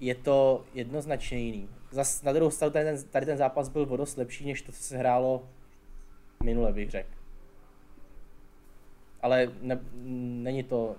je 0.00 0.14
to 0.14 0.64
jednoznačně 0.74 1.38
jiný. 1.38 1.68
Zas 1.90 2.22
na 2.22 2.32
druhou 2.32 2.50
stranu 2.50 2.72
tady 2.72 2.84
ten, 2.84 3.02
tady 3.10 3.26
ten 3.26 3.36
zápas 3.36 3.68
byl 3.68 3.86
o 3.90 3.96
dost 3.96 4.16
lepší, 4.16 4.46
než 4.46 4.62
to, 4.62 4.72
co 4.72 4.82
se 4.82 4.98
hrálo 4.98 5.48
minule, 6.42 6.72
bych 6.72 6.90
řekl. 6.90 7.08
Ale 9.22 9.50
ne, 9.62 9.78
není 10.42 10.62
to 10.62 10.96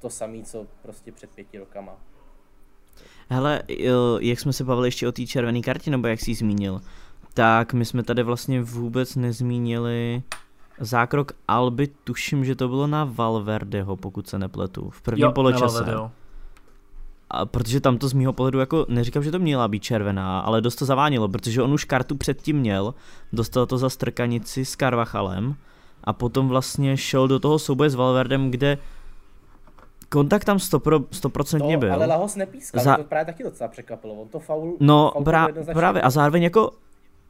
to 0.00 0.10
samé, 0.10 0.42
co 0.42 0.66
prostě 0.82 1.12
před 1.12 1.30
pěti 1.30 1.58
rokama. 1.58 1.92
Hele, 3.28 3.62
jak 4.20 4.40
jsme 4.40 4.52
se 4.52 4.64
bavili 4.64 4.88
ještě 4.88 5.08
o 5.08 5.12
té 5.12 5.26
červené 5.26 5.60
kartě, 5.60 5.90
nebo 5.90 6.06
jak 6.06 6.20
jsi 6.20 6.34
zmínil, 6.34 6.80
tak 7.34 7.72
my 7.72 7.84
jsme 7.84 8.02
tady 8.02 8.22
vlastně 8.22 8.62
vůbec 8.62 9.16
nezmínili 9.16 10.22
zákrok 10.80 11.32
Alby, 11.48 11.86
tuším, 11.86 12.44
že 12.44 12.54
to 12.54 12.68
bylo 12.68 12.86
na 12.86 13.04
Valverdeho, 13.04 13.96
pokud 13.96 14.28
se 14.28 14.38
nepletu, 14.38 14.90
v 14.90 15.02
prvním 15.02 15.24
Jo, 15.24 15.32
poločase. 15.32 15.84
A 17.30 17.46
protože 17.46 17.80
tam 17.80 17.98
to 17.98 18.08
z 18.08 18.12
mýho 18.12 18.32
pohledu 18.32 18.58
jako 18.58 18.86
neříkám, 18.88 19.22
že 19.22 19.30
to 19.30 19.38
měla 19.38 19.68
být 19.68 19.82
červená, 19.82 20.40
ale 20.40 20.60
dost 20.60 20.76
to 20.76 20.84
zavánilo, 20.84 21.28
protože 21.28 21.62
on 21.62 21.72
už 21.72 21.84
kartu 21.84 22.16
předtím 22.16 22.56
měl, 22.56 22.94
dostal 23.32 23.66
to 23.66 23.78
za 23.78 23.90
strkanici 23.90 24.64
s 24.64 24.76
Carvachalem 24.76 25.56
a 26.04 26.12
potom 26.12 26.48
vlastně 26.48 26.96
šel 26.96 27.28
do 27.28 27.38
toho 27.38 27.58
souboje 27.58 27.90
s 27.90 27.94
Valverdem, 27.94 28.50
kde 28.50 28.78
kontakt 30.08 30.44
tam 30.44 30.56
100%, 30.56 31.04
100% 31.10 31.72
To, 31.74 31.78
byl. 31.78 31.92
ale 31.92 32.06
Lahos 32.06 32.36
nepískal, 32.36 32.82
Za- 32.84 32.96
to 32.96 33.04
právě 33.04 33.24
taky 33.24 33.42
docela 33.42 33.68
překvapilo. 33.68 34.14
On 34.14 34.28
to 34.28 34.38
faul, 34.38 34.76
No 34.80 35.12
faul 35.24 35.46
jednoznačně. 35.46 35.74
právě 35.80 36.02
a 36.02 36.10
zároveň 36.10 36.42
jako 36.42 36.70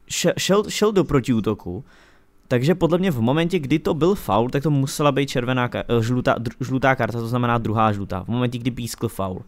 šel, 0.09 0.33
šel, 0.37 0.63
šel 0.69 0.91
do 0.91 1.03
protiútoku, 1.03 1.83
takže 2.47 2.75
podle 2.75 2.97
mě 2.97 3.11
v 3.11 3.19
momentě, 3.21 3.59
kdy 3.59 3.79
to 3.79 3.93
byl 3.93 4.15
faul, 4.15 4.49
tak 4.49 4.63
to 4.63 4.69
musela 4.71 5.11
být 5.11 5.29
červená, 5.29 5.69
eh, 5.73 5.83
žlutá, 6.01 6.35
žlutá 6.61 6.95
karta, 6.95 7.19
to 7.19 7.27
znamená 7.27 7.57
druhá 7.57 7.91
žlutá, 7.91 8.23
v 8.23 8.27
momentě, 8.27 8.57
kdy 8.57 8.71
pískl 8.71 9.07
faul. 9.07 9.41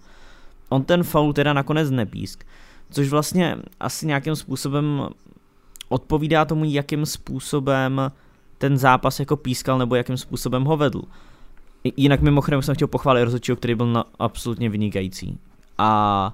On 0.70 0.84
ten 0.84 1.04
faul 1.04 1.34
teda 1.34 1.54
nakonec 1.54 1.90
nepísk, 1.92 2.44
což 2.92 3.10
vlastně 3.10 3.56
asi 3.80 4.08
nějakým 4.08 4.36
způsobem 4.36 5.08
odpovídá 5.90 6.46
tomu, 6.46 6.66
jakým 6.66 7.06
způsobem 7.06 8.12
ten 8.58 8.78
zápas 8.78 9.20
jako 9.20 9.36
pískal 9.38 9.78
nebo 9.78 9.96
jakým 9.96 10.18
způsobem 10.18 10.64
ho 10.64 10.78
vedl. 10.78 11.02
I- 11.02 11.06
Jinak 11.98 12.22
mimochodem 12.22 12.62
jsem 12.62 12.76
chtěl 12.76 12.88
pochválit 12.88 13.24
rozhodčího, 13.24 13.56
který 13.56 13.76
byl 13.76 13.86
na, 13.94 14.04
absolutně 14.20 14.70
vynikající. 14.70 15.40
A 15.78 16.34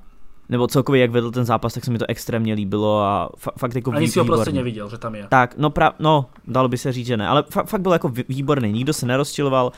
nebo 0.50 0.68
celkově 0.68 1.02
jak 1.02 1.12
vedl 1.12 1.32
ten 1.32 1.46
zápas, 1.46 1.74
tak 1.74 1.86
se 1.86 1.92
mi 1.92 1.98
to 2.00 2.06
extrémně 2.10 2.54
líbilo 2.54 3.02
a 3.02 3.30
fa- 3.38 3.52
fakt 3.58 3.76
jako 3.76 3.92
Ani 3.92 4.08
si 4.08 4.20
ho 4.20 4.26
proste 4.26 4.42
výborný. 4.42 4.58
nevidel, 4.58 4.90
že 4.90 4.98
tam 4.98 5.16
je. 5.16 5.28
Tak, 5.30 5.58
no, 5.58 5.70
pra, 5.70 5.94
no, 6.00 6.26
dalo 6.48 6.68
by 6.68 6.78
se 6.78 6.92
říct, 6.92 7.08
že 7.08 7.18
ne, 7.18 7.28
ale 7.28 7.44
fakt, 7.50 7.68
fakt 7.68 7.82
byl 7.82 7.92
jako 7.92 8.08
vý- 8.10 8.24
výborný, 8.30 8.72
nikdo 8.72 8.94
se 8.94 9.06
nerozčiloval, 9.06 9.72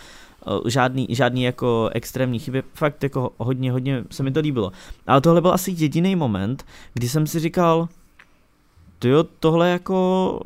eh, 0.47 0.70
žádný, 0.70 1.07
žádný 1.09 1.43
jako 1.43 1.89
extrémní 1.93 2.39
chyby, 2.39 2.63
fakt 2.74 3.03
jako 3.03 3.32
hodně, 3.38 3.72
hodně 3.72 4.03
se 4.11 4.24
mi 4.24 4.32
to 4.32 4.39
líbilo. 4.39 4.72
Ale 5.07 5.22
tohle 5.22 5.41
byl 5.41 5.53
asi 5.53 5.76
jediný 5.78 6.15
moment, 6.15 6.65
kdy 6.93 7.09
jsem 7.09 7.28
si 7.28 7.39
říkal, 7.39 7.88
jo, 9.03 9.26
tohle 9.39 9.70
jako 9.70 10.39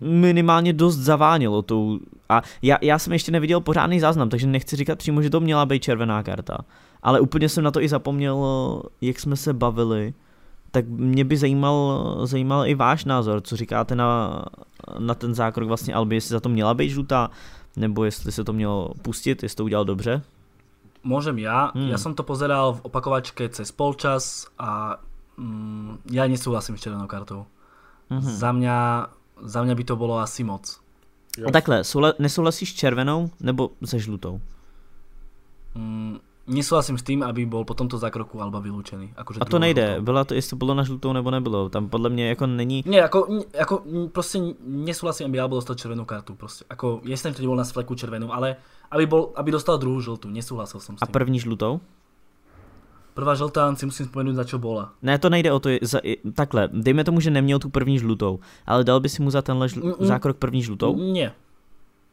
minimálně 0.00 0.72
dost 0.72 0.96
zavánilo 0.96 1.62
tou, 1.62 1.98
a 2.28 2.42
já, 2.62 2.78
já 2.82 2.98
jsem 2.98 3.12
ještě 3.12 3.32
neviděl 3.32 3.60
pořádný 3.60 4.00
záznam, 4.00 4.28
takže 4.28 4.46
nechci 4.46 4.76
říkat 4.76 4.98
přímo, 4.98 5.22
že 5.22 5.30
to 5.30 5.40
měla 5.40 5.66
být 5.66 5.82
červená 5.82 6.22
karta, 6.22 6.58
ale 7.02 7.20
úplně 7.20 7.48
jsem 7.48 7.64
na 7.64 7.70
to 7.70 7.82
i 7.82 7.88
zapomněl, 7.88 8.36
jak 9.00 9.20
jsme 9.20 9.36
se 9.36 9.52
bavili, 9.52 10.14
tak 10.70 10.88
mě 10.88 11.24
by 11.24 11.36
zajímal, 11.36 12.16
zajímal 12.24 12.66
i 12.66 12.74
váš 12.74 13.04
názor, 13.04 13.40
co 13.40 13.56
říkáte 13.56 13.94
na, 13.94 14.42
na 14.98 15.14
ten 15.14 15.34
zákrok 15.34 15.68
vlastně 15.68 15.94
Alby, 15.94 16.14
jestli 16.14 16.32
za 16.32 16.40
to 16.40 16.48
měla 16.48 16.74
být 16.74 16.90
žlutá, 16.90 17.30
nebo 17.76 18.04
jestli 18.04 18.32
se 18.32 18.44
to 18.44 18.52
mělo 18.52 18.90
pustit, 19.02 19.42
jestli 19.42 19.56
to 19.56 19.64
udělal 19.64 19.84
dobře. 19.84 20.22
Môžem 21.00 21.40
ja. 21.40 21.72
Hmm. 21.72 21.88
Ja 21.88 21.96
som 21.96 22.12
to 22.12 22.20
pozeral 22.20 22.76
v 22.76 22.84
opakovačke 22.84 23.48
cez 23.48 23.72
polčas 23.72 24.52
a 24.60 25.00
mm, 25.40 26.12
ja 26.12 26.28
nesúhlasím 26.28 26.76
s 26.76 26.84
červenou 26.84 27.08
kartou. 27.08 27.48
Mm-hmm. 28.10 28.36
Za, 28.36 28.50
mňa, 28.52 28.76
za 29.42 29.62
mňa 29.62 29.74
by 29.74 29.84
to 29.84 29.96
bolo 29.96 30.18
asi 30.18 30.44
moc. 30.44 30.80
Jo. 31.38 31.48
A 31.48 31.50
takhle, 31.50 31.82
nesouhlasíš 32.18 32.70
s 32.70 32.74
červenou 32.74 33.30
nebo 33.40 33.70
se 33.84 33.98
žlutou? 33.98 34.40
Mm, 35.74 36.18
nesouhlasím 36.46 36.98
s 36.98 37.02
tím, 37.02 37.22
aby 37.22 37.46
byl 37.46 37.64
po 37.64 37.74
tomto 37.74 37.98
zákroku 37.98 38.42
Alba 38.42 38.60
vyloučený. 38.60 39.12
Akože 39.16 39.40
a 39.40 39.44
to 39.44 39.58
nejde, 39.58 39.86
žlutou. 39.86 40.04
byla 40.04 40.24
to, 40.24 40.34
jestli 40.34 40.56
bylo 40.56 40.74
na 40.74 40.82
žlutou 40.82 41.12
nebo 41.12 41.30
nebylo, 41.30 41.68
tam 41.68 41.88
podle 41.88 42.10
mě 42.10 42.28
jako 42.28 42.46
není... 42.46 42.82
Ne, 42.86 42.96
jako, 42.96 43.42
jako 43.54 43.82
prostě 44.12 44.38
nesouhlasím, 44.66 45.26
aby 45.26 45.40
Alba 45.40 45.56
dostal 45.56 45.76
červenou 45.76 46.04
kartu, 46.04 46.34
prostě. 46.34 46.64
Jako, 46.70 47.00
jestli 47.04 47.32
to 47.32 47.42
nebol 47.42 47.56
na 47.56 47.64
fleku 47.64 47.94
červenou, 47.94 48.32
ale 48.32 48.56
aby, 48.90 49.06
bol, 49.06 49.32
aby 49.34 49.50
dostal 49.50 49.78
druhou 49.78 50.00
žltou, 50.00 50.28
nesouhlasil 50.28 50.80
jsem 50.80 50.96
s 50.96 51.00
tím. 51.00 51.08
A 51.08 51.12
první 51.12 51.38
žlutou? 51.38 51.80
Prvá 53.14 53.34
žlutá, 53.34 53.76
si 53.76 53.86
musím 53.86 54.06
vzpomenout, 54.06 54.34
za 54.34 54.44
čo 54.44 54.58
bola. 54.58 54.92
Ne, 55.02 55.18
to 55.18 55.30
nejde 55.30 55.52
o 55.52 55.60
to, 55.60 55.70
za, 55.82 56.00
takhle, 56.34 56.68
dejme 56.72 57.04
tomu, 57.04 57.20
že 57.20 57.30
neměl 57.30 57.58
tu 57.58 57.68
první 57.68 57.98
žlutou, 57.98 58.40
ale 58.66 58.84
dal 58.84 59.00
by 59.00 59.08
si 59.08 59.22
mu 59.22 59.30
za 59.30 59.42
tenhle 59.42 59.66
žl- 59.66 59.84
mm, 59.84 60.06
zákrok 60.06 60.36
první 60.36 60.62
žlutou? 60.62 60.96
Ne, 60.96 61.32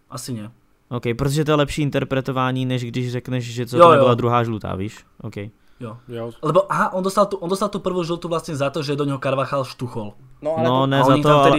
asi 0.10 0.34
ne. 0.34 0.52
OK, 0.90 1.04
protože 1.18 1.46
to 1.46 1.52
je 1.52 1.56
lepší 1.56 1.82
interpretování, 1.82 2.66
než 2.66 2.84
když 2.84 3.12
řekneš, 3.12 3.54
že 3.54 3.66
co 3.66 3.78
to 3.78 3.90
byla 3.90 4.14
druhá 4.14 4.44
žlutá, 4.44 4.76
víš? 4.76 5.06
OK. 5.22 5.36
Jo. 5.80 5.98
jo. 6.08 6.32
Lebo 6.42 6.72
aha, 6.72 6.94
on 6.94 7.04
dostal, 7.04 7.26
tu, 7.26 7.38
on 7.38 7.50
dostal 7.50 7.70
tu 7.70 7.78
prvú 7.80 8.02
žlutú 8.02 8.26
vlastne 8.26 8.58
za 8.58 8.74
to, 8.74 8.82
že 8.82 8.98
do 8.98 9.06
něho 9.06 9.22
Carvachal 9.22 9.62
štuchol. 9.62 10.18
No, 10.42 10.58
ale 10.58 10.66
no 10.66 10.74
to, 10.82 10.88
ne 10.88 11.00
za 11.04 11.16
to, 11.22 11.30
ale... 11.30 11.58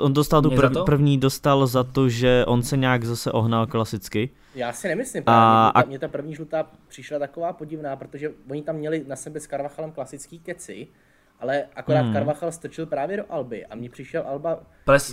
On 0.00 0.12
dostal 0.12 0.42
tu 0.42 0.50
prv, 0.50 0.72
první 0.86 1.18
dostal 1.18 1.66
za 1.66 1.84
to, 1.84 2.08
že 2.08 2.44
on 2.46 2.62
se 2.62 2.76
nějak 2.76 3.04
zase 3.04 3.32
ohnal 3.32 3.66
klasicky. 3.66 4.30
Já 4.54 4.72
si 4.72 4.88
nemyslím, 4.88 5.22
a, 5.26 5.68
a... 5.68 5.82
Mě 5.82 5.98
ta 5.98 6.08
první 6.08 6.34
žlutá 6.34 6.66
přišla 6.88 7.18
taková 7.18 7.52
podivná, 7.52 7.96
protože 7.96 8.32
oni 8.50 8.62
tam 8.62 8.76
měli 8.76 9.04
na 9.08 9.16
sebe 9.16 9.40
s 9.40 9.46
Carvachalem 9.46 9.92
klasický 9.92 10.38
keci, 10.38 10.88
ale 11.40 11.64
akorát 11.76 12.00
hmm. 12.00 12.12
Carvachal 12.12 12.52
strčil 12.52 12.86
právě 12.86 13.16
do 13.16 13.24
Alby 13.28 13.66
a 13.66 13.74
mně 13.74 13.90
přišel 13.90 14.22
Alba, 14.26 14.60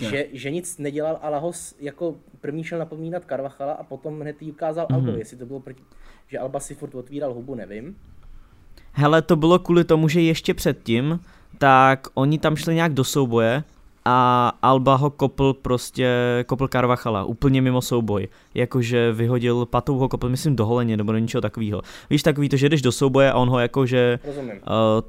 že, 0.00 0.26
že 0.32 0.50
nic 0.50 0.78
nedělal 0.78 1.18
a 1.22 1.28
Lahos 1.28 1.74
jako 1.80 2.14
první 2.40 2.64
šel 2.64 2.78
napomínat 2.78 3.24
Carvachala 3.28 3.72
a 3.72 3.82
potom 3.82 4.20
hned 4.20 4.42
jí 4.42 4.52
ukázal 4.52 4.86
hmm. 4.90 4.96
Albovi, 4.96 5.18
jestli 5.18 5.36
to 5.36 5.46
bylo 5.46 5.60
proti, 5.60 5.82
že 6.26 6.38
Alba 6.38 6.60
si 6.60 6.74
furt 6.74 6.94
otvíral 6.94 7.34
hubu, 7.34 7.54
nevím. 7.54 7.96
Hele, 8.92 9.22
to 9.22 9.36
bylo 9.36 9.58
kvůli 9.58 9.84
tomu, 9.84 10.08
že 10.08 10.20
ještě 10.20 10.54
předtím, 10.54 11.20
tak 11.58 12.06
oni 12.14 12.38
tam 12.38 12.56
šli 12.56 12.74
nějak 12.74 12.94
do 12.94 13.04
souboje 13.04 13.64
a 14.08 14.52
Alba 14.62 14.94
ho 14.94 15.10
kopl 15.10 15.52
prostě, 15.52 16.08
kopl 16.46 16.68
Carvachala, 16.68 17.24
úplně 17.24 17.62
mimo 17.62 17.82
souboj. 17.82 18.28
Jakože 18.54 19.12
vyhodil 19.12 19.66
patou 19.66 19.98
ho 19.98 20.08
kopl, 20.08 20.28
myslím 20.28 20.56
do 20.56 20.66
holeně 20.66 20.96
nebo 20.96 21.12
do 21.12 21.18
něčeho 21.18 21.40
takového. 21.40 21.82
Víš, 22.10 22.22
takový 22.22 22.48
to, 22.48 22.56
že 22.56 22.68
jdeš 22.68 22.82
do 22.82 22.92
souboje 22.92 23.32
a 23.32 23.36
on 23.36 23.48
ho 23.48 23.58
jakože 23.58 24.18
uh, 24.24 24.32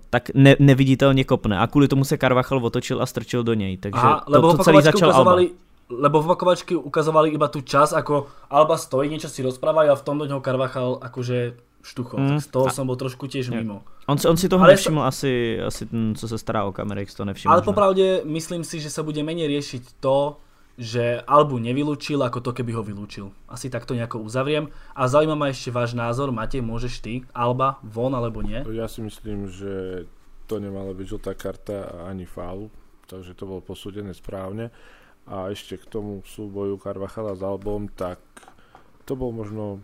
tak 0.09 0.29
ne, 0.33 0.55
neviditelně 0.59 1.23
kopne 1.23 1.59
a 1.59 1.67
kvůli 1.67 1.87
tomu 1.87 2.03
se 2.03 2.17
Carvachal 2.17 2.65
otočil 2.65 3.01
a 3.01 3.05
strčil 3.05 3.43
do 3.43 3.53
něj. 3.53 3.77
Takže 3.77 3.99
Aha, 3.99 4.23
to, 4.25 4.31
lebo 4.31 4.57
to 4.57 4.63
celý 4.63 4.81
začal 4.81 5.09
ukazovali, 5.09 5.43
Alba. 5.43 5.55
Lebo 5.89 6.21
v 6.21 6.25
opakovačky 6.25 6.75
ukazovali 6.75 7.29
iba 7.29 7.47
tu 7.47 7.61
čas, 7.61 7.93
ako 7.93 8.27
Alba 8.49 8.77
stojí, 8.77 9.09
niečo 9.09 9.25
si 9.25 9.41
rozprávajú 9.41 9.89
a 9.89 9.97
v 9.97 10.05
tom 10.05 10.21
do 10.21 10.29
něho 10.29 10.37
Carvachal 10.37 11.01
akože 11.01 11.57
štucho, 11.83 12.17
mm. 12.17 12.27
tak 12.27 12.41
z 12.41 12.47
toho 12.47 12.67
a... 12.67 12.69
jsem 12.69 12.85
byl 12.85 12.95
trošku 12.95 13.27
těž 13.27 13.49
mimo. 13.49 13.83
On, 14.07 14.17
on 14.27 14.37
si 14.37 14.49
toho 14.49 14.63
ale 14.63 14.73
nevšiml, 14.73 15.01
asi, 15.01 15.61
asi 15.61 15.85
ten, 15.85 16.15
co 16.15 16.27
se 16.27 16.37
stará 16.37 16.65
o 16.65 16.71
kamery, 16.71 17.05
to 17.05 17.25
nevšiml. 17.25 17.53
Ale 17.53 17.61
popravdě 17.61 18.21
myslím 18.25 18.63
si, 18.63 18.79
že 18.79 18.89
se 18.89 19.03
bude 19.03 19.23
méně 19.23 19.47
řešit 19.47 19.83
to, 19.99 20.37
že 20.79 21.21
Albu 21.27 21.59
nevylučil, 21.59 22.23
ako 22.23 22.39
to, 22.39 22.55
keby 22.55 22.71
ho 22.71 22.83
vylúčil. 22.83 23.35
Asi 23.51 23.67
takto 23.67 23.91
nejako 23.91 24.23
uzavriem. 24.23 24.71
A 24.95 25.11
zaujíma 25.11 25.35
ma 25.35 25.51
ešte 25.51 25.75
váš 25.75 25.91
názor. 25.91 26.31
Matej, 26.31 26.63
môžeš 26.63 27.03
ty? 27.03 27.27
Alba 27.35 27.83
von 27.83 28.15
alebo 28.15 28.39
nie? 28.39 28.63
Ja 28.71 28.87
si 28.87 29.03
myslím, 29.03 29.51
že 29.51 30.07
to 30.47 30.63
nemala 30.63 30.95
byť 30.95 31.05
žltá 31.11 31.35
karta 31.35 32.07
ani 32.07 32.23
faul, 32.23 32.71
takže 33.11 33.35
to 33.35 33.43
bolo 33.43 33.59
posúdené 33.59 34.15
správne. 34.15 34.71
A 35.27 35.51
ešte 35.51 35.75
k 35.75 35.83
tomu 35.83 36.23
súboju 36.23 36.79
Carvachala 36.79 37.35
s 37.35 37.43
Albom, 37.43 37.91
tak 37.91 38.23
to 39.03 39.19
bol 39.19 39.35
možno 39.35 39.83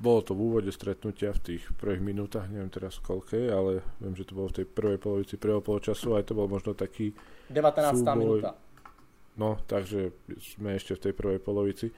bolo 0.00 0.24
to 0.24 0.32
v 0.32 0.40
úvode 0.40 0.72
stretnutia 0.72 1.36
v 1.36 1.54
tých 1.54 1.62
prvých 1.76 2.00
minútach, 2.00 2.48
neviem 2.48 2.72
teraz 2.72 2.96
koľkej, 3.04 3.44
ale 3.52 3.84
viem, 4.00 4.16
že 4.16 4.24
to 4.24 4.32
bolo 4.32 4.48
v 4.48 4.64
tej 4.64 4.66
prvej 4.66 4.96
polovici 4.96 5.36
prvého 5.36 5.60
poločasu, 5.60 6.16
aj 6.16 6.24
to 6.24 6.32
bol 6.32 6.48
možno 6.48 6.72
taký 6.72 7.12
19. 7.52 8.00
súboj. 8.00 8.16
minúta. 8.16 8.56
No, 9.36 9.60
takže 9.68 10.16
sme 10.40 10.74
ešte 10.76 10.96
v 10.96 11.02
tej 11.04 11.12
prvej 11.12 11.40
polovici. 11.40 11.88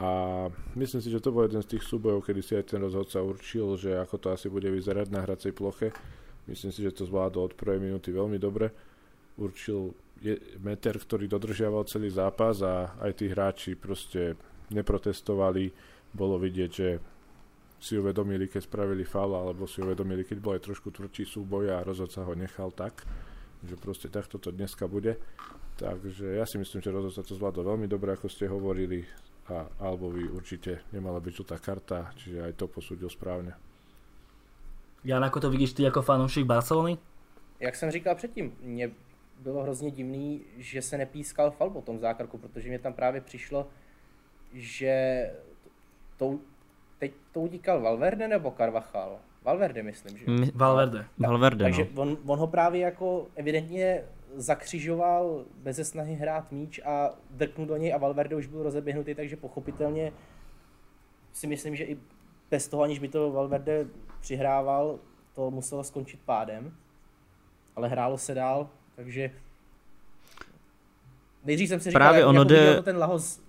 A 0.00 0.48
myslím 0.80 1.04
si, 1.04 1.12
že 1.12 1.20
to 1.20 1.28
bol 1.28 1.44
jeden 1.44 1.60
z 1.60 1.76
tých 1.76 1.84
súbojov, 1.84 2.24
kedy 2.24 2.40
si 2.40 2.56
aj 2.56 2.72
ten 2.72 2.80
rozhodca 2.80 3.20
určil, 3.20 3.76
že 3.76 4.00
ako 4.00 4.16
to 4.16 4.28
asi 4.32 4.48
bude 4.48 4.64
vyzerať 4.64 5.12
na 5.12 5.20
hracej 5.20 5.52
ploche. 5.52 5.92
Myslím 6.48 6.72
si, 6.72 6.80
že 6.80 6.96
to 6.96 7.04
zvládol 7.04 7.52
od 7.52 7.54
prvej 7.56 7.84
minúty 7.84 8.08
veľmi 8.08 8.40
dobre. 8.40 8.72
Určil 9.36 9.92
je 10.24 10.40
meter, 10.60 10.96
ktorý 10.96 11.28
dodržiaval 11.28 11.84
celý 11.84 12.08
zápas 12.08 12.64
a 12.64 12.96
aj 13.00 13.12
tí 13.12 13.28
hráči 13.28 13.76
proste 13.76 14.40
neprotestovali. 14.72 15.68
Bolo 16.16 16.40
vidieť, 16.40 16.70
že 16.72 16.88
si 17.80 17.96
uvedomili, 17.96 18.44
keď 18.44 18.68
spravili 18.68 19.08
faul, 19.08 19.32
alebo 19.34 19.64
si 19.64 19.80
uvedomili, 19.80 20.22
keď 20.22 20.38
bol 20.38 20.52
aj 20.54 20.68
trošku 20.68 20.92
tvrdší 20.92 21.24
súboj 21.24 21.72
a 21.72 21.84
rozhodca 21.84 22.20
ho 22.22 22.36
nechal 22.36 22.70
tak, 22.76 23.08
že 23.64 23.74
proste 23.80 24.12
takto 24.12 24.36
to 24.36 24.52
dneska 24.52 24.84
bude. 24.84 25.16
Takže 25.80 26.36
ja 26.36 26.44
si 26.44 26.60
myslím, 26.60 26.84
že 26.84 26.92
rozhodca 26.92 27.24
to 27.24 27.40
zvládol 27.40 27.64
veľmi 27.74 27.88
dobre, 27.88 28.12
ako 28.12 28.28
ste 28.28 28.52
hovorili 28.52 29.08
a 29.48 29.66
Albovi 29.80 30.28
určite 30.28 30.84
nemala 30.92 31.18
byť 31.18 31.32
žltá 31.34 31.56
karta, 31.58 32.12
čiže 32.20 32.44
aj 32.44 32.52
to 32.54 32.68
posúdil 32.68 33.08
správne. 33.08 33.56
Jan, 35.04 35.24
ako 35.24 35.40
to 35.40 35.50
vidíš 35.50 35.72
ty 35.72 35.82
jako 35.82 36.02
fanoušek 36.02 36.44
Barcelony? 36.44 36.98
Jak 37.60 37.76
jsem 37.76 37.90
říkal 37.90 38.14
předtím, 38.14 38.56
mě 38.60 38.90
bylo 39.40 39.62
hrozně 39.62 39.90
divný, 39.90 40.44
že 40.56 40.82
se 40.82 40.98
nepískal 40.98 41.50
fal 41.50 41.70
po 41.70 41.80
tom 41.80 41.98
zákroku, 41.98 42.38
protože 42.38 42.68
mě 42.68 42.78
tam 42.78 42.92
právě 42.92 43.20
přišlo, 43.20 43.68
že 44.52 45.24
to, 46.16 46.38
teď 47.00 47.12
to 47.32 47.40
utíkal 47.40 47.80
Valverde 47.80 48.28
nebo 48.28 48.50
Carvachal? 48.56 49.18
Valverde 49.42 49.82
myslím, 49.82 50.18
že? 50.18 50.30
My, 50.30 50.50
Valverde. 50.54 50.98
Tak, 50.98 51.28
Valverde, 51.28 51.64
takže 51.64 51.86
no. 51.94 52.02
on, 52.02 52.18
on 52.26 52.38
ho 52.38 52.46
právě 52.46 52.80
jako 52.80 53.26
evidentně 53.34 54.04
zakřižoval 54.36 55.44
bez 55.56 55.88
snahy 55.88 56.14
hrát 56.14 56.52
míč 56.52 56.80
a 56.84 57.10
drknul 57.30 57.66
do 57.66 57.76
něj 57.76 57.94
a 57.94 57.98
Valverde 57.98 58.36
už 58.36 58.46
byl 58.46 58.62
rozeběhnutý, 58.62 59.14
takže 59.14 59.36
pochopitelně 59.36 60.12
si 61.32 61.46
myslím, 61.46 61.76
že 61.76 61.84
i 61.84 61.98
bez 62.50 62.68
toho, 62.68 62.82
aniž 62.82 62.98
by 62.98 63.08
to 63.08 63.32
Valverde 63.32 63.86
přihrával, 64.20 64.98
to 65.34 65.50
muselo 65.50 65.84
skončit 65.84 66.20
pádem. 66.24 66.74
Ale 67.76 67.88
hrálo 67.88 68.18
se 68.18 68.34
dál, 68.34 68.68
takže 68.96 69.30
nejdřív 71.44 71.68
jsem 71.68 71.80
si 71.80 71.90
říkal, 71.90 72.00
Právě 72.00 72.20
jak, 72.20 72.28
ono 72.28 72.40
jako 72.40 72.48
jde... 72.48 72.82
ten 72.82 72.96
Lahos 72.98 73.42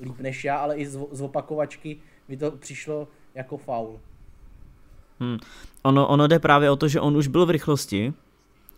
líp 0.00 0.18
než 0.18 0.44
já, 0.44 0.56
ale 0.56 0.76
i 0.76 0.86
z, 0.86 0.98
z 1.10 1.20
opakovačky 1.20 2.00
mi 2.28 2.36
to 2.36 2.50
přišlo 2.50 3.08
jako 3.34 3.56
faul. 3.56 4.00
Hmm. 5.20 5.38
Ono, 5.82 6.08
ono 6.08 6.26
jde 6.26 6.38
právě 6.38 6.70
o 6.70 6.76
to, 6.76 6.88
že 6.88 7.00
on 7.00 7.16
už 7.16 7.26
byl 7.26 7.46
v 7.46 7.50
rychlosti 7.50 8.12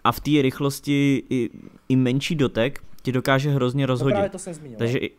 a 0.04 0.12
v 0.12 0.20
té 0.20 0.42
rychlosti 0.42 1.22
i, 1.30 1.50
i 1.88 1.96
menší 1.96 2.34
dotek 2.34 2.82
ti 3.02 3.12
dokáže 3.12 3.50
hrozně 3.50 3.86
rozhodit. 3.86 4.14
No 4.14 4.18
právě 4.18 4.30
to 4.30 4.38
jsem 4.38 4.54
zmínil. 4.54 4.78
Takže 4.78 4.98
i, 4.98 5.10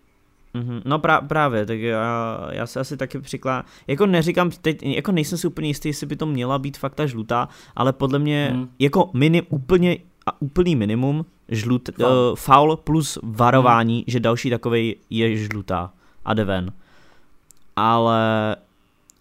Mm-hmm. 0.56 0.82
No 0.86 1.00
pra, 1.00 1.22
právě, 1.22 1.66
tak 1.66 1.80
já, 1.80 2.48
já 2.52 2.68
se 2.68 2.80
asi 2.80 2.98
taky 2.98 3.20
přikládám, 3.20 3.66
jako 3.88 4.06
neříkám 4.06 4.52
teď, 4.62 4.84
jako 4.84 5.12
nejsem 5.12 5.38
si 5.38 5.48
úplně 5.48 5.68
jistý, 5.68 5.90
jestli 5.90 6.08
by 6.08 6.16
to 6.16 6.26
měla 6.26 6.60
být 6.60 6.78
fakt 6.78 6.96
ta 6.96 7.06
žlutá, 7.06 7.50
ale 7.76 7.94
podle 7.94 8.20
mě 8.20 8.52
mm. 8.54 8.70
jako 8.80 9.10
mini, 9.14 9.42
úplně 9.42 9.98
a 10.26 10.42
úplný 10.42 10.76
minimum 10.76 11.26
žlut, 11.50 11.90
uh, 11.90 12.06
foul 12.36 12.78
plus 12.78 13.20
varování, 13.24 13.98
mm. 13.98 14.04
že 14.08 14.20
další 14.20 14.50
takovej 14.50 14.96
je 15.10 15.38
žlutá 15.38 15.94
a 16.26 16.34
jde 16.34 16.44
ven 16.44 16.74
ale 17.80 18.56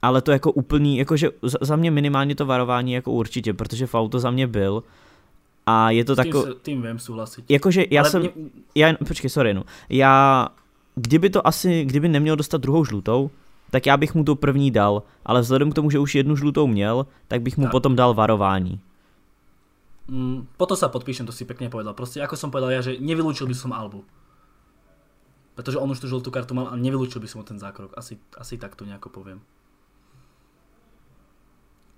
ale 0.03 0.23
to 0.23 0.31
jako 0.31 0.53
úplný, 0.53 0.99
jakože 0.99 1.31
za 1.43 1.77
mě 1.77 1.91
minimálně 1.91 2.35
to 2.35 2.47
varování 2.47 2.93
jako 2.93 3.13
určitě, 3.13 3.55
protože 3.55 3.87
faul 3.87 4.09
to 4.09 4.19
za 4.19 4.31
mě 4.31 4.47
byl 4.47 4.83
a 5.67 5.91
je 5.91 6.05
to 6.05 6.17
takové... 6.17 6.55
Tím 6.63 6.83
vím 6.83 6.99
souhlasit. 6.99 7.45
Jakože 7.49 7.85
já 7.91 8.03
ale 8.03 8.11
jsem, 8.11 8.21
mě... 8.23 8.31
já, 8.75 8.95
počkej, 8.95 9.31
sorry, 9.31 9.55
no, 9.55 9.65
já, 9.91 10.49
kdyby 10.95 11.31
to 11.31 11.47
asi, 11.47 11.85
kdyby 11.85 12.09
neměl 12.09 12.37
dostat 12.37 12.61
druhou 12.61 12.85
žlutou, 12.85 13.31
tak 13.71 13.87
já 13.87 13.97
bych 13.97 14.15
mu 14.15 14.25
to 14.25 14.37
první 14.37 14.71
dal, 14.71 15.03
ale 15.27 15.41
vzhledem 15.41 15.71
k 15.71 15.75
tomu, 15.75 15.91
že 15.91 15.99
už 15.99 16.15
jednu 16.15 16.37
žlutou 16.37 16.67
měl, 16.67 17.07
tak 17.29 17.43
bych 17.43 17.57
mu 17.57 17.65
tak. 17.65 17.73
potom 17.73 17.97
dal 17.97 18.15
varování. 18.15 18.81
Mm, 20.09 20.49
potom 20.57 20.73
sa 20.73 20.89
podpíšem, 20.89 21.29
to 21.29 21.37
si 21.37 21.45
pekne 21.45 21.69
povedal. 21.69 21.93
Proste, 21.93 22.25
ako 22.25 22.33
som 22.33 22.49
povedal 22.49 22.73
ja, 22.73 22.81
že 22.81 22.97
nevylúčil 22.97 23.45
by 23.45 23.53
som 23.53 23.77
Albu. 23.77 24.01
Protože 25.59 25.79
on 25.83 25.91
už 25.91 25.99
tu 25.99 26.07
žltou 26.07 26.31
kartu 26.31 26.55
mal 26.55 26.71
a 26.71 26.79
nevylučil 26.79 27.19
by 27.19 27.27
som 27.27 27.43
ten 27.43 27.59
zákrok. 27.59 27.91
Asi, 27.99 28.15
asi 28.39 28.55
tak 28.63 28.79
to 28.79 28.87
nejako 28.87 29.11
poviem. 29.11 29.43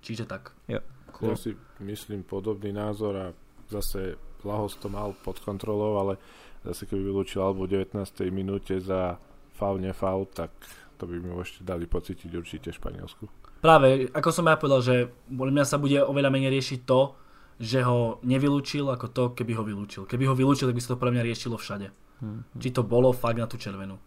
Čiže 0.01 0.25
tak. 0.25 0.57
Jo. 0.65 0.81
Ja 1.21 1.37
si 1.37 1.53
myslím 1.77 2.25
podobný 2.25 2.73
názor 2.73 3.13
a 3.13 3.27
zase 3.69 4.17
Lahos 4.41 4.73
to 4.81 4.89
mal 4.89 5.13
pod 5.13 5.37
kontrolou, 5.45 6.01
ale 6.01 6.17
zase 6.65 6.89
keby 6.89 7.13
vylúčil 7.13 7.45
alebo 7.45 7.69
v 7.69 7.85
19. 7.85 8.01
minúte 8.33 8.81
za 8.81 9.21
faul, 9.53 9.77
nefaul, 9.77 10.25
tak 10.25 10.49
to 10.97 11.05
by 11.05 11.21
mi 11.21 11.29
ešte 11.37 11.61
dali 11.61 11.85
pocítiť 11.85 12.33
určite 12.33 12.73
Španielsku. 12.73 13.29
Práve, 13.61 14.09
ako 14.09 14.29
som 14.33 14.49
ja 14.49 14.57
povedal, 14.57 14.81
že 14.81 14.95
podľa 15.29 15.53
mňa 15.53 15.65
sa 15.69 15.77
bude 15.77 16.01
oveľa 16.01 16.33
menej 16.33 16.49
riešiť 16.57 16.79
to, 16.81 17.13
že 17.61 17.85
ho 17.85 18.17
nevylúčil, 18.25 18.89
ako 18.89 19.05
to, 19.13 19.23
keby 19.37 19.53
ho 19.53 19.61
vylúčil. 19.61 20.09
Keby 20.09 20.25
ho 20.25 20.33
vylúčil, 20.33 20.65
tak 20.65 20.73
by 20.73 20.81
sa 20.81 20.97
to 20.97 21.01
pre 21.01 21.13
mňa 21.13 21.29
riešilo 21.29 21.61
všade. 21.61 21.93
Hmm. 22.21 22.45
Či 22.55 22.69
to 22.69 22.85
bolo 22.85 23.09
fakt 23.11 23.41
na 23.41 23.49
tú 23.49 23.57
červenú. 23.57 23.97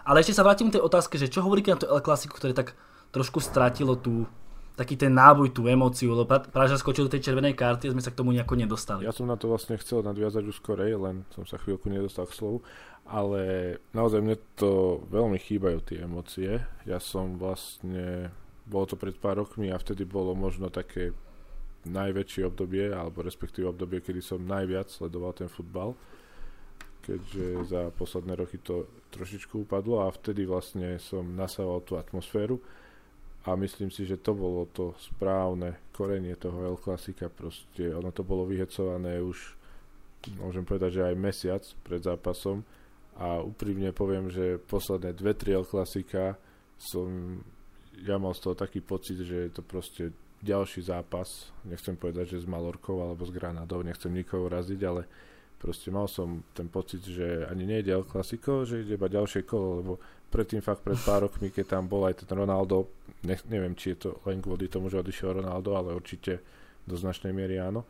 Ale 0.00 0.24
ešte 0.24 0.32
sa 0.32 0.42
vrátim 0.42 0.72
k 0.72 0.80
tej 0.80 0.84
otázke, 0.84 1.20
že 1.20 1.28
čo 1.28 1.44
hovoríte 1.44 1.70
na 1.70 1.78
tú 1.78 1.86
El 1.86 2.00
Clasico, 2.00 2.32
ktoré 2.32 2.56
tak 2.56 2.72
trošku 3.12 3.38
stratilo 3.38 4.00
tú, 4.00 4.24
taký 4.80 4.96
ten 4.96 5.12
náboj, 5.12 5.52
tú 5.52 5.68
emóciu, 5.68 6.16
lebo 6.16 6.24
práve 6.24 6.72
skočil 6.80 7.04
do 7.04 7.12
tej 7.12 7.28
červenej 7.28 7.52
karty 7.52 7.90
a 7.90 7.94
sme 7.94 8.00
sa 8.00 8.08
k 8.08 8.16
tomu 8.16 8.32
nejako 8.32 8.56
nedostali. 8.56 9.04
Ja 9.04 9.12
som 9.12 9.28
na 9.28 9.36
to 9.36 9.52
vlastne 9.52 9.76
chcel 9.76 10.00
nadviazať 10.00 10.40
už 10.48 10.56
skorej, 10.56 10.96
len 10.96 11.28
som 11.36 11.44
sa 11.44 11.60
chvíľku 11.60 11.92
nedostal 11.92 12.24
k 12.24 12.32
slovu, 12.32 12.64
ale 13.04 13.76
naozaj 13.92 14.24
mne 14.24 14.40
to 14.56 15.04
veľmi 15.12 15.36
chýbajú 15.36 15.84
tie 15.84 16.00
emócie. 16.00 16.64
Ja 16.88 16.96
som 16.96 17.36
vlastne, 17.36 18.32
bolo 18.64 18.88
to 18.88 18.96
pred 18.96 19.20
pár 19.20 19.36
rokmi 19.36 19.68
a 19.68 19.76
vtedy 19.76 20.08
bolo 20.08 20.32
možno 20.32 20.72
také 20.72 21.12
najväčšie 21.84 22.48
obdobie, 22.48 22.92
alebo 22.92 23.20
respektíve 23.20 23.68
obdobie, 23.68 24.00
kedy 24.00 24.24
som 24.24 24.40
najviac 24.40 24.88
sledoval 24.88 25.36
ten 25.36 25.48
futbal, 25.48 25.92
keďže 27.10 27.66
za 27.66 27.82
posledné 27.90 28.38
roky 28.38 28.62
to 28.62 28.86
trošičku 29.10 29.66
upadlo 29.66 30.06
a 30.06 30.14
vtedy 30.14 30.46
vlastne 30.46 31.02
som 31.02 31.26
nasával 31.34 31.82
tú 31.82 31.98
atmosféru 31.98 32.62
a 33.50 33.58
myslím 33.58 33.90
si, 33.90 34.06
že 34.06 34.22
to 34.22 34.38
bolo 34.38 34.70
to 34.70 34.94
správne 35.02 35.74
korenie 35.90 36.38
toho 36.38 36.70
El 36.70 36.78
Klasika, 36.78 37.26
proste 37.26 37.90
ono 37.90 38.14
to 38.14 38.22
bolo 38.22 38.46
vyhecované 38.46 39.18
už 39.18 39.60
môžem 40.36 40.66
povedať, 40.68 41.00
že 41.00 41.06
aj 41.08 41.16
mesiac 41.16 41.62
pred 41.80 42.04
zápasom. 42.04 42.60
A 43.20 43.40
úprimne 43.40 43.92
poviem, 43.92 44.28
že 44.28 44.60
posledné 44.68 45.16
dve, 45.16 45.32
tri 45.36 45.56
El 45.56 45.64
Klasika 45.64 46.36
som 46.76 47.40
ja 48.00 48.16
mal 48.16 48.32
z 48.32 48.48
toho 48.48 48.54
taký 48.56 48.80
pocit, 48.80 49.20
že 49.20 49.48
je 49.48 49.52
to 49.52 49.62
proste 49.64 50.12
ďalší 50.40 50.88
zápas, 50.88 51.52
nechcem 51.68 52.00
povedať, 52.00 52.36
že 52.36 52.44
s 52.44 52.48
Malorkou 52.48 53.04
alebo 53.04 53.28
s 53.28 53.32
Granadou, 53.32 53.84
nechcem 53.84 54.08
nikoho 54.08 54.48
uraziť, 54.48 54.80
ale 54.88 55.04
proste 55.60 55.92
mal 55.92 56.08
som 56.08 56.40
ten 56.56 56.72
pocit, 56.72 57.04
že 57.04 57.44
ani 57.44 57.68
nejde 57.68 57.92
El 57.92 58.08
Klasiko, 58.08 58.64
že 58.64 58.80
ide 58.80 58.96
iba 58.96 59.12
ďalšie 59.12 59.44
kolo, 59.44 59.68
lebo 59.84 59.92
predtým 60.32 60.64
fakt 60.64 60.80
pred 60.80 60.96
pár 61.04 61.28
rokmi, 61.28 61.52
keď 61.52 61.76
tam 61.76 61.84
bol 61.84 62.08
aj 62.08 62.24
ten 62.24 62.32
Ronaldo, 62.32 62.88
ne, 63.28 63.36
neviem, 63.52 63.76
či 63.76 63.92
je 63.92 64.08
to 64.08 64.10
len 64.24 64.40
kvôli 64.40 64.72
tomu, 64.72 64.88
že 64.88 65.04
odišiel 65.04 65.44
Ronaldo, 65.44 65.76
ale 65.76 65.92
určite 65.92 66.40
do 66.88 66.96
značnej 66.96 67.36
miery 67.36 67.60
áno, 67.60 67.84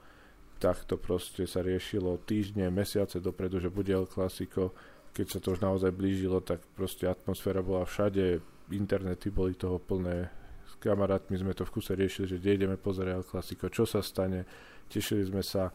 tak 0.59 0.83
to 0.85 0.99
proste 0.99 1.47
sa 1.47 1.63
riešilo 1.63 2.19
týždne, 2.27 2.69
mesiace 2.75 3.23
dopredu, 3.23 3.63
že 3.63 3.71
bude 3.71 3.95
El 3.95 4.11
Clasico, 4.11 4.75
keď 5.15 5.27
sa 5.31 5.39
to 5.39 5.55
už 5.55 5.63
naozaj 5.63 5.95
blížilo, 5.95 6.43
tak 6.43 6.59
proste 6.75 7.07
atmosféra 7.07 7.63
bola 7.63 7.87
všade, 7.87 8.43
internety 8.75 9.31
boli 9.31 9.55
toho 9.55 9.79
plné, 9.79 10.27
s 10.67 10.75
kamarátmi 10.83 11.39
sme 11.39 11.55
to 11.55 11.63
v 11.63 11.75
kuse 11.79 11.95
riešili, 11.95 12.27
že 12.35 12.39
kde 12.43 12.51
ideme 12.67 12.77
pozerať 12.77 13.13
El 13.15 13.27
Clasico, 13.27 13.67
čo 13.71 13.87
sa 13.87 14.03
stane, 14.03 14.43
tešili 14.91 15.23
sme 15.23 15.43
sa, 15.47 15.71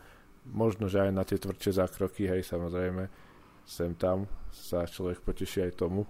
možno, 0.50 0.86
že 0.86 1.02
aj 1.02 1.12
na 1.12 1.24
tie 1.26 1.42
tvrdšie 1.42 1.82
zákroky, 1.82 2.30
hej, 2.30 2.46
samozrejme, 2.46 3.10
sem 3.66 3.98
tam 3.98 4.30
sa 4.54 4.86
človek 4.86 5.26
poteší 5.26 5.66
aj 5.70 5.80
tomu, 5.82 6.06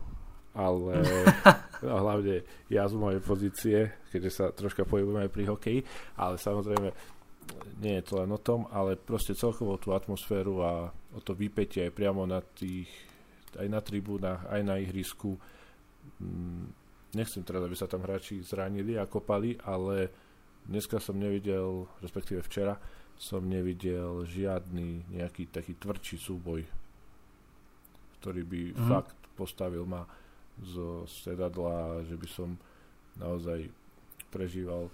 ale 0.56 1.04
no, 1.88 1.94
hlavne 2.04 2.44
ja 2.72 2.88
z 2.88 2.96
mojej 2.96 3.22
pozície, 3.24 3.78
keďže 4.12 4.32
sa 4.32 4.46
troška 4.52 4.84
pohybujeme 4.84 5.28
aj 5.28 5.32
pri 5.32 5.44
hokeji, 5.48 5.80
ale 6.20 6.36
samozrejme 6.40 6.90
nie 7.80 8.02
je 8.02 8.04
to 8.08 8.24
len 8.24 8.32
o 8.34 8.40
tom, 8.42 8.66
ale 8.74 8.98
proste 8.98 9.38
celkovo 9.38 9.78
tú 9.78 9.94
atmosféru 9.94 10.66
a 10.66 10.90
o 10.90 11.20
to 11.22 11.38
vypetie 11.38 11.86
aj 11.88 11.94
priamo 11.94 12.26
na 12.26 12.42
tých, 12.42 12.90
aj 13.56 13.68
na 13.70 13.80
tribúnach, 13.86 14.50
aj 14.50 14.62
na 14.66 14.82
ihrisku. 14.82 15.38
Mm, 16.18 16.74
nechcem 17.14 17.46
teraz, 17.46 17.62
aby 17.62 17.76
sa 17.78 17.86
tam 17.86 18.02
hráči 18.02 18.42
zranili 18.42 18.98
a 18.98 19.06
kopali, 19.06 19.56
ale 19.62 20.10
dneska 20.66 20.98
som 20.98 21.22
nevidel, 21.22 21.86
respektíve 22.02 22.42
včera, 22.42 22.76
som 23.16 23.44
nevidel 23.48 24.28
žiadny 24.28 25.08
nejaký 25.12 25.48
taký 25.48 25.80
tvrdší 25.80 26.18
súboj, 26.20 26.62
ktorý 28.20 28.42
by 28.44 28.62
mm. 28.76 28.88
fakt 28.92 29.18
postavil 29.36 29.84
ma 29.88 30.08
zo 30.64 31.04
sedadla, 31.08 32.04
že 32.08 32.16
by 32.16 32.28
som 32.32 32.56
naozaj 33.20 33.68
prežíval 34.32 34.88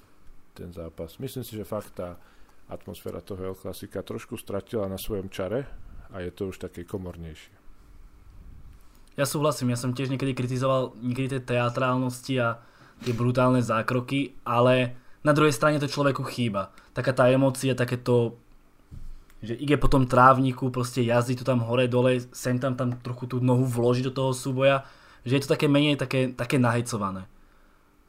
ten 0.58 0.74
zápas. 0.74 1.18
Myslím 1.22 1.46
si, 1.46 1.54
že 1.58 1.66
fakt 1.66 1.98
tá 1.98 2.18
atmosféra 2.70 3.22
toho 3.22 3.54
El 3.54 3.58
Klasika 3.58 4.02
trošku 4.02 4.38
stratila 4.38 4.90
na 4.90 4.98
svojom 4.98 5.30
čare 5.30 5.66
a 6.14 6.22
je 6.22 6.32
to 6.34 6.50
už 6.50 6.62
také 6.62 6.86
komornejšie. 6.86 7.54
Ja 9.20 9.28
súhlasím, 9.28 9.76
ja 9.76 9.80
som 9.80 9.92
tiež 9.92 10.08
niekedy 10.08 10.32
kritizoval 10.32 10.96
niekedy 10.98 11.38
tie 11.38 11.60
teatrálnosti 11.60 12.40
a 12.40 12.64
tie 13.04 13.12
brutálne 13.12 13.60
zákroky, 13.60 14.40
ale 14.48 14.96
na 15.22 15.32
druhej 15.34 15.54
strane 15.54 15.78
to 15.78 15.92
človeku 15.92 16.26
chýba. 16.26 16.74
Taká 16.94 17.14
tá 17.14 17.30
emócia, 17.30 17.78
také 17.78 17.98
to, 17.98 18.36
že 19.46 19.54
ide 19.58 19.78
po 19.78 19.88
tom 19.88 20.10
trávniku, 20.10 20.74
proste 20.74 21.06
jazdí 21.06 21.38
to 21.38 21.46
tam 21.46 21.62
hore, 21.66 21.86
dole, 21.86 22.26
sem 22.34 22.58
tam, 22.58 22.74
tam 22.74 22.98
trochu 23.00 23.26
tú 23.30 23.38
nohu 23.38 23.66
vložiť 23.66 24.10
do 24.10 24.14
toho 24.14 24.32
súboja 24.34 24.86
že 25.26 25.38
je 25.38 25.42
to 25.46 25.54
také 25.54 25.70
menej 25.70 25.98
také, 25.98 26.34
také 26.34 26.58
nahecované. 26.58 27.30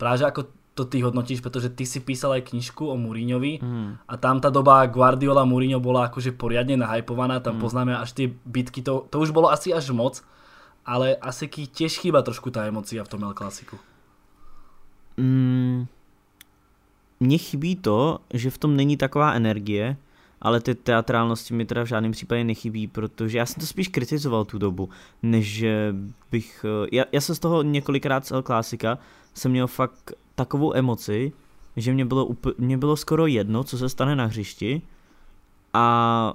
Práve 0.01 0.25
ako 0.25 0.49
to 0.73 0.89
ty 0.89 1.05
hodnotíš, 1.05 1.45
pretože 1.45 1.69
ty 1.69 1.85
si 1.85 2.01
písal 2.01 2.41
aj 2.41 2.49
knižku 2.49 2.89
o 2.89 2.97
Mourinhovi 2.97 3.61
mm. 3.61 4.09
a 4.09 4.15
tam 4.17 4.41
tá 4.41 4.49
doba 4.49 4.81
Guardiola 4.89 5.45
Mourinho 5.45 5.85
bola 5.85 6.09
akože 6.09 6.33
poriadne 6.33 6.81
nahypovaná, 6.81 7.45
tam 7.45 7.61
mm. 7.61 7.63
poznáme 7.63 7.93
až 7.93 8.17
tie 8.17 8.33
bitky, 8.49 8.81
to, 8.81 9.05
to 9.13 9.21
už 9.21 9.37
bolo 9.37 9.53
asi 9.53 9.69
až 9.69 9.93
moc, 9.93 10.25
ale 10.89 11.13
asi 11.21 11.45
tiež 11.47 12.01
chýba 12.01 12.25
trošku 12.25 12.49
tá 12.49 12.65
emocia 12.65 13.05
v 13.05 13.11
tom 13.13 13.21
El 13.21 13.37
Clasiku. 13.37 13.77
Mm, 15.21 15.93
mně 17.23 17.39
chybí 17.39 17.77
to, 17.77 18.18
že 18.35 18.51
v 18.51 18.59
tom 18.59 18.77
není 18.77 18.97
taková 18.97 19.33
energie, 19.33 19.97
ale 20.41 20.61
ty 20.61 20.75
teatrálnosti 20.75 21.55
mi 21.55 21.64
teda 21.64 21.83
v 21.83 21.87
žádném 21.87 22.12
případě 22.12 22.45
nechybí, 22.45 22.87
protože 22.87 23.39
já 23.39 23.47
jsem 23.47 23.61
to 23.61 23.66
spíš 23.66 23.89
kritizoval 23.89 24.45
tu 24.45 24.59
dobu, 24.59 24.89
než 25.23 25.64
bych, 26.31 26.64
eh, 26.64 26.89
já, 26.93 27.05
já 27.12 27.20
jsem 27.20 27.35
z 27.35 27.39
toho 27.39 27.62
několikrát 27.62 28.27
z 28.27 28.31
El 28.31 28.43
Clásica, 28.43 28.99
jsem 29.35 29.51
měl 29.51 29.66
fakt 29.66 30.12
takovou 30.35 30.75
emoci, 30.75 31.33
že 31.77 31.93
mě 31.93 32.05
bylo, 32.05 32.27
up, 32.27 32.47
mě 32.59 32.79
bylo 32.79 32.97
skoro 32.97 33.27
jedno, 33.27 33.64
co 33.64 33.79
se 33.79 33.89
stane 33.89 34.16
na 34.16 34.25
hřišti 34.27 34.83
a 35.75 36.35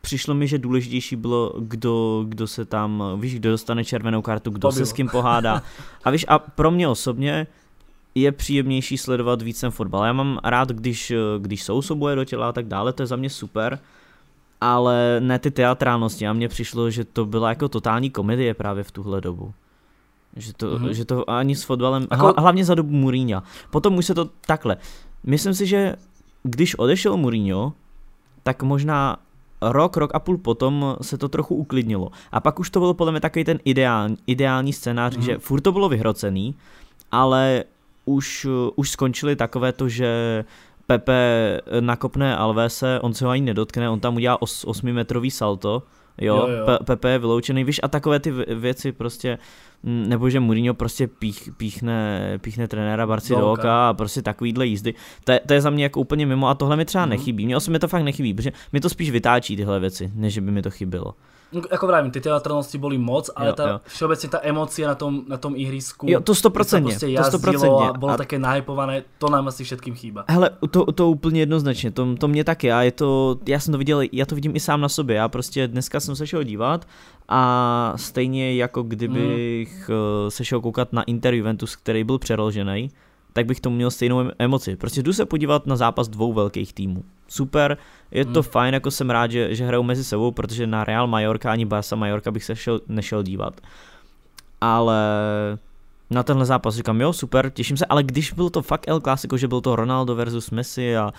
přišlo 0.00 0.34
mi, 0.34 0.48
že 0.48 0.58
důležitější 0.58 1.16
bylo, 1.16 1.54
kdo, 1.58 2.24
kdo 2.28 2.46
se 2.46 2.64
tam, 2.64 3.02
víš, 3.20 3.34
kdo 3.34 3.50
dostane 3.50 3.84
červenou 3.84 4.22
kartu, 4.22 4.50
kdo 4.50 4.72
se 4.72 4.86
s 4.86 4.92
kým 4.92 5.08
pohádá. 5.08 5.62
A 6.04 6.10
víš, 6.10 6.24
a 6.28 6.38
pro 6.38 6.70
mě 6.70 6.88
osobně 6.88 7.46
je 8.14 8.32
příjemnější 8.32 8.98
sledovat 8.98 9.42
víc 9.42 9.60
ten 9.60 9.70
fotbal. 9.70 10.04
Já 10.04 10.12
mám 10.12 10.40
rád, 10.44 10.68
když, 10.68 11.12
když 11.38 11.62
jsou 11.62 11.82
souboje 11.82 12.16
do 12.16 12.24
těla 12.24 12.48
a 12.48 12.52
tak 12.52 12.66
dále, 12.66 12.92
to 12.92 13.02
je 13.02 13.06
za 13.06 13.16
mě 13.16 13.30
super, 13.30 13.78
ale 14.60 15.16
ne 15.20 15.38
ty 15.38 15.50
teatrálnosti. 15.50 16.26
A 16.26 16.32
mně 16.32 16.48
přišlo, 16.48 16.90
že 16.90 17.04
to 17.04 17.26
byla 17.26 17.48
jako 17.48 17.68
totální 17.68 18.10
komedie 18.10 18.54
právě 18.54 18.84
v 18.84 18.90
tuhle 18.90 19.20
dobu. 19.20 19.54
Že 20.36 20.52
to, 20.52 20.78
mm-hmm. 20.78 20.90
že 20.90 21.04
to 21.04 21.30
ani 21.30 21.56
s 21.56 21.62
fotbalem, 21.62 22.06
Ako... 22.10 22.34
hlavně 22.38 22.64
za 22.64 22.74
dobu 22.74 22.90
Mourinho. 22.90 23.42
Potom 23.70 23.96
už 23.96 24.06
se 24.06 24.14
to 24.14 24.30
takhle. 24.46 24.76
Myslím 25.24 25.54
si, 25.54 25.66
že 25.66 25.96
když 26.42 26.74
odešel 26.74 27.16
Mourinho, 27.16 27.72
tak 28.42 28.62
možná 28.62 29.16
rok, 29.62 29.96
rok 29.96 30.10
a 30.14 30.18
půl 30.18 30.38
potom 30.38 30.96
se 31.02 31.18
to 31.18 31.28
trochu 31.28 31.54
uklidnilo. 31.54 32.10
A 32.32 32.40
pak 32.40 32.60
už 32.60 32.70
to 32.70 32.80
bylo 32.80 32.94
podle 32.94 33.12
mě 33.12 33.20
takový 33.20 33.44
ten 33.44 33.58
ideální, 33.64 34.16
ideální 34.26 34.72
scénář, 34.72 35.16
mm. 35.16 35.22
že 35.22 35.38
furt 35.38 35.60
to 35.60 35.72
bylo 35.72 35.88
vyhrocený, 35.88 36.54
ale 37.12 37.64
už, 38.04 38.46
už 38.76 38.90
skončili 38.90 39.36
takové 39.36 39.72
to, 39.72 39.88
že 39.88 40.44
Pepe 40.86 41.60
nakopne 41.80 42.36
Alvese, 42.36 43.00
on 43.00 43.14
se 43.14 43.24
ho 43.24 43.30
ani 43.30 43.42
nedotkne, 43.42 43.90
on 43.90 44.00
tam 44.00 44.16
udělá 44.16 44.38
8-metrový 44.38 45.30
salto, 45.30 45.82
jo, 46.20 46.36
jo, 46.36 46.48
jo. 46.48 46.66
Pe- 46.66 46.84
Pepe 46.84 47.10
je 47.10 47.18
vyloučený, 47.18 47.64
víš, 47.64 47.80
a 47.82 47.88
takové 47.88 48.20
ty 48.20 48.30
věci 48.54 48.92
prostě, 48.92 49.38
nebo 49.82 50.30
že 50.30 50.40
Mourinho 50.40 50.74
prostě 50.74 51.06
pích, 51.06 51.48
píchne, 51.56 52.38
píchne 52.42 52.68
trenéra 52.68 53.06
Barci 53.06 53.34
do 53.34 53.52
oka 53.52 53.88
a 53.88 53.94
prostě 53.94 54.22
takovýhle 54.22 54.66
jízdy, 54.66 54.94
to 55.24 55.32
je, 55.32 55.40
to 55.46 55.52
je 55.52 55.60
za 55.60 55.70
mě 55.70 55.84
jako 55.84 56.00
úplně 56.00 56.26
mimo 56.26 56.48
a 56.48 56.54
tohle 56.54 56.76
mi 56.76 56.84
třeba 56.84 57.04
mm-hmm. 57.04 57.08
nechybí, 57.08 57.46
mně 57.46 57.56
osobně 57.56 57.78
to 57.78 57.88
fakt 57.88 58.02
nechybí, 58.02 58.34
protože 58.34 58.52
mi 58.72 58.80
to 58.80 58.88
spíš 58.88 59.10
vytáčí 59.10 59.56
tyhle 59.56 59.80
věci, 59.80 60.10
než 60.14 60.38
by 60.38 60.50
mi 60.50 60.62
to 60.62 60.70
chybělo. 60.70 61.14
Ako 61.54 61.84
vravím, 61.86 62.10
tie 62.10 62.20
teatrálnosti 62.20 62.78
boli 62.78 62.98
moc, 62.98 63.30
ale 63.36 63.50
jo, 63.50 63.54
tá, 63.54 63.66
jo. 63.66 63.76
všeobecne 63.86 64.28
tá 64.30 64.38
emócia 64.42 64.84
na 64.90 64.96
tom, 64.98 65.24
na 65.28 65.38
tom 65.38 65.54
ihrisku, 65.54 66.10
jo, 66.10 66.20
to 66.20 66.32
100%, 66.32 66.98
to 66.98 67.38
100%. 67.38 67.62
a 67.64 67.92
bolo 67.94 68.12
a... 68.14 68.20
také 68.20 68.38
nahypované, 68.38 69.04
to 69.18 69.30
nám 69.30 69.48
asi 69.48 69.64
všetkým 69.64 69.94
chýba. 69.94 70.24
Hele, 70.28 70.50
to, 70.70 70.92
to 70.92 71.10
úplně 71.10 71.40
jednoznačně, 71.40 71.90
to, 71.90 72.14
to 72.14 72.28
mě 72.28 72.44
taky 72.44 72.72
a 72.72 72.82
je 72.82 72.92
to, 72.92 73.38
já 73.46 73.60
jsem 73.60 73.72
to 73.72 73.78
viděl, 73.78 74.02
já 74.12 74.26
to 74.26 74.34
vidím 74.34 74.56
i 74.56 74.60
sám 74.60 74.80
na 74.80 74.88
sobě, 74.88 75.16
já 75.16 75.28
prostě 75.28 75.68
dneska 75.68 76.00
jsem 76.00 76.16
se 76.16 76.26
šel 76.26 76.42
dívat 76.42 76.86
a 77.28 77.92
stejně 77.96 78.54
jako 78.54 78.82
kdybych 78.82 79.88
mm. 79.88 80.30
se 80.30 80.44
šel 80.44 80.60
koukat 80.60 80.92
na 80.92 81.02
Inter 81.02 81.34
Juventus, 81.34 81.76
který 81.76 82.04
byl 82.04 82.18
přeložený, 82.18 82.90
tak 83.32 83.46
bych 83.46 83.60
tomu 83.60 83.76
měl 83.76 83.90
stejnou 83.90 84.30
emoci. 84.38 84.76
Prostě 84.76 85.02
jdu 85.02 85.12
se 85.12 85.26
podívat 85.26 85.66
na 85.66 85.76
zápas 85.76 86.08
dvou 86.08 86.32
velkých 86.32 86.72
týmů. 86.72 87.04
Super, 87.34 87.78
je 88.10 88.24
to 88.24 88.42
hmm. 88.42 88.50
fajn, 88.50 88.74
jako 88.74 88.90
jsem 88.90 89.10
rád, 89.10 89.30
že, 89.30 89.54
že 89.54 89.66
hrajou 89.66 89.82
mezi 89.82 90.04
sebou, 90.04 90.30
protože 90.30 90.66
na 90.66 90.84
Real 90.84 91.06
Mallorca 91.06 91.52
ani 91.52 91.64
Barca 91.64 91.96
Mallorca 91.96 92.30
bych 92.30 92.44
se 92.44 92.56
šel, 92.56 92.80
nešel 92.88 93.22
dívat. 93.22 93.60
Ale 94.60 94.98
na 96.14 96.22
tenhle 96.22 96.46
zápas 96.46 96.74
říkám, 96.74 97.00
jo, 97.00 97.12
super, 97.12 97.50
těším 97.50 97.76
se, 97.76 97.86
ale 97.86 98.02
když 98.02 98.32
byl 98.32 98.50
to 98.50 98.62
fakt 98.62 98.88
El 98.88 99.00
Clasico, 99.00 99.36
že 99.36 99.48
byl 99.48 99.60
to 99.60 99.76
Ronaldo 99.76 100.14
versus 100.14 100.50
Messi 100.50 100.96
a 100.96 101.12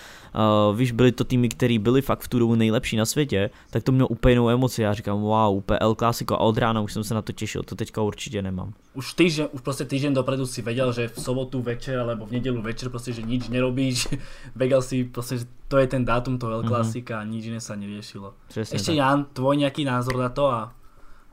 uh, 0.69 0.77
víš, 0.77 0.91
byly 0.91 1.11
to 1.11 1.23
týmy, 1.23 1.49
které 1.49 1.79
byly 1.79 2.01
fakt 2.01 2.19
v 2.21 2.27
tu 2.27 2.39
dobu 2.39 2.55
nejlepší 2.55 2.97
na 2.97 3.05
světě, 3.05 3.49
tak 3.69 3.83
to 3.83 3.91
mělo 3.91 4.07
úplně 4.07 4.31
jinou 4.31 4.49
emoci. 4.49 4.81
Já 4.81 4.93
říkám, 4.93 5.21
wow, 5.21 5.57
úplně 5.57 5.79
El 5.79 5.95
Clasico 5.95 6.35
a 6.35 6.37
od 6.37 6.57
rána 6.57 6.81
už 6.81 6.93
jsem 6.93 7.03
se 7.03 7.13
na 7.13 7.21
to 7.21 7.31
těšil, 7.31 7.63
to 7.63 7.75
teďka 7.75 8.01
určitě 8.01 8.41
nemám. 8.41 8.73
Už 8.93 9.13
týždeň, 9.13 9.47
už 9.51 9.61
prostě 9.61 9.85
týždeň 9.85 10.13
dopredu 10.13 10.45
si 10.45 10.61
věděl, 10.61 10.93
že 10.93 11.07
v 11.07 11.21
sobotu 11.21 11.61
večer 11.61 11.99
alebo 11.99 12.25
v 12.25 12.31
nedělu 12.31 12.61
večer 12.61 12.89
prostě, 12.89 13.13
že 13.13 13.21
nič 13.21 13.49
nerobíš, 13.49 14.07
vegal 14.55 14.81
si 14.81 15.03
prostě, 15.03 15.37
že 15.37 15.45
to 15.67 15.77
je 15.77 15.87
ten 15.87 16.05
dátum 16.05 16.37
toho 16.37 16.53
El 16.53 16.63
Clasica 16.63 17.13
mm-hmm. 17.13 17.21
a 17.21 17.23
nič 17.23 17.45
iné 17.45 17.59
sa 17.61 17.75
neriešilo. 17.75 18.33
Přesně 18.47 18.75
Ešte 18.75 18.91
tak. 18.91 18.97
Jan, 18.97 19.25
tvoj 19.33 19.57
nějaký 19.57 19.85
názor 19.85 20.17
na 20.17 20.29
to 20.29 20.47
a 20.47 20.73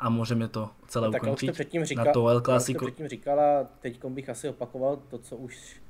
a 0.03 0.09
můžeme 0.09 0.49
to 0.49 0.71
celé 0.89 1.11
tak 1.11 1.23
ukončit 1.23 1.51
už 1.51 1.55
předtím 1.55 1.85
říkal, 1.85 2.05
na 2.05 2.13
to 2.13 2.29
El 2.29 2.41
Clasico. 2.41 2.87
předtím 2.87 3.09
říkala, 3.09 3.65
teď 3.81 4.05
bych 4.05 4.29
asi 4.29 4.49
opakoval 4.49 4.97
to, 4.97 5.19
co 5.19 5.37
už 5.37 5.81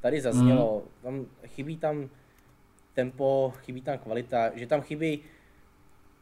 tady 0.00 0.20
zaznělo. 0.20 0.82
Mm. 0.84 1.02
Tam 1.02 1.26
chybí 1.46 1.76
tam 1.76 2.08
tempo, 2.94 3.52
chybí 3.56 3.82
tam 3.82 3.98
kvalita, 3.98 4.50
že 4.54 4.66
tam 4.66 4.80
chybí 4.80 5.20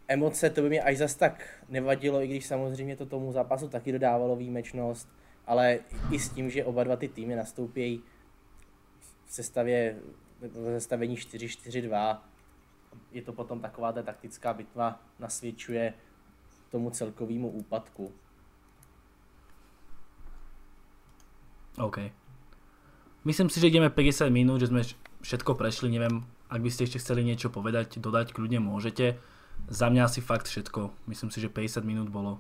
emoce, 0.09 0.51
to 0.51 0.63
by 0.63 0.69
mě 0.69 0.83
až 0.83 0.97
zas 0.97 1.15
tak 1.15 1.65
nevadilo, 1.69 2.23
i 2.23 2.27
když 2.27 2.47
samozřejmě 2.47 2.97
to 2.97 3.07
tomu 3.07 3.33
zápasu 3.33 3.69
taky 3.69 3.93
dodávalo 3.93 4.37
výjimečnost, 4.37 5.09
ale 5.47 5.79
i 6.11 6.19
s 6.19 6.29
tím, 6.29 6.51
že 6.51 6.65
oba 6.65 6.85
dva 6.85 6.97
ty 6.97 7.09
týmy 7.09 7.37
nastoupí 7.37 8.03
v 9.27 9.35
sestavě, 9.35 9.97
v 10.41 10.79
sestavení 10.79 11.17
4-4-2, 11.17 12.19
je 13.13 13.23
to 13.23 13.33
potom 13.33 13.61
taková 13.61 13.93
ta 13.93 14.03
taktická 14.03 14.53
bitva, 14.53 15.01
nasvědčuje 15.19 15.95
tomu 16.71 16.91
celkovému 16.91 17.49
úpadku. 17.49 18.13
OK. 21.79 21.99
Myslím 23.25 23.51
si, 23.51 23.61
že 23.61 23.69
ideme 23.69 23.91
50 23.91 24.31
minút, 24.31 24.61
že 24.61 24.71
sme 24.71 24.83
všetko 25.21 25.55
prešli, 25.59 25.91
neviem, 25.91 26.25
ak 26.47 26.63
by 26.63 26.71
ste 26.71 26.87
ešte 26.87 27.03
chceli 27.03 27.27
niečo 27.27 27.51
povedať, 27.51 27.99
dodať, 27.99 28.33
kľudne 28.33 28.63
môžete. 28.63 29.19
Za 29.69 29.91
mňa 29.91 30.07
asi 30.07 30.21
fakt 30.23 30.47
všetko. 30.47 30.95
Myslím 31.11 31.31
si, 31.35 31.43
že 31.43 31.51
50 31.51 31.83
minut 31.83 32.09
bolo, 32.09 32.39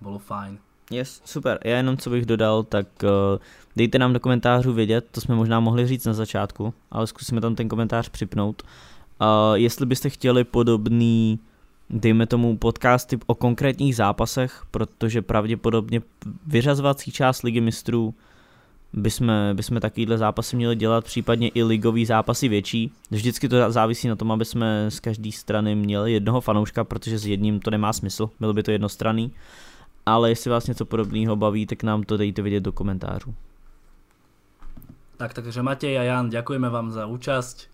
bolo 0.00 0.18
fajn. 0.22 0.58
Yes, 0.90 1.22
super. 1.24 1.58
Já 1.64 1.76
jenom 1.76 1.96
co 1.96 2.10
bych 2.10 2.26
dodal, 2.26 2.62
tak 2.62 2.86
uh, 3.02 3.10
dejte 3.76 3.98
nám 3.98 4.12
do 4.12 4.20
komentářů 4.20 4.72
vědět, 4.72 5.06
to 5.10 5.20
jsme 5.20 5.34
možná 5.34 5.60
mohli 5.60 5.86
říct 5.86 6.06
na 6.06 6.12
začátku, 6.12 6.74
ale 6.90 7.06
zkusíme 7.06 7.40
tam 7.40 7.54
ten 7.54 7.68
komentář 7.68 8.08
připnout. 8.08 8.62
Uh, 8.62 9.54
jestli 9.54 9.86
byste 9.86 10.10
chtěli 10.10 10.44
podobný 10.44 11.40
dejme 11.90 12.26
tomu 12.26 12.56
podcasty 12.56 13.18
o 13.26 13.34
konkrétních 13.34 13.96
zápasech, 13.96 14.62
protože 14.70 15.22
pravděpodobně 15.22 16.02
vyřazovací 16.46 17.12
část 17.12 17.42
ligy 17.42 17.60
mistrů 17.60 18.14
bychom, 18.92 19.32
bychom 19.52 19.80
takovýhle 19.80 20.18
zápasy 20.18 20.56
měli 20.56 20.76
dělat, 20.76 21.04
případně 21.04 21.48
i 21.48 21.62
ligový 21.62 22.06
zápasy 22.06 22.48
větší. 22.48 22.92
Vždycky 23.10 23.48
to 23.48 23.72
závisí 23.72 24.08
na 24.08 24.16
tom, 24.16 24.32
aby 24.32 24.44
jsme 24.44 24.86
z 24.88 25.00
každé 25.00 25.32
strany 25.32 25.74
měli 25.74 26.12
jednoho 26.12 26.40
fanouška, 26.40 26.84
protože 26.84 27.18
s 27.18 27.26
jedním 27.26 27.60
to 27.60 27.70
nemá 27.70 27.92
smysl, 27.92 28.30
bylo 28.40 28.52
by 28.52 28.62
to 28.62 28.70
jednostranný. 28.70 29.32
Ale 30.06 30.28
jestli 30.28 30.50
vás 30.50 30.66
něco 30.66 30.84
podobného 30.84 31.36
baví, 31.36 31.66
tak 31.66 31.82
nám 31.82 32.02
to 32.02 32.16
dejte 32.16 32.42
vědět 32.42 32.60
do 32.60 32.72
komentářů. 32.72 33.34
Tak, 35.16 35.34
takže 35.34 35.62
Matej 35.62 35.98
a 35.98 36.02
Jan, 36.02 36.30
děkujeme 36.30 36.70
vám 36.70 36.90
za 36.90 37.06
účast. 37.06 37.68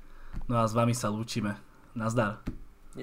No 0.48 0.56
a 0.56 0.68
s 0.68 0.74
vámi 0.74 0.94
se 0.94 1.08
lúčime. 1.08 1.56
Nazdar. 1.94 2.38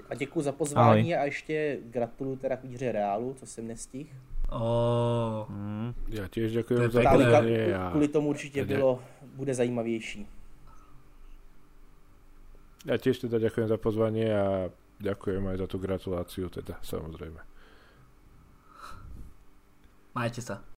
A 0.10 0.16
děkuji 0.16 0.42
za 0.42 0.52
pozvání 0.52 1.16
Ahoj. 1.16 1.24
a 1.24 1.26
ještě 1.26 1.78
gratuluju 1.84 2.36
teda 2.36 2.58
k 2.58 2.64
výhře 2.64 2.92
Reálu, 2.92 3.34
co 3.34 3.46
jsem 3.46 3.68
nestihl. 3.68 4.10
Oh. 4.50 5.50
Hmm. 5.50 5.94
Já 6.08 6.28
těž 6.28 6.52
děkuji 6.52 6.78
za 6.92 7.02
pozvání. 7.12 7.56
Kvůli 7.90 8.08
tomu 8.08 8.30
určitě 8.30 8.66
bylo, 8.66 9.04
bude 9.36 9.54
zajímavější. 9.54 10.28
Já 12.86 12.98
těž 12.98 13.20
teda 13.20 13.40
děkuji 13.40 13.68
za 13.68 13.78
pozvání 13.78 14.32
a 14.32 14.70
děkuji 15.00 15.48
aj 15.48 15.58
za 15.58 15.68
tu 15.68 15.78
gratulaci 15.78 16.50
teda, 16.50 16.80
samozřejmě. 16.82 17.40
Majte 20.16 20.42
se. 20.42 20.58